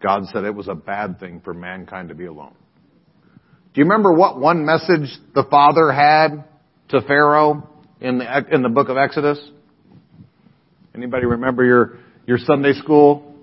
God 0.03 0.27
said 0.33 0.45
it 0.45 0.55
was 0.55 0.69
a 0.69 0.75
bad 0.75 1.21
thing 1.21 1.41
for 1.45 1.55
mankind 1.55 2.09
to 2.09 2.15
be 2.15 2.27
alone. 2.27 2.55
Do 3.75 3.81
you 3.81 3.85
remember 3.85 4.13
what 4.13 4.39
one 4.39 4.67
message 4.67 5.09
the 5.35 5.45
Father 5.45 5.91
had 5.91 6.45
to 6.89 7.01
Pharaoh 7.03 7.69
in 8.01 8.19
the, 8.19 8.45
in 8.53 8.63
the 8.63 8.69
book 8.69 8.89
of 8.89 8.97
Exodus? 8.99 9.39
Anybody 10.95 11.25
remember 11.25 11.65
your, 11.65 11.99
your 12.27 12.37
Sunday 12.39 12.75
school 12.75 13.35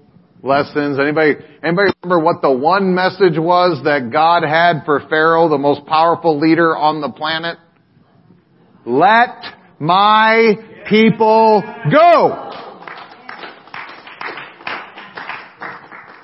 lessons? 0.44 1.00
Anybody, 1.00 1.34
anybody 1.64 1.92
remember 2.04 2.24
what 2.24 2.42
the 2.44 2.52
one 2.52 2.94
message 2.94 3.40
was 3.40 3.84
that 3.86 4.12
God 4.12 4.44
had 4.44 4.86
for 4.86 5.00
Pharaoh, 5.10 5.50
the 5.50 5.58
most 5.58 5.86
powerful 5.88 6.40
leader 6.40 6.78
on 6.78 7.02
the 7.02 7.10
planet? 7.10 7.58
Let 8.86 9.30
my 9.80 10.84
people 10.88 11.64
go! 11.92 12.69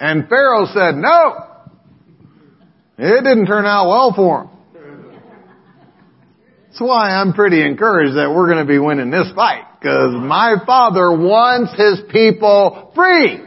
And 0.05 0.29
Pharaoh 0.29 0.67
said, 0.67 0.93
no. 0.97 1.47
It 2.99 3.23
didn't 3.23 3.47
turn 3.47 3.65
out 3.65 3.89
well 3.89 4.13
for 4.15 4.43
him. 4.43 4.49
That's 6.67 6.79
why 6.79 7.09
I'm 7.09 7.33
pretty 7.33 7.65
encouraged 7.65 8.15
that 8.15 8.31
we're 8.31 8.45
going 8.45 8.63
to 8.63 8.71
be 8.71 8.77
winning 8.77 9.09
this 9.09 9.31
fight. 9.33 9.63
Because 9.79 10.13
my 10.13 10.57
father 10.63 11.09
wants 11.09 11.71
his 11.71 12.01
people 12.11 12.91
free. 12.93 13.37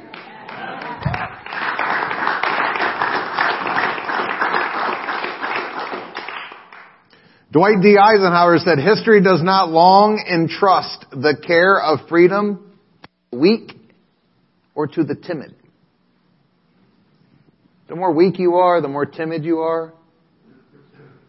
Dwight 7.52 7.80
D. 7.80 7.96
Eisenhower 7.98 8.59
said, 8.59 8.80
history 8.80 9.22
does 9.22 9.44
not 9.44 9.70
long 9.70 10.24
entrust 10.28 11.06
the 11.12 11.40
care 11.46 11.80
of 11.80 12.09
freedom 12.09 12.72
to 13.04 13.09
the 13.30 13.38
weak 13.38 13.76
or 14.74 14.88
to 14.88 15.04
the 15.04 15.14
timid. 15.14 15.54
The 17.89 17.97
more 17.97 18.12
weak 18.12 18.39
you 18.39 18.57
are, 18.57 18.80
the 18.82 18.89
more 18.89 19.07
timid 19.07 19.45
you 19.45 19.61
are, 19.61 19.95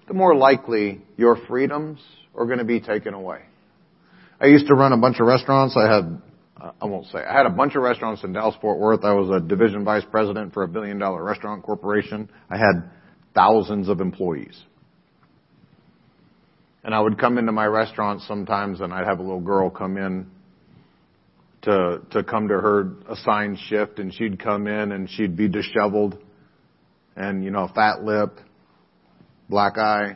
the 0.07 0.13
more 0.13 0.35
likely 0.35 1.01
your 1.15 1.37
freedoms 1.47 1.99
are 2.35 2.45
going 2.45 2.57
to 2.57 2.65
be 2.65 2.81
taken 2.81 3.13
away. 3.13 3.41
I 4.41 4.47
used 4.47 4.67
to 4.67 4.75
run 4.75 4.91
a 4.91 4.97
bunch 4.97 5.19
of 5.19 5.27
restaurants. 5.27 5.77
I 5.77 5.93
had, 5.93 6.21
I 6.81 6.85
won't 6.85 7.07
say, 7.07 7.19
I 7.19 7.33
had 7.33 7.45
a 7.45 7.49
bunch 7.49 7.75
of 7.75 7.81
restaurants 7.81 8.23
in 8.23 8.33
Dallas 8.33 8.55
Fort 8.61 8.77
Worth. 8.77 9.05
I 9.05 9.13
was 9.13 9.29
a 9.29 9.39
division 9.45 9.85
vice 9.85 10.03
president 10.11 10.53
for 10.53 10.63
a 10.63 10.67
billion 10.67 10.99
dollar 10.99 11.23
restaurant 11.23 11.63
corporation. 11.63 12.29
I 12.49 12.57
had 12.57 12.89
thousands 13.33 13.87
of 13.87 14.01
employees. 14.01 14.61
And 16.83 16.93
I 16.93 16.99
would 16.99 17.17
come 17.17 17.37
into 17.37 17.51
my 17.51 17.65
restaurant 17.65 18.21
sometimes 18.21 18.81
and 18.81 18.93
I'd 18.93 19.05
have 19.05 19.19
a 19.19 19.23
little 19.23 19.41
girl 19.41 19.69
come 19.69 19.97
in 19.97 20.27
to, 21.61 22.01
to 22.11 22.23
come 22.23 22.47
to 22.47 22.53
her 22.55 22.93
assigned 23.09 23.59
shift 23.59 23.99
and 23.99 24.13
she'd 24.13 24.41
come 24.41 24.67
in 24.67 24.91
and 24.91 25.09
she'd 25.09 25.35
be 25.35 25.47
disheveled 25.47 26.17
and, 27.19 27.43
you 27.43 27.51
know, 27.51 27.69
fat 27.75 28.03
lip, 28.03 28.39
black 29.49 29.77
eye, 29.77 30.15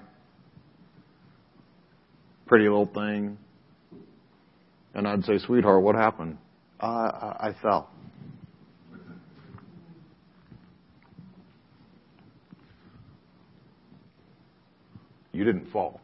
pretty 2.47 2.63
little 2.63 2.85
thing. 2.85 3.37
And 4.95 5.07
I'd 5.07 5.25
say, 5.25 5.37
sweetheart, 5.37 5.83
what 5.83 5.95
happened? 5.95 6.37
Uh, 6.79 6.85
I, 6.85 7.49
I 7.49 7.55
fell. 7.61 7.89
You 15.33 15.43
didn't 15.43 15.71
fall. 15.71 15.99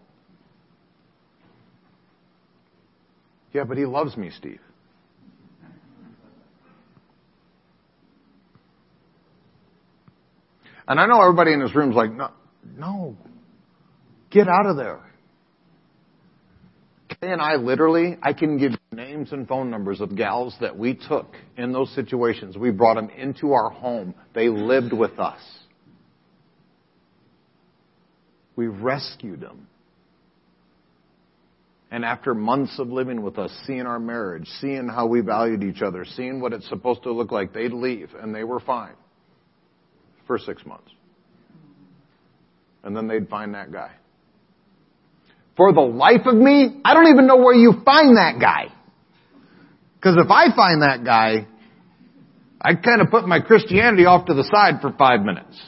Yeah, 3.53 3.63
but 3.63 3.77
he 3.77 3.85
loves 3.85 4.17
me, 4.17 4.31
Steve. 4.31 4.59
And 10.89 10.99
I 10.99 11.05
know 11.05 11.21
everybody 11.21 11.53
in 11.53 11.59
this 11.59 11.75
room 11.75 11.91
is 11.91 11.95
like, 11.95 12.11
no, 12.11 12.31
no, 12.75 13.15
get 14.31 14.47
out 14.47 14.65
of 14.65 14.75
there. 14.75 14.99
Kay 17.09 17.31
and 17.31 17.39
I 17.39 17.57
literally, 17.57 18.17
I 18.23 18.33
can 18.33 18.57
give 18.57 18.71
you 18.71 18.77
names 18.91 19.31
and 19.31 19.47
phone 19.47 19.69
numbers 19.69 20.01
of 20.01 20.15
gals 20.15 20.55
that 20.61 20.75
we 20.75 20.95
took 20.95 21.35
in 21.57 21.73
those 21.73 21.93
situations. 21.93 22.57
We 22.57 22.71
brought 22.71 22.95
them 22.95 23.11
into 23.11 23.53
our 23.53 23.69
home. 23.69 24.15
They 24.33 24.49
lived 24.49 24.91
with 24.91 25.19
us. 25.19 25.39
We 28.55 28.65
rescued 28.65 29.41
them. 29.41 29.67
And 31.91 32.03
after 32.03 32.33
months 32.33 32.79
of 32.79 32.87
living 32.87 33.21
with 33.21 33.37
us, 33.37 33.51
seeing 33.67 33.85
our 33.85 33.99
marriage, 33.99 34.47
seeing 34.59 34.87
how 34.87 35.05
we 35.05 35.21
valued 35.21 35.63
each 35.63 35.83
other, 35.83 36.03
seeing 36.03 36.41
what 36.41 36.51
it's 36.51 36.67
supposed 36.67 37.03
to 37.03 37.11
look 37.11 37.31
like, 37.31 37.53
they'd 37.53 37.73
leave 37.73 38.09
and 38.19 38.33
they 38.33 38.43
were 38.43 38.59
fine 38.59 38.95
for 40.29 40.37
six 40.37 40.63
months. 40.63 40.91
And 42.83 42.95
then 42.95 43.07
they'd 43.07 43.27
find 43.27 43.55
that 43.55 43.71
guy. 43.71 43.89
For 45.57 45.73
the 45.73 45.81
life 45.81 46.27
of 46.27 46.35
me, 46.35 46.79
I 46.85 46.93
don't 46.93 47.07
even 47.07 47.25
know 47.25 47.37
where 47.37 47.55
you 47.55 47.81
find 47.83 48.15
that 48.15 48.39
guy. 48.39 48.71
Because 49.95 50.17
if 50.23 50.29
I 50.29 50.55
find 50.55 50.83
that 50.83 51.03
guy, 51.03 51.47
I 52.61 52.75
kind 52.75 53.01
of 53.01 53.09
put 53.09 53.27
my 53.27 53.39
Christianity 53.39 54.05
off 54.05 54.27
to 54.27 54.35
the 54.35 54.43
side 54.43 54.81
for 54.81 54.93
five 54.99 55.21
minutes. 55.21 55.59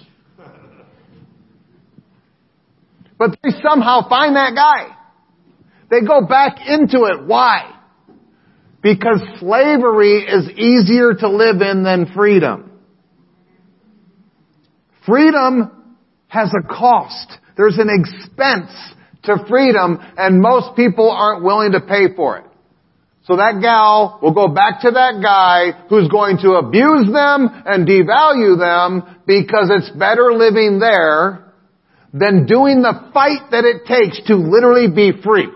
But 3.17 3.31
they 3.41 3.49
somehow 3.63 4.07
find 4.07 4.35
that 4.35 4.53
guy. 4.53 4.95
They 5.89 6.05
go 6.05 6.27
back 6.27 6.57
into 6.67 7.05
it. 7.05 7.25
Why? 7.25 7.79
Because 8.83 9.21
slavery 9.39 10.19
is 10.19 10.51
easier 10.51 11.15
to 11.15 11.29
live 11.29 11.61
in 11.61 11.81
than 11.83 12.13
freedom. 12.13 12.70
Freedom 15.05 15.95
has 16.27 16.51
a 16.53 16.67
cost. 16.67 17.31
There's 17.57 17.77
an 17.77 17.89
expense 17.89 18.71
to 19.23 19.45
freedom 19.49 19.99
and 20.17 20.41
most 20.41 20.75
people 20.75 21.09
aren't 21.11 21.43
willing 21.43 21.73
to 21.73 21.81
pay 21.81 22.13
for 22.15 22.37
it. 22.37 22.45
So 23.25 23.35
that 23.37 23.61
gal 23.61 24.19
will 24.21 24.33
go 24.33 24.47
back 24.47 24.81
to 24.81 24.91
that 24.91 25.21
guy 25.21 25.85
who's 25.89 26.07
going 26.09 26.37
to 26.39 26.53
abuse 26.53 27.05
them 27.05 27.49
and 27.65 27.87
devalue 27.87 28.57
them 28.57 29.21
because 29.27 29.69
it's 29.69 29.89
better 29.91 30.33
living 30.33 30.79
there 30.79 31.53
than 32.13 32.45
doing 32.45 32.81
the 32.81 33.09
fight 33.13 33.51
that 33.51 33.63
it 33.63 33.85
takes 33.85 34.25
to 34.27 34.35
literally 34.35 34.87
be 34.89 35.21
free 35.21 35.47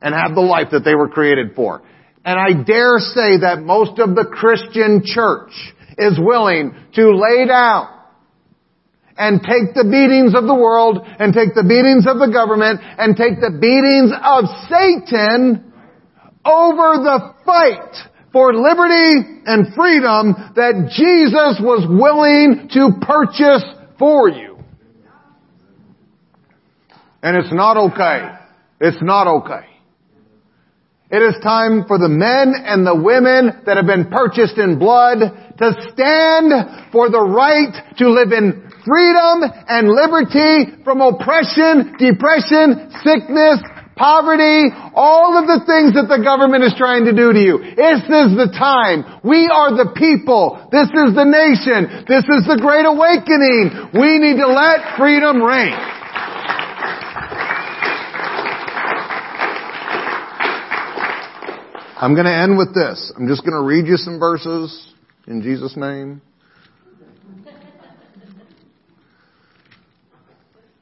and 0.00 0.14
have 0.14 0.34
the 0.34 0.40
life 0.40 0.68
that 0.72 0.84
they 0.84 0.94
were 0.94 1.08
created 1.08 1.54
for. 1.54 1.82
And 2.24 2.38
I 2.38 2.62
dare 2.62 2.98
say 2.98 3.40
that 3.40 3.60
most 3.62 3.98
of 3.98 4.14
the 4.14 4.24
Christian 4.24 5.02
church 5.04 5.52
is 5.98 6.18
willing 6.18 6.74
to 6.94 7.10
lay 7.14 7.46
down 7.46 7.97
and 9.18 9.42
take 9.42 9.74
the 9.74 9.84
beatings 9.84 10.34
of 10.34 10.46
the 10.46 10.54
world 10.54 11.04
and 11.04 11.34
take 11.34 11.54
the 11.54 11.66
beatings 11.66 12.06
of 12.06 12.18
the 12.18 12.30
government 12.30 12.80
and 12.82 13.16
take 13.16 13.42
the 13.42 13.50
beatings 13.50 14.14
of 14.14 14.46
Satan 14.70 15.68
over 16.46 17.02
the 17.02 17.34
fight 17.44 17.92
for 18.32 18.54
liberty 18.54 19.42
and 19.44 19.74
freedom 19.74 20.32
that 20.54 20.88
Jesus 20.94 21.58
was 21.60 21.84
willing 21.88 22.68
to 22.72 23.04
purchase 23.04 23.64
for 23.98 24.28
you. 24.28 24.56
And 27.22 27.36
it's 27.36 27.52
not 27.52 27.76
okay. 27.76 28.30
It's 28.80 29.02
not 29.02 29.26
okay. 29.42 29.66
It 31.08 31.24
is 31.24 31.40
time 31.40 31.88
for 31.88 31.96
the 31.96 32.12
men 32.12 32.52
and 32.52 32.84
the 32.84 32.92
women 32.92 33.64
that 33.64 33.80
have 33.80 33.88
been 33.88 34.12
purchased 34.12 34.60
in 34.60 34.76
blood 34.76 35.24
to 35.56 35.66
stand 35.88 36.52
for 36.92 37.08
the 37.08 37.24
right 37.24 37.72
to 37.96 38.12
live 38.12 38.28
in 38.28 38.68
freedom 38.84 39.40
and 39.72 39.88
liberty 39.88 40.84
from 40.84 41.00
oppression, 41.00 41.96
depression, 41.96 42.92
sickness, 43.00 43.56
poverty, 43.96 44.68
all 44.92 45.32
of 45.40 45.48
the 45.48 45.64
things 45.64 45.96
that 45.96 46.12
the 46.12 46.20
government 46.20 46.60
is 46.60 46.76
trying 46.76 47.08
to 47.08 47.16
do 47.16 47.32
to 47.32 47.40
you. 47.40 47.56
This 47.72 48.04
is 48.04 48.36
the 48.36 48.52
time. 48.52 49.24
We 49.24 49.48
are 49.48 49.72
the 49.72 49.96
people. 49.96 50.60
This 50.68 50.92
is 50.92 51.16
the 51.16 51.24
nation. 51.24 52.04
This 52.04 52.28
is 52.28 52.44
the 52.44 52.60
great 52.60 52.84
awakening. 52.84 53.96
We 53.96 54.20
need 54.20 54.36
to 54.44 54.48
let 54.52 55.00
freedom 55.00 55.40
reign. 55.40 55.72
I'm 62.00 62.14
going 62.14 62.26
to 62.26 62.32
end 62.32 62.56
with 62.56 62.72
this. 62.76 63.12
I'm 63.16 63.26
just 63.26 63.42
going 63.44 63.54
to 63.54 63.66
read 63.66 63.88
you 63.88 63.96
some 63.96 64.20
verses 64.20 64.94
in 65.26 65.42
Jesus' 65.42 65.76
name. 65.76 66.22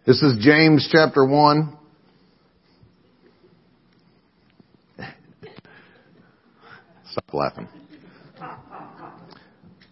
This 0.07 0.21
is 0.21 0.37
James 0.41 0.87
chapter 0.93 1.25
1. 1.25 1.79
Stop 7.13 7.33
laughing. 7.33 7.69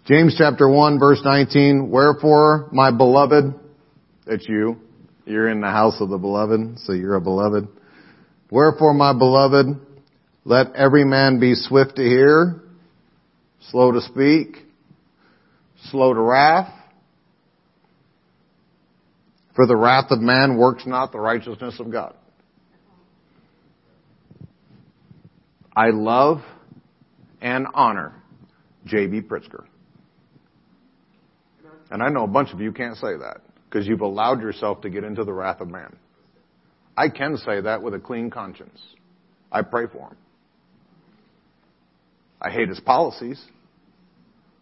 James 0.05 0.35
chapter 0.37 0.69
1 0.69 0.99
verse 0.99 1.23
19. 1.25 1.89
Wherefore, 1.91 2.69
my 2.71 2.91
beloved, 2.91 3.55
that's 4.27 4.47
you. 4.47 4.77
You're 5.25 5.49
in 5.49 5.63
the 5.63 5.71
house 5.71 6.03
of 6.03 6.11
the 6.11 6.19
beloved, 6.19 6.81
so 6.81 6.93
you're 6.93 7.15
a 7.15 7.21
beloved. 7.23 7.67
Wherefore, 8.51 8.93
my 8.93 9.15
beloved, 9.15 9.84
let 10.45 10.75
every 10.75 11.05
man 11.05 11.41
be 11.41 11.55
swift 11.55 11.97
to 11.97 12.03
hear, 12.03 12.61
slow 13.71 13.93
to 13.93 14.01
speak, 14.03 14.59
slow 15.91 16.13
to 16.13 16.21
wrath. 16.21 16.73
For 19.57 19.67
the 19.67 19.77
wrath 19.77 20.11
of 20.11 20.21
man 20.21 20.59
works 20.59 20.85
not 20.87 21.13
the 21.13 21.21
righteousness 21.21 21.79
of 21.79 21.91
God. 21.91 22.15
I 25.77 25.91
love 25.91 26.39
and 27.41 27.67
honor 27.73 28.15
J.B. 28.87 29.23
Pritzker. 29.23 29.65
And 31.91 32.03
I 32.03 32.09
know 32.09 32.25
a 32.25 32.29
bunch 32.29 32.53
of 32.53 32.61
you 32.61 32.73
can't 32.73 32.97
say 32.97 33.17
that 33.17 33.41
because 33.65 33.87
you've 33.87 34.01
allowed 34.01 34.41
yourself 34.41 34.83
to 34.83 34.91
get 34.91 35.05
into 35.05 35.25
the 35.25 35.33
wrath 35.33 35.61
of 35.61 35.69
man. 35.69 35.97
I 36.97 37.09
can 37.09 37.37
say 37.37 37.61
that 37.61 37.83
with 37.83 37.95
a 37.95 37.99
clean 37.99 38.31
conscience. 38.31 38.81
I 39.51 39.63
pray 39.63 39.87
for 39.87 40.09
him. 40.09 40.17
I 42.45 42.51
hate 42.51 42.69
his 42.69 42.81
policies. 42.81 43.43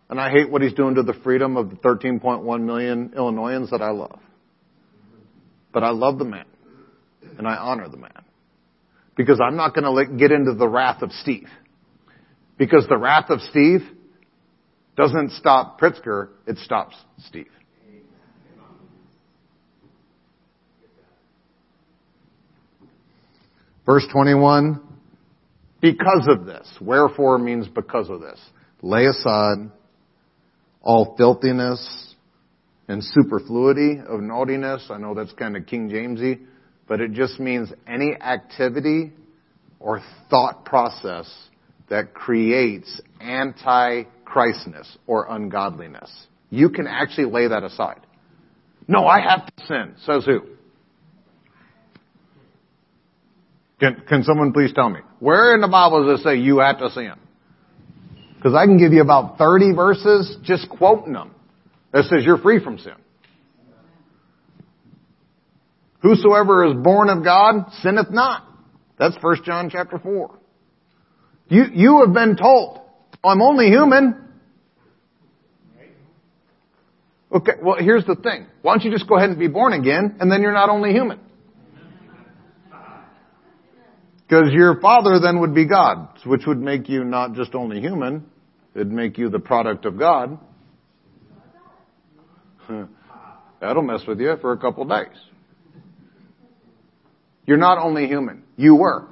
And 0.09 0.20
I 0.20 0.30
hate 0.30 0.51
what 0.51 0.62
he's 0.62 0.74
doing 0.74 0.95
to 0.95 1.03
the 1.03 1.14
freedom 1.14 1.57
of 1.57 1.70
the 1.70 1.76
13.1 1.76 2.62
million 2.62 3.12
Illinoisans 3.16 3.70
that 3.70 3.83
I 3.83 3.91
love. 3.91 4.20
But 5.72 5.83
I 5.83 5.91
love 5.91 6.18
the 6.18 6.24
man. 6.24 6.45
And 7.39 7.49
I 7.49 7.57
honor 7.57 7.89
the 7.89 7.97
man. 7.97 8.22
Because 9.16 9.41
I'm 9.41 9.57
not 9.57 9.74
going 9.74 9.85
to 9.85 10.16
get 10.16 10.30
into 10.30 10.55
the 10.55 10.68
wrath 10.68 11.03
of 11.03 11.11
Steve. 11.12 11.49
Because 12.57 12.87
the 12.89 12.97
wrath 12.97 13.30
of 13.30 13.41
Steve 13.41 13.80
doesn't 14.97 15.33
stop 15.33 15.80
Pritzker, 15.80 16.28
it 16.47 16.59
stops 16.59 16.95
Steve. 17.26 17.49
Verse 23.85 24.07
21, 24.12 24.80
because 25.83 26.28
of 26.28 26.47
this. 26.47 26.66
Wherefore 26.80 27.37
means 27.39 27.68
because 27.68 28.09
of 28.09 28.20
this. 28.20 28.41
Lay 28.80 29.05
aside 29.05 29.70
all 30.80 31.14
filthiness 31.18 32.14
and 32.89 33.03
superfluity 33.05 34.01
of 34.07 34.20
naughtiness. 34.20 34.87
I 34.89 34.99
know 34.99 35.14
that's 35.14 35.33
kind 35.33 35.57
of 35.57 35.66
King 35.66 35.91
Jamesy, 35.91 36.41
but 36.89 37.01
it 37.01 37.12
just 37.12 37.39
means 37.39 37.70
any 37.87 38.16
activity 38.18 39.12
or 39.78 40.01
thought 40.30 40.64
process 40.64 41.30
that 41.91 42.14
creates 42.14 43.01
anti-Christness 43.20 44.99
or 45.07 45.26
ungodliness. 45.28 46.11
You 46.51 46.70
can 46.70 46.87
actually 46.87 47.30
lay 47.30 47.49
that 47.49 47.64
aside. 47.64 48.01
No, 48.89 49.07
I 49.07 49.20
have 49.20 49.47
to 49.47 49.66
sin. 49.66 49.95
Says 50.05 50.24
who? 50.24 50.43
Can, 53.83 54.01
can 54.09 54.22
someone 54.22 54.53
please 54.53 54.72
tell 54.72 54.89
me? 54.89 55.01
Where 55.18 55.57
in 55.57 55.61
the 55.61 55.66
Bible 55.66 56.07
does 56.07 56.20
it 56.20 56.22
say 56.22 56.37
you 56.37 56.61
have 56.61 56.78
to 56.78 56.89
sin? 56.91 57.14
Because 58.37 58.55
I 58.55 58.64
can 58.64 58.78
give 58.78 58.93
you 58.93 59.03
about 59.03 59.39
30 59.39 59.74
verses 59.74 60.37
just 60.45 60.68
quoting 60.68 61.14
them 61.14 61.35
that 61.93 62.05
says 62.05 62.24
you're 62.24 62.39
free 62.39 62.62
from 62.62 62.78
sin. 62.78 62.95
Whosoever 66.01 66.64
is 66.66 66.74
born 66.74 67.09
of 67.09 67.24
God 67.24 67.72
sinneth 67.83 68.12
not. 68.12 68.45
That's 69.01 69.16
1 69.20 69.39
John 69.45 69.68
chapter 69.68 69.99
4. 69.99 70.39
You, 71.49 71.64
you 71.74 72.05
have 72.05 72.14
been 72.14 72.37
told, 72.37 72.83
I'm 73.24 73.43
only 73.43 73.66
human. 73.66 74.28
Okay, 77.33 77.55
well 77.61 77.78
here's 77.80 78.07
the 78.07 78.14
thing. 78.14 78.47
Why 78.62 78.74
don't 78.74 78.85
you 78.85 78.93
just 78.93 79.09
go 79.09 79.16
ahead 79.16 79.30
and 79.30 79.41
be 79.41 79.49
born 79.49 79.72
again 79.72 80.18
and 80.20 80.30
then 80.30 80.41
you're 80.41 80.53
not 80.53 80.68
only 80.68 80.93
human? 80.93 81.18
Because 84.33 84.55
your 84.55 84.80
father 84.80 85.20
then 85.20 85.41
would 85.41 85.55
be 85.55 85.66
God, 85.66 86.09
which 86.24 86.47
would 86.47 86.59
make 86.59 86.89
you 86.89 87.05
not 87.05 87.35
just 87.35 87.55
only 87.55 87.80
human, 87.80 88.24
it'd 88.74 88.91
make 88.91 89.18
you 89.18 89.28
the 89.28 89.39
product 89.39 89.85
of 89.85 89.99
God. 89.99 90.39
That'll 93.61 93.83
mess 93.83 94.01
with 94.09 94.20
you 94.20 94.35
for 94.41 94.53
a 94.53 94.57
couple 94.57 94.87
days. 94.87 95.18
You're 97.47 97.59
not 97.59 97.76
only 97.76 98.07
human. 98.07 98.45
You 98.57 98.74
were. 98.76 99.07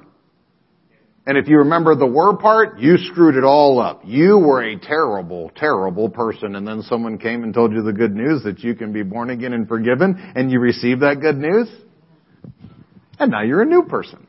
And 1.26 1.36
if 1.36 1.48
you 1.48 1.58
remember 1.58 1.94
the 1.94 2.06
were 2.06 2.38
part, 2.38 2.78
you 2.78 2.96
screwed 2.96 3.34
it 3.34 3.44
all 3.44 3.78
up. 3.78 4.00
You 4.06 4.38
were 4.38 4.62
a 4.62 4.78
terrible, 4.78 5.52
terrible 5.54 6.08
person 6.08 6.56
and 6.56 6.66
then 6.66 6.80
someone 6.80 7.18
came 7.18 7.44
and 7.44 7.52
told 7.52 7.72
you 7.72 7.82
the 7.82 7.92
good 7.92 8.14
news 8.14 8.42
that 8.44 8.60
you 8.60 8.74
can 8.74 8.94
be 8.94 9.02
born 9.02 9.28
again 9.28 9.52
and 9.52 9.68
forgiven 9.68 10.32
and 10.34 10.50
you 10.50 10.60
received 10.60 11.02
that 11.02 11.20
good 11.20 11.36
news. 11.36 11.68
And 13.18 13.30
now 13.30 13.42
you're 13.42 13.60
a 13.60 13.66
new 13.66 13.82
person. 13.82 14.26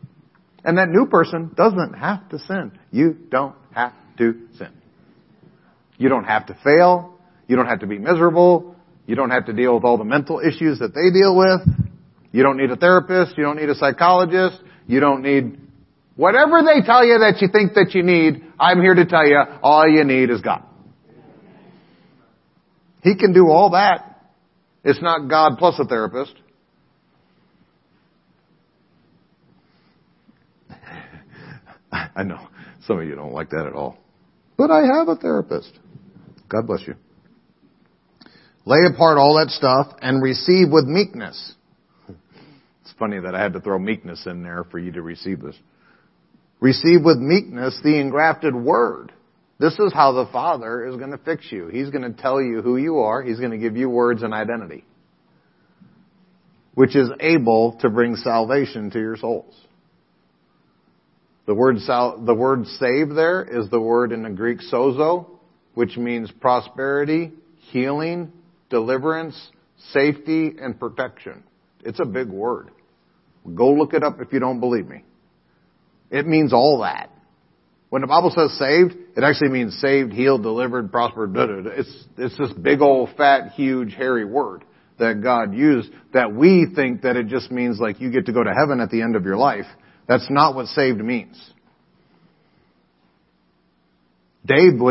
And 0.63 0.77
that 0.77 0.89
new 0.89 1.07
person 1.07 1.51
doesn't 1.55 1.93
have 1.93 2.29
to 2.29 2.39
sin. 2.39 2.77
You 2.91 3.17
don't 3.29 3.55
have 3.71 3.93
to 4.17 4.35
sin. 4.57 4.69
You 5.97 6.09
don't 6.09 6.25
have 6.25 6.47
to 6.47 6.57
fail. 6.63 7.17
You 7.47 7.55
don't 7.55 7.67
have 7.67 7.79
to 7.79 7.87
be 7.87 7.97
miserable. 7.97 8.75
You 9.07 9.15
don't 9.15 9.31
have 9.31 9.47
to 9.47 9.53
deal 9.53 9.75
with 9.75 9.83
all 9.83 9.97
the 9.97 10.03
mental 10.03 10.39
issues 10.39 10.79
that 10.79 10.93
they 10.93 11.11
deal 11.11 11.35
with. 11.35 11.61
You 12.31 12.43
don't 12.43 12.57
need 12.57 12.71
a 12.71 12.75
therapist. 12.75 13.37
You 13.37 13.43
don't 13.43 13.57
need 13.57 13.69
a 13.69 13.75
psychologist. 13.75 14.61
You 14.87 14.99
don't 14.99 15.21
need 15.21 15.59
whatever 16.15 16.61
they 16.63 16.85
tell 16.85 17.05
you 17.05 17.19
that 17.19 17.41
you 17.41 17.49
think 17.51 17.73
that 17.73 17.93
you 17.93 18.03
need. 18.03 18.43
I'm 18.59 18.81
here 18.81 18.93
to 18.93 19.05
tell 19.05 19.25
you 19.25 19.41
all 19.61 19.87
you 19.87 20.03
need 20.03 20.29
is 20.29 20.41
God. 20.41 20.63
He 23.03 23.15
can 23.15 23.33
do 23.33 23.47
all 23.49 23.71
that. 23.71 24.31
It's 24.83 25.01
not 25.01 25.27
God 25.27 25.57
plus 25.57 25.79
a 25.79 25.85
therapist. 25.85 26.33
I 32.15 32.23
know 32.23 32.47
some 32.85 32.99
of 32.99 33.07
you 33.07 33.15
don't 33.15 33.33
like 33.33 33.49
that 33.51 33.65
at 33.65 33.73
all. 33.73 33.97
But 34.57 34.71
I 34.71 34.81
have 34.97 35.07
a 35.07 35.15
therapist. 35.15 35.71
God 36.49 36.67
bless 36.67 36.81
you. 36.87 36.95
Lay 38.65 38.79
apart 38.93 39.17
all 39.17 39.39
that 39.39 39.49
stuff 39.49 39.87
and 40.01 40.21
receive 40.21 40.69
with 40.69 40.85
meekness. 40.85 41.53
It's 42.81 42.93
funny 42.99 43.19
that 43.19 43.33
I 43.33 43.41
had 43.41 43.53
to 43.53 43.59
throw 43.59 43.79
meekness 43.79 44.25
in 44.25 44.43
there 44.43 44.65
for 44.69 44.77
you 44.77 44.91
to 44.91 45.01
receive 45.01 45.41
this. 45.41 45.55
Receive 46.59 47.03
with 47.03 47.17
meekness 47.17 47.79
the 47.83 47.99
engrafted 47.99 48.55
word. 48.55 49.11
This 49.59 49.73
is 49.79 49.93
how 49.93 50.11
the 50.11 50.31
Father 50.31 50.87
is 50.87 50.95
going 50.95 51.11
to 51.11 51.17
fix 51.17 51.51
you. 51.51 51.67
He's 51.67 51.89
going 51.89 52.03
to 52.03 52.21
tell 52.21 52.41
you 52.41 52.61
who 52.61 52.77
you 52.77 52.99
are. 52.99 53.21
He's 53.21 53.39
going 53.39 53.51
to 53.51 53.57
give 53.57 53.77
you 53.77 53.89
words 53.89 54.21
and 54.23 54.33
identity. 54.33 54.83
Which 56.75 56.95
is 56.95 57.09
able 57.19 57.77
to 57.81 57.89
bring 57.89 58.15
salvation 58.15 58.91
to 58.91 58.99
your 58.99 59.17
souls. 59.17 59.55
The 61.51 61.55
word, 61.55 61.79
sal- 61.79 62.17
the 62.23 62.33
word 62.33 62.65
save 62.79 63.09
there 63.09 63.43
is 63.43 63.69
the 63.69 63.79
word 63.81 64.13
in 64.13 64.23
the 64.23 64.29
Greek 64.29 64.59
sozo, 64.71 65.27
which 65.73 65.97
means 65.97 66.31
prosperity, 66.31 67.33
healing, 67.57 68.31
deliverance, 68.69 69.35
safety, 69.91 70.55
and 70.57 70.79
protection. 70.79 71.43
It's 71.83 71.99
a 71.99 72.05
big 72.05 72.29
word. 72.29 72.69
Go 73.53 73.73
look 73.73 73.93
it 73.93 74.01
up 74.01 74.21
if 74.21 74.31
you 74.31 74.39
don't 74.39 74.61
believe 74.61 74.87
me. 74.87 75.03
It 76.09 76.25
means 76.25 76.53
all 76.53 76.79
that. 76.83 77.09
When 77.89 78.01
the 78.01 78.07
Bible 78.07 78.31
says 78.33 78.57
saved, 78.57 78.95
it 79.17 79.23
actually 79.25 79.49
means 79.49 79.77
saved, 79.81 80.13
healed, 80.13 80.43
delivered, 80.43 80.89
prospered. 80.89 81.35
It's, 81.35 82.05
it's 82.17 82.37
this 82.37 82.53
big 82.53 82.79
old 82.79 83.09
fat, 83.17 83.51
huge, 83.55 83.93
hairy 83.93 84.23
word 84.23 84.63
that 84.99 85.21
God 85.21 85.53
used 85.53 85.89
that 86.13 86.33
we 86.33 86.67
think 86.73 87.01
that 87.01 87.17
it 87.17 87.27
just 87.27 87.51
means 87.51 87.77
like 87.77 87.99
you 87.99 88.09
get 88.09 88.27
to 88.27 88.31
go 88.31 88.41
to 88.41 88.53
heaven 88.57 88.79
at 88.79 88.89
the 88.89 89.01
end 89.01 89.17
of 89.17 89.25
your 89.25 89.35
life. 89.35 89.65
That's 90.11 90.29
not 90.29 90.55
what 90.55 90.67
saved 90.67 90.99
means. 90.99 91.41
David 94.45 94.81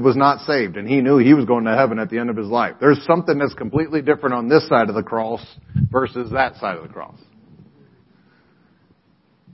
was 0.00 0.16
not 0.16 0.40
saved 0.46 0.78
and 0.78 0.88
he 0.88 1.02
knew 1.02 1.18
he 1.18 1.34
was 1.34 1.44
going 1.44 1.64
to 1.66 1.76
heaven 1.76 1.98
at 1.98 2.08
the 2.08 2.18
end 2.18 2.30
of 2.30 2.36
his 2.38 2.46
life. 2.46 2.76
There's 2.80 3.04
something 3.06 3.36
that's 3.36 3.52
completely 3.52 4.00
different 4.00 4.34
on 4.34 4.48
this 4.48 4.66
side 4.66 4.88
of 4.88 4.94
the 4.94 5.02
cross 5.02 5.44
versus 5.92 6.30
that 6.30 6.56
side 6.56 6.78
of 6.78 6.82
the 6.82 6.88
cross. 6.88 7.18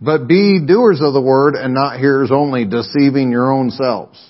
But 0.00 0.28
be 0.28 0.64
doers 0.64 1.00
of 1.02 1.12
the 1.12 1.20
word 1.20 1.56
and 1.56 1.74
not 1.74 1.98
hearers 1.98 2.30
only, 2.30 2.64
deceiving 2.64 3.32
your 3.32 3.50
own 3.50 3.70
selves. 3.70 4.24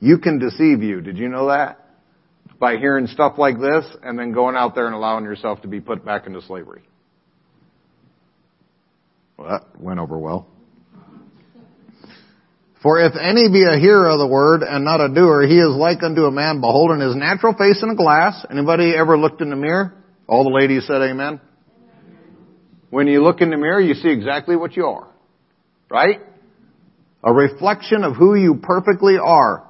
You 0.00 0.18
can 0.18 0.40
deceive 0.40 0.82
you. 0.82 1.02
Did 1.02 1.18
you 1.18 1.28
know 1.28 1.46
that? 1.50 1.78
By 2.58 2.78
hearing 2.78 3.06
stuff 3.06 3.34
like 3.38 3.60
this 3.60 3.84
and 4.02 4.18
then 4.18 4.32
going 4.32 4.56
out 4.56 4.74
there 4.74 4.86
and 4.86 4.94
allowing 4.96 5.22
yourself 5.22 5.62
to 5.62 5.68
be 5.68 5.80
put 5.80 6.04
back 6.04 6.26
into 6.26 6.42
slavery. 6.42 6.82
Well, 9.36 9.48
that 9.48 9.80
went 9.80 10.00
over 10.00 10.18
well. 10.18 10.46
For 12.82 13.00
if 13.00 13.14
any 13.18 13.48
be 13.48 13.64
a 13.64 13.78
hearer 13.78 14.10
of 14.10 14.18
the 14.18 14.26
word 14.26 14.62
and 14.62 14.84
not 14.84 15.00
a 15.00 15.08
doer, 15.08 15.46
he 15.46 15.58
is 15.58 15.70
like 15.70 16.02
unto 16.02 16.26
a 16.26 16.30
man 16.30 16.60
beholding 16.60 17.00
his 17.00 17.16
natural 17.16 17.54
face 17.54 17.82
in 17.82 17.88
a 17.88 17.94
glass. 17.94 18.44
Anybody 18.50 18.94
ever 18.94 19.16
looked 19.16 19.40
in 19.40 19.48
the 19.48 19.56
mirror? 19.56 19.94
All 20.28 20.44
the 20.44 20.50
ladies 20.50 20.86
said 20.86 21.00
amen. 21.00 21.40
When 22.90 23.06
you 23.06 23.22
look 23.22 23.40
in 23.40 23.48
the 23.50 23.56
mirror, 23.56 23.80
you 23.80 23.94
see 23.94 24.10
exactly 24.10 24.54
what 24.54 24.76
you 24.76 24.84
are. 24.84 25.08
Right? 25.90 26.20
A 27.24 27.32
reflection 27.32 28.04
of 28.04 28.16
who 28.16 28.34
you 28.34 28.56
perfectly 28.62 29.16
are. 29.16 29.66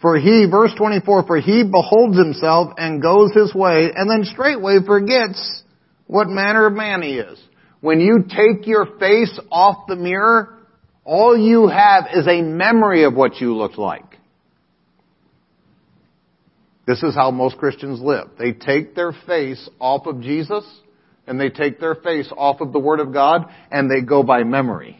For 0.00 0.16
he, 0.16 0.46
verse 0.50 0.72
24, 0.76 1.26
for 1.26 1.36
he 1.38 1.64
beholds 1.64 2.16
himself 2.16 2.72
and 2.78 3.02
goes 3.02 3.32
his 3.34 3.54
way 3.54 3.90
and 3.94 4.10
then 4.10 4.24
straightway 4.24 4.78
forgets 4.86 5.62
what 6.06 6.28
manner 6.28 6.66
of 6.66 6.72
man 6.72 7.02
he 7.02 7.18
is. 7.18 7.38
When 7.80 8.00
you 8.00 8.24
take 8.28 8.66
your 8.66 8.98
face 8.98 9.38
off 9.50 9.86
the 9.86 9.96
mirror, 9.96 10.58
all 11.04 11.36
you 11.36 11.68
have 11.68 12.04
is 12.14 12.26
a 12.26 12.42
memory 12.42 13.04
of 13.04 13.14
what 13.14 13.36
you 13.36 13.56
looked 13.56 13.78
like. 13.78 14.04
This 16.86 17.02
is 17.02 17.14
how 17.14 17.30
most 17.30 17.58
Christians 17.58 18.00
live. 18.00 18.30
They 18.38 18.52
take 18.52 18.94
their 18.94 19.12
face 19.26 19.68
off 19.78 20.06
of 20.06 20.22
Jesus 20.22 20.64
and 21.26 21.38
they 21.38 21.50
take 21.50 21.78
their 21.78 21.94
face 21.94 22.32
off 22.36 22.62
of 22.62 22.72
the 22.72 22.78
Word 22.78 23.00
of 23.00 23.12
God 23.12 23.44
and 23.70 23.90
they 23.90 24.00
go 24.00 24.22
by 24.22 24.42
memory. 24.42 24.98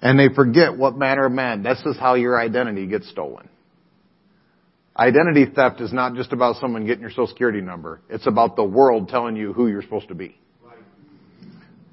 And 0.00 0.16
they 0.16 0.32
forget 0.32 0.76
what 0.76 0.96
manner 0.96 1.26
of 1.26 1.32
man. 1.32 1.64
This 1.64 1.80
is 1.84 1.98
how 1.98 2.14
your 2.14 2.40
identity 2.40 2.86
gets 2.86 3.10
stolen. 3.10 3.47
Identity 4.98 5.46
theft 5.54 5.80
is 5.80 5.92
not 5.92 6.14
just 6.14 6.32
about 6.32 6.56
someone 6.56 6.84
getting 6.84 7.02
your 7.02 7.10
social 7.10 7.28
security 7.28 7.60
number. 7.60 8.00
It's 8.10 8.26
about 8.26 8.56
the 8.56 8.64
world 8.64 9.08
telling 9.08 9.36
you 9.36 9.52
who 9.52 9.68
you're 9.68 9.82
supposed 9.82 10.08
to 10.08 10.14
be. 10.14 10.36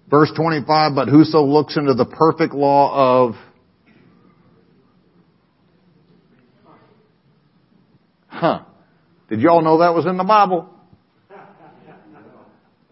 Verse 0.10 0.32
25, 0.36 0.96
but 0.96 1.08
whoso 1.08 1.44
looks 1.44 1.78
into 1.78 1.94
the 1.94 2.06
perfect 2.06 2.54
law 2.54 3.28
of 3.28 3.36
Huh. 8.28 8.64
Did 9.30 9.40
y'all 9.40 9.62
know 9.62 9.80
that 9.80 9.94
was 9.94 10.06
in 10.06 10.18
the 10.18 10.24
Bible? 10.26 10.70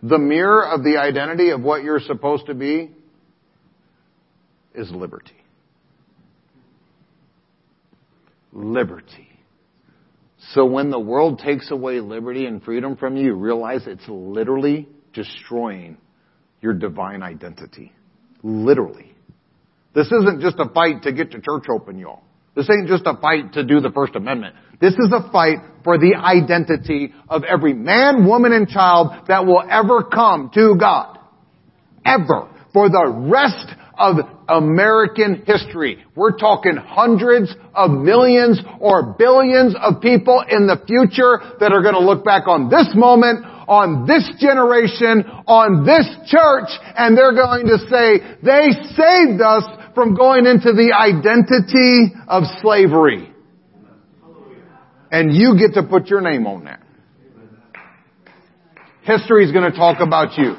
The 0.01 0.17
mirror 0.17 0.65
of 0.65 0.83
the 0.83 0.97
identity 0.97 1.49
of 1.49 1.61
what 1.61 1.83
you're 1.83 1.99
supposed 1.99 2.45
to 2.45 2.53
be 2.53 2.91
is 4.73 4.89
liberty. 4.89 5.35
Liberty. 8.53 9.32
So 10.53 10.65
when 10.65 10.91
the 10.91 10.99
world 10.99 11.39
takes 11.39 11.71
away 11.71 11.99
liberty 11.99 12.45
and 12.45 12.63
freedom 12.63 12.95
from 12.95 13.17
you, 13.17 13.33
realize 13.33 13.81
it's 13.87 14.07
literally 14.07 14.87
destroying 15.11 15.97
your 16.61 16.73
divine 16.73 17.23
identity. 17.23 17.91
Literally. 18.43 19.15
This 19.95 20.07
isn't 20.07 20.41
just 20.41 20.57
a 20.59 20.69
fight 20.69 21.03
to 21.03 21.11
get 21.11 21.31
the 21.31 21.39
church 21.39 21.65
open, 21.69 21.97
y'all. 21.97 22.23
This 22.55 22.69
ain't 22.69 22.87
just 22.87 23.03
a 23.07 23.17
fight 23.19 23.53
to 23.53 23.63
do 23.63 23.79
the 23.79 23.89
First 23.89 24.15
Amendment. 24.15 24.55
This 24.79 24.93
is 24.93 25.11
a 25.11 25.31
fight 25.31 25.57
for 25.83 25.97
the 25.97 26.15
identity 26.15 27.13
of 27.29 27.43
every 27.43 27.73
man, 27.73 28.27
woman, 28.27 28.53
and 28.53 28.67
child 28.67 29.27
that 29.27 29.45
will 29.45 29.63
ever 29.67 30.03
come 30.03 30.51
to 30.53 30.75
God. 30.79 31.17
Ever. 32.05 32.49
For 32.73 32.89
the 32.89 33.11
rest 33.27 33.73
of 33.97 34.17
American 34.49 35.43
history. 35.45 36.03
We're 36.15 36.37
talking 36.37 36.75
hundreds 36.75 37.53
of 37.73 37.91
millions 37.91 38.61
or 38.79 39.15
billions 39.17 39.75
of 39.79 40.01
people 40.01 40.43
in 40.49 40.67
the 40.67 40.81
future 40.87 41.39
that 41.59 41.71
are 41.71 41.81
going 41.81 41.95
to 41.95 42.03
look 42.03 42.25
back 42.25 42.47
on 42.47 42.69
this 42.69 42.89
moment, 42.95 43.45
on 43.67 44.05
this 44.05 44.29
generation, 44.39 45.23
on 45.47 45.85
this 45.85 46.07
church, 46.27 46.69
and 46.97 47.17
they're 47.17 47.35
going 47.35 47.65
to 47.67 47.77
say, 47.89 48.19
they 48.43 48.71
saved 48.95 49.41
us 49.41 49.63
from 49.95 50.15
going 50.15 50.45
into 50.45 50.73
the 50.73 50.93
identity 50.93 52.13
of 52.27 52.43
slavery. 52.61 53.29
And 55.11 55.31
you 55.31 55.57
get 55.57 55.75
to 55.75 55.83
put 55.87 56.07
your 56.07 56.21
name 56.21 56.47
on 56.47 56.65
that. 56.65 56.81
History 59.03 59.45
is 59.45 59.51
going 59.51 59.69
to 59.69 59.77
talk 59.77 59.99
about 59.99 60.37
you. 60.37 60.55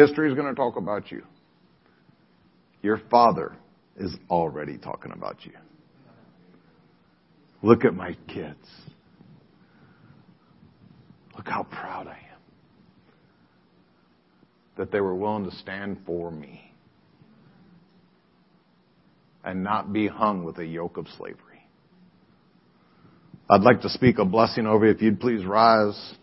History 0.00 0.30
is 0.30 0.34
going 0.34 0.48
to 0.48 0.54
talk 0.54 0.76
about 0.76 1.10
you. 1.10 1.22
Your 2.82 3.00
father 3.10 3.54
is 3.96 4.14
already 4.30 4.78
talking 4.78 5.12
about 5.12 5.44
you. 5.44 5.52
Look 7.62 7.84
at 7.84 7.94
my 7.94 8.16
kids. 8.26 8.66
Look 11.36 11.46
how 11.46 11.64
proud 11.64 12.06
I 12.06 12.12
am 12.12 12.40
that 14.78 14.90
they 14.90 15.00
were 15.00 15.14
willing 15.14 15.44
to 15.44 15.54
stand 15.56 15.98
for 16.06 16.30
me. 16.30 16.70
and 19.44 19.64
not 19.64 19.92
be 19.92 20.06
hung 20.06 20.44
with 20.44 20.58
a 20.58 20.64
yoke 20.64 20.96
of 20.96 21.06
slavery. 21.16 21.66
I'd 23.48 23.62
like 23.62 23.80
to 23.82 23.88
speak 23.88 24.18
a 24.18 24.24
blessing 24.24 24.66
over 24.66 24.86
you. 24.86 24.92
If 24.92 25.02
you'd 25.02 25.20
please 25.20 25.44
rise. 25.44 26.14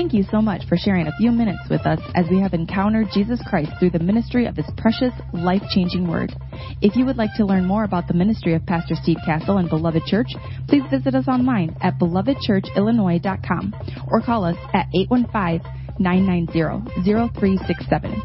Thank 0.00 0.14
you 0.14 0.24
so 0.30 0.40
much 0.40 0.66
for 0.66 0.78
sharing 0.78 1.08
a 1.08 1.16
few 1.18 1.30
minutes 1.30 1.68
with 1.68 1.82
us 1.82 2.00
as 2.14 2.24
we 2.30 2.40
have 2.40 2.54
encountered 2.54 3.08
Jesus 3.12 3.38
Christ 3.46 3.70
through 3.78 3.90
the 3.90 3.98
ministry 3.98 4.46
of 4.46 4.56
His 4.56 4.64
precious, 4.78 5.12
life 5.34 5.60
changing 5.74 6.08
Word. 6.08 6.32
If 6.80 6.96
you 6.96 7.04
would 7.04 7.18
like 7.18 7.28
to 7.36 7.44
learn 7.44 7.66
more 7.66 7.84
about 7.84 8.08
the 8.08 8.14
ministry 8.14 8.54
of 8.54 8.64
Pastor 8.64 8.94
Steve 9.02 9.18
Cassel 9.26 9.58
and 9.58 9.68
Beloved 9.68 10.06
Church, 10.06 10.28
please 10.68 10.84
visit 10.90 11.14
us 11.14 11.28
online 11.28 11.76
at 11.82 11.98
belovedchurchillinois.com 11.98 13.74
or 14.10 14.22
call 14.22 14.44
us 14.46 14.56
at 14.72 14.86
815 14.94 15.70
990 15.98 17.02
0367. 17.04 18.22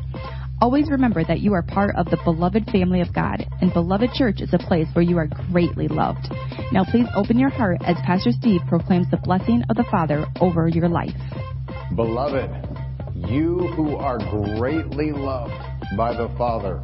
Always 0.61 0.89
remember 0.89 1.25
that 1.25 1.41
you 1.41 1.53
are 1.53 1.61
part 1.61 1.93
of 1.97 2.05
the 2.05 2.21
beloved 2.23 2.71
family 2.71 3.01
of 3.01 3.13
God, 3.13 3.45
and 3.59 3.73
Beloved 3.73 4.11
Church 4.13 4.39
is 4.39 4.53
a 4.53 4.57
place 4.57 4.87
where 4.93 5.03
you 5.03 5.17
are 5.17 5.27
greatly 5.51 5.89
loved. 5.89 6.29
Now, 6.71 6.85
please 6.85 7.07
open 7.13 7.37
your 7.37 7.49
heart 7.49 7.81
as 7.85 7.97
Pastor 8.05 8.31
Steve 8.31 8.61
proclaims 8.69 9.11
the 9.11 9.17
blessing 9.17 9.63
of 9.69 9.75
the 9.75 9.83
Father 9.91 10.25
over 10.39 10.69
your 10.69 10.87
life. 10.87 11.11
Beloved, 11.95 12.51
you 13.15 13.71
who 13.77 13.95
are 13.95 14.17
greatly 14.57 15.13
loved 15.13 15.53
by 15.95 16.11
the 16.11 16.27
Father, 16.37 16.81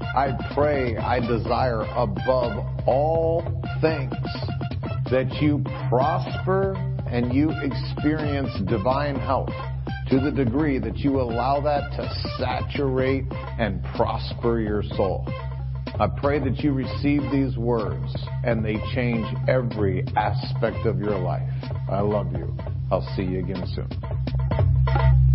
I 0.00 0.32
pray, 0.52 0.96
I 0.96 1.20
desire 1.20 1.82
above 1.82 2.66
all 2.84 3.42
things 3.80 4.12
that 5.12 5.38
you 5.40 5.62
prosper 5.88 6.74
and 7.06 7.32
you 7.32 7.52
experience 7.62 8.50
divine 8.68 9.14
health 9.14 9.52
to 10.10 10.18
the 10.18 10.32
degree 10.32 10.80
that 10.80 10.96
you 10.96 11.20
allow 11.20 11.60
that 11.60 11.92
to 11.92 12.12
saturate 12.38 13.24
and 13.60 13.80
prosper 13.94 14.58
your 14.58 14.82
soul. 14.82 15.24
I 16.00 16.08
pray 16.20 16.40
that 16.40 16.58
you 16.64 16.72
receive 16.72 17.22
these 17.30 17.56
words 17.56 18.12
and 18.44 18.64
they 18.64 18.76
change 18.92 19.26
every 19.46 20.04
aspect 20.16 20.84
of 20.84 20.98
your 20.98 21.18
life. 21.18 21.48
I 21.88 22.00
love 22.00 22.32
you. 22.32 22.56
I'll 22.92 23.00
see 23.16 23.22
you 23.22 23.38
again 23.38 23.64
soon. 23.74 25.31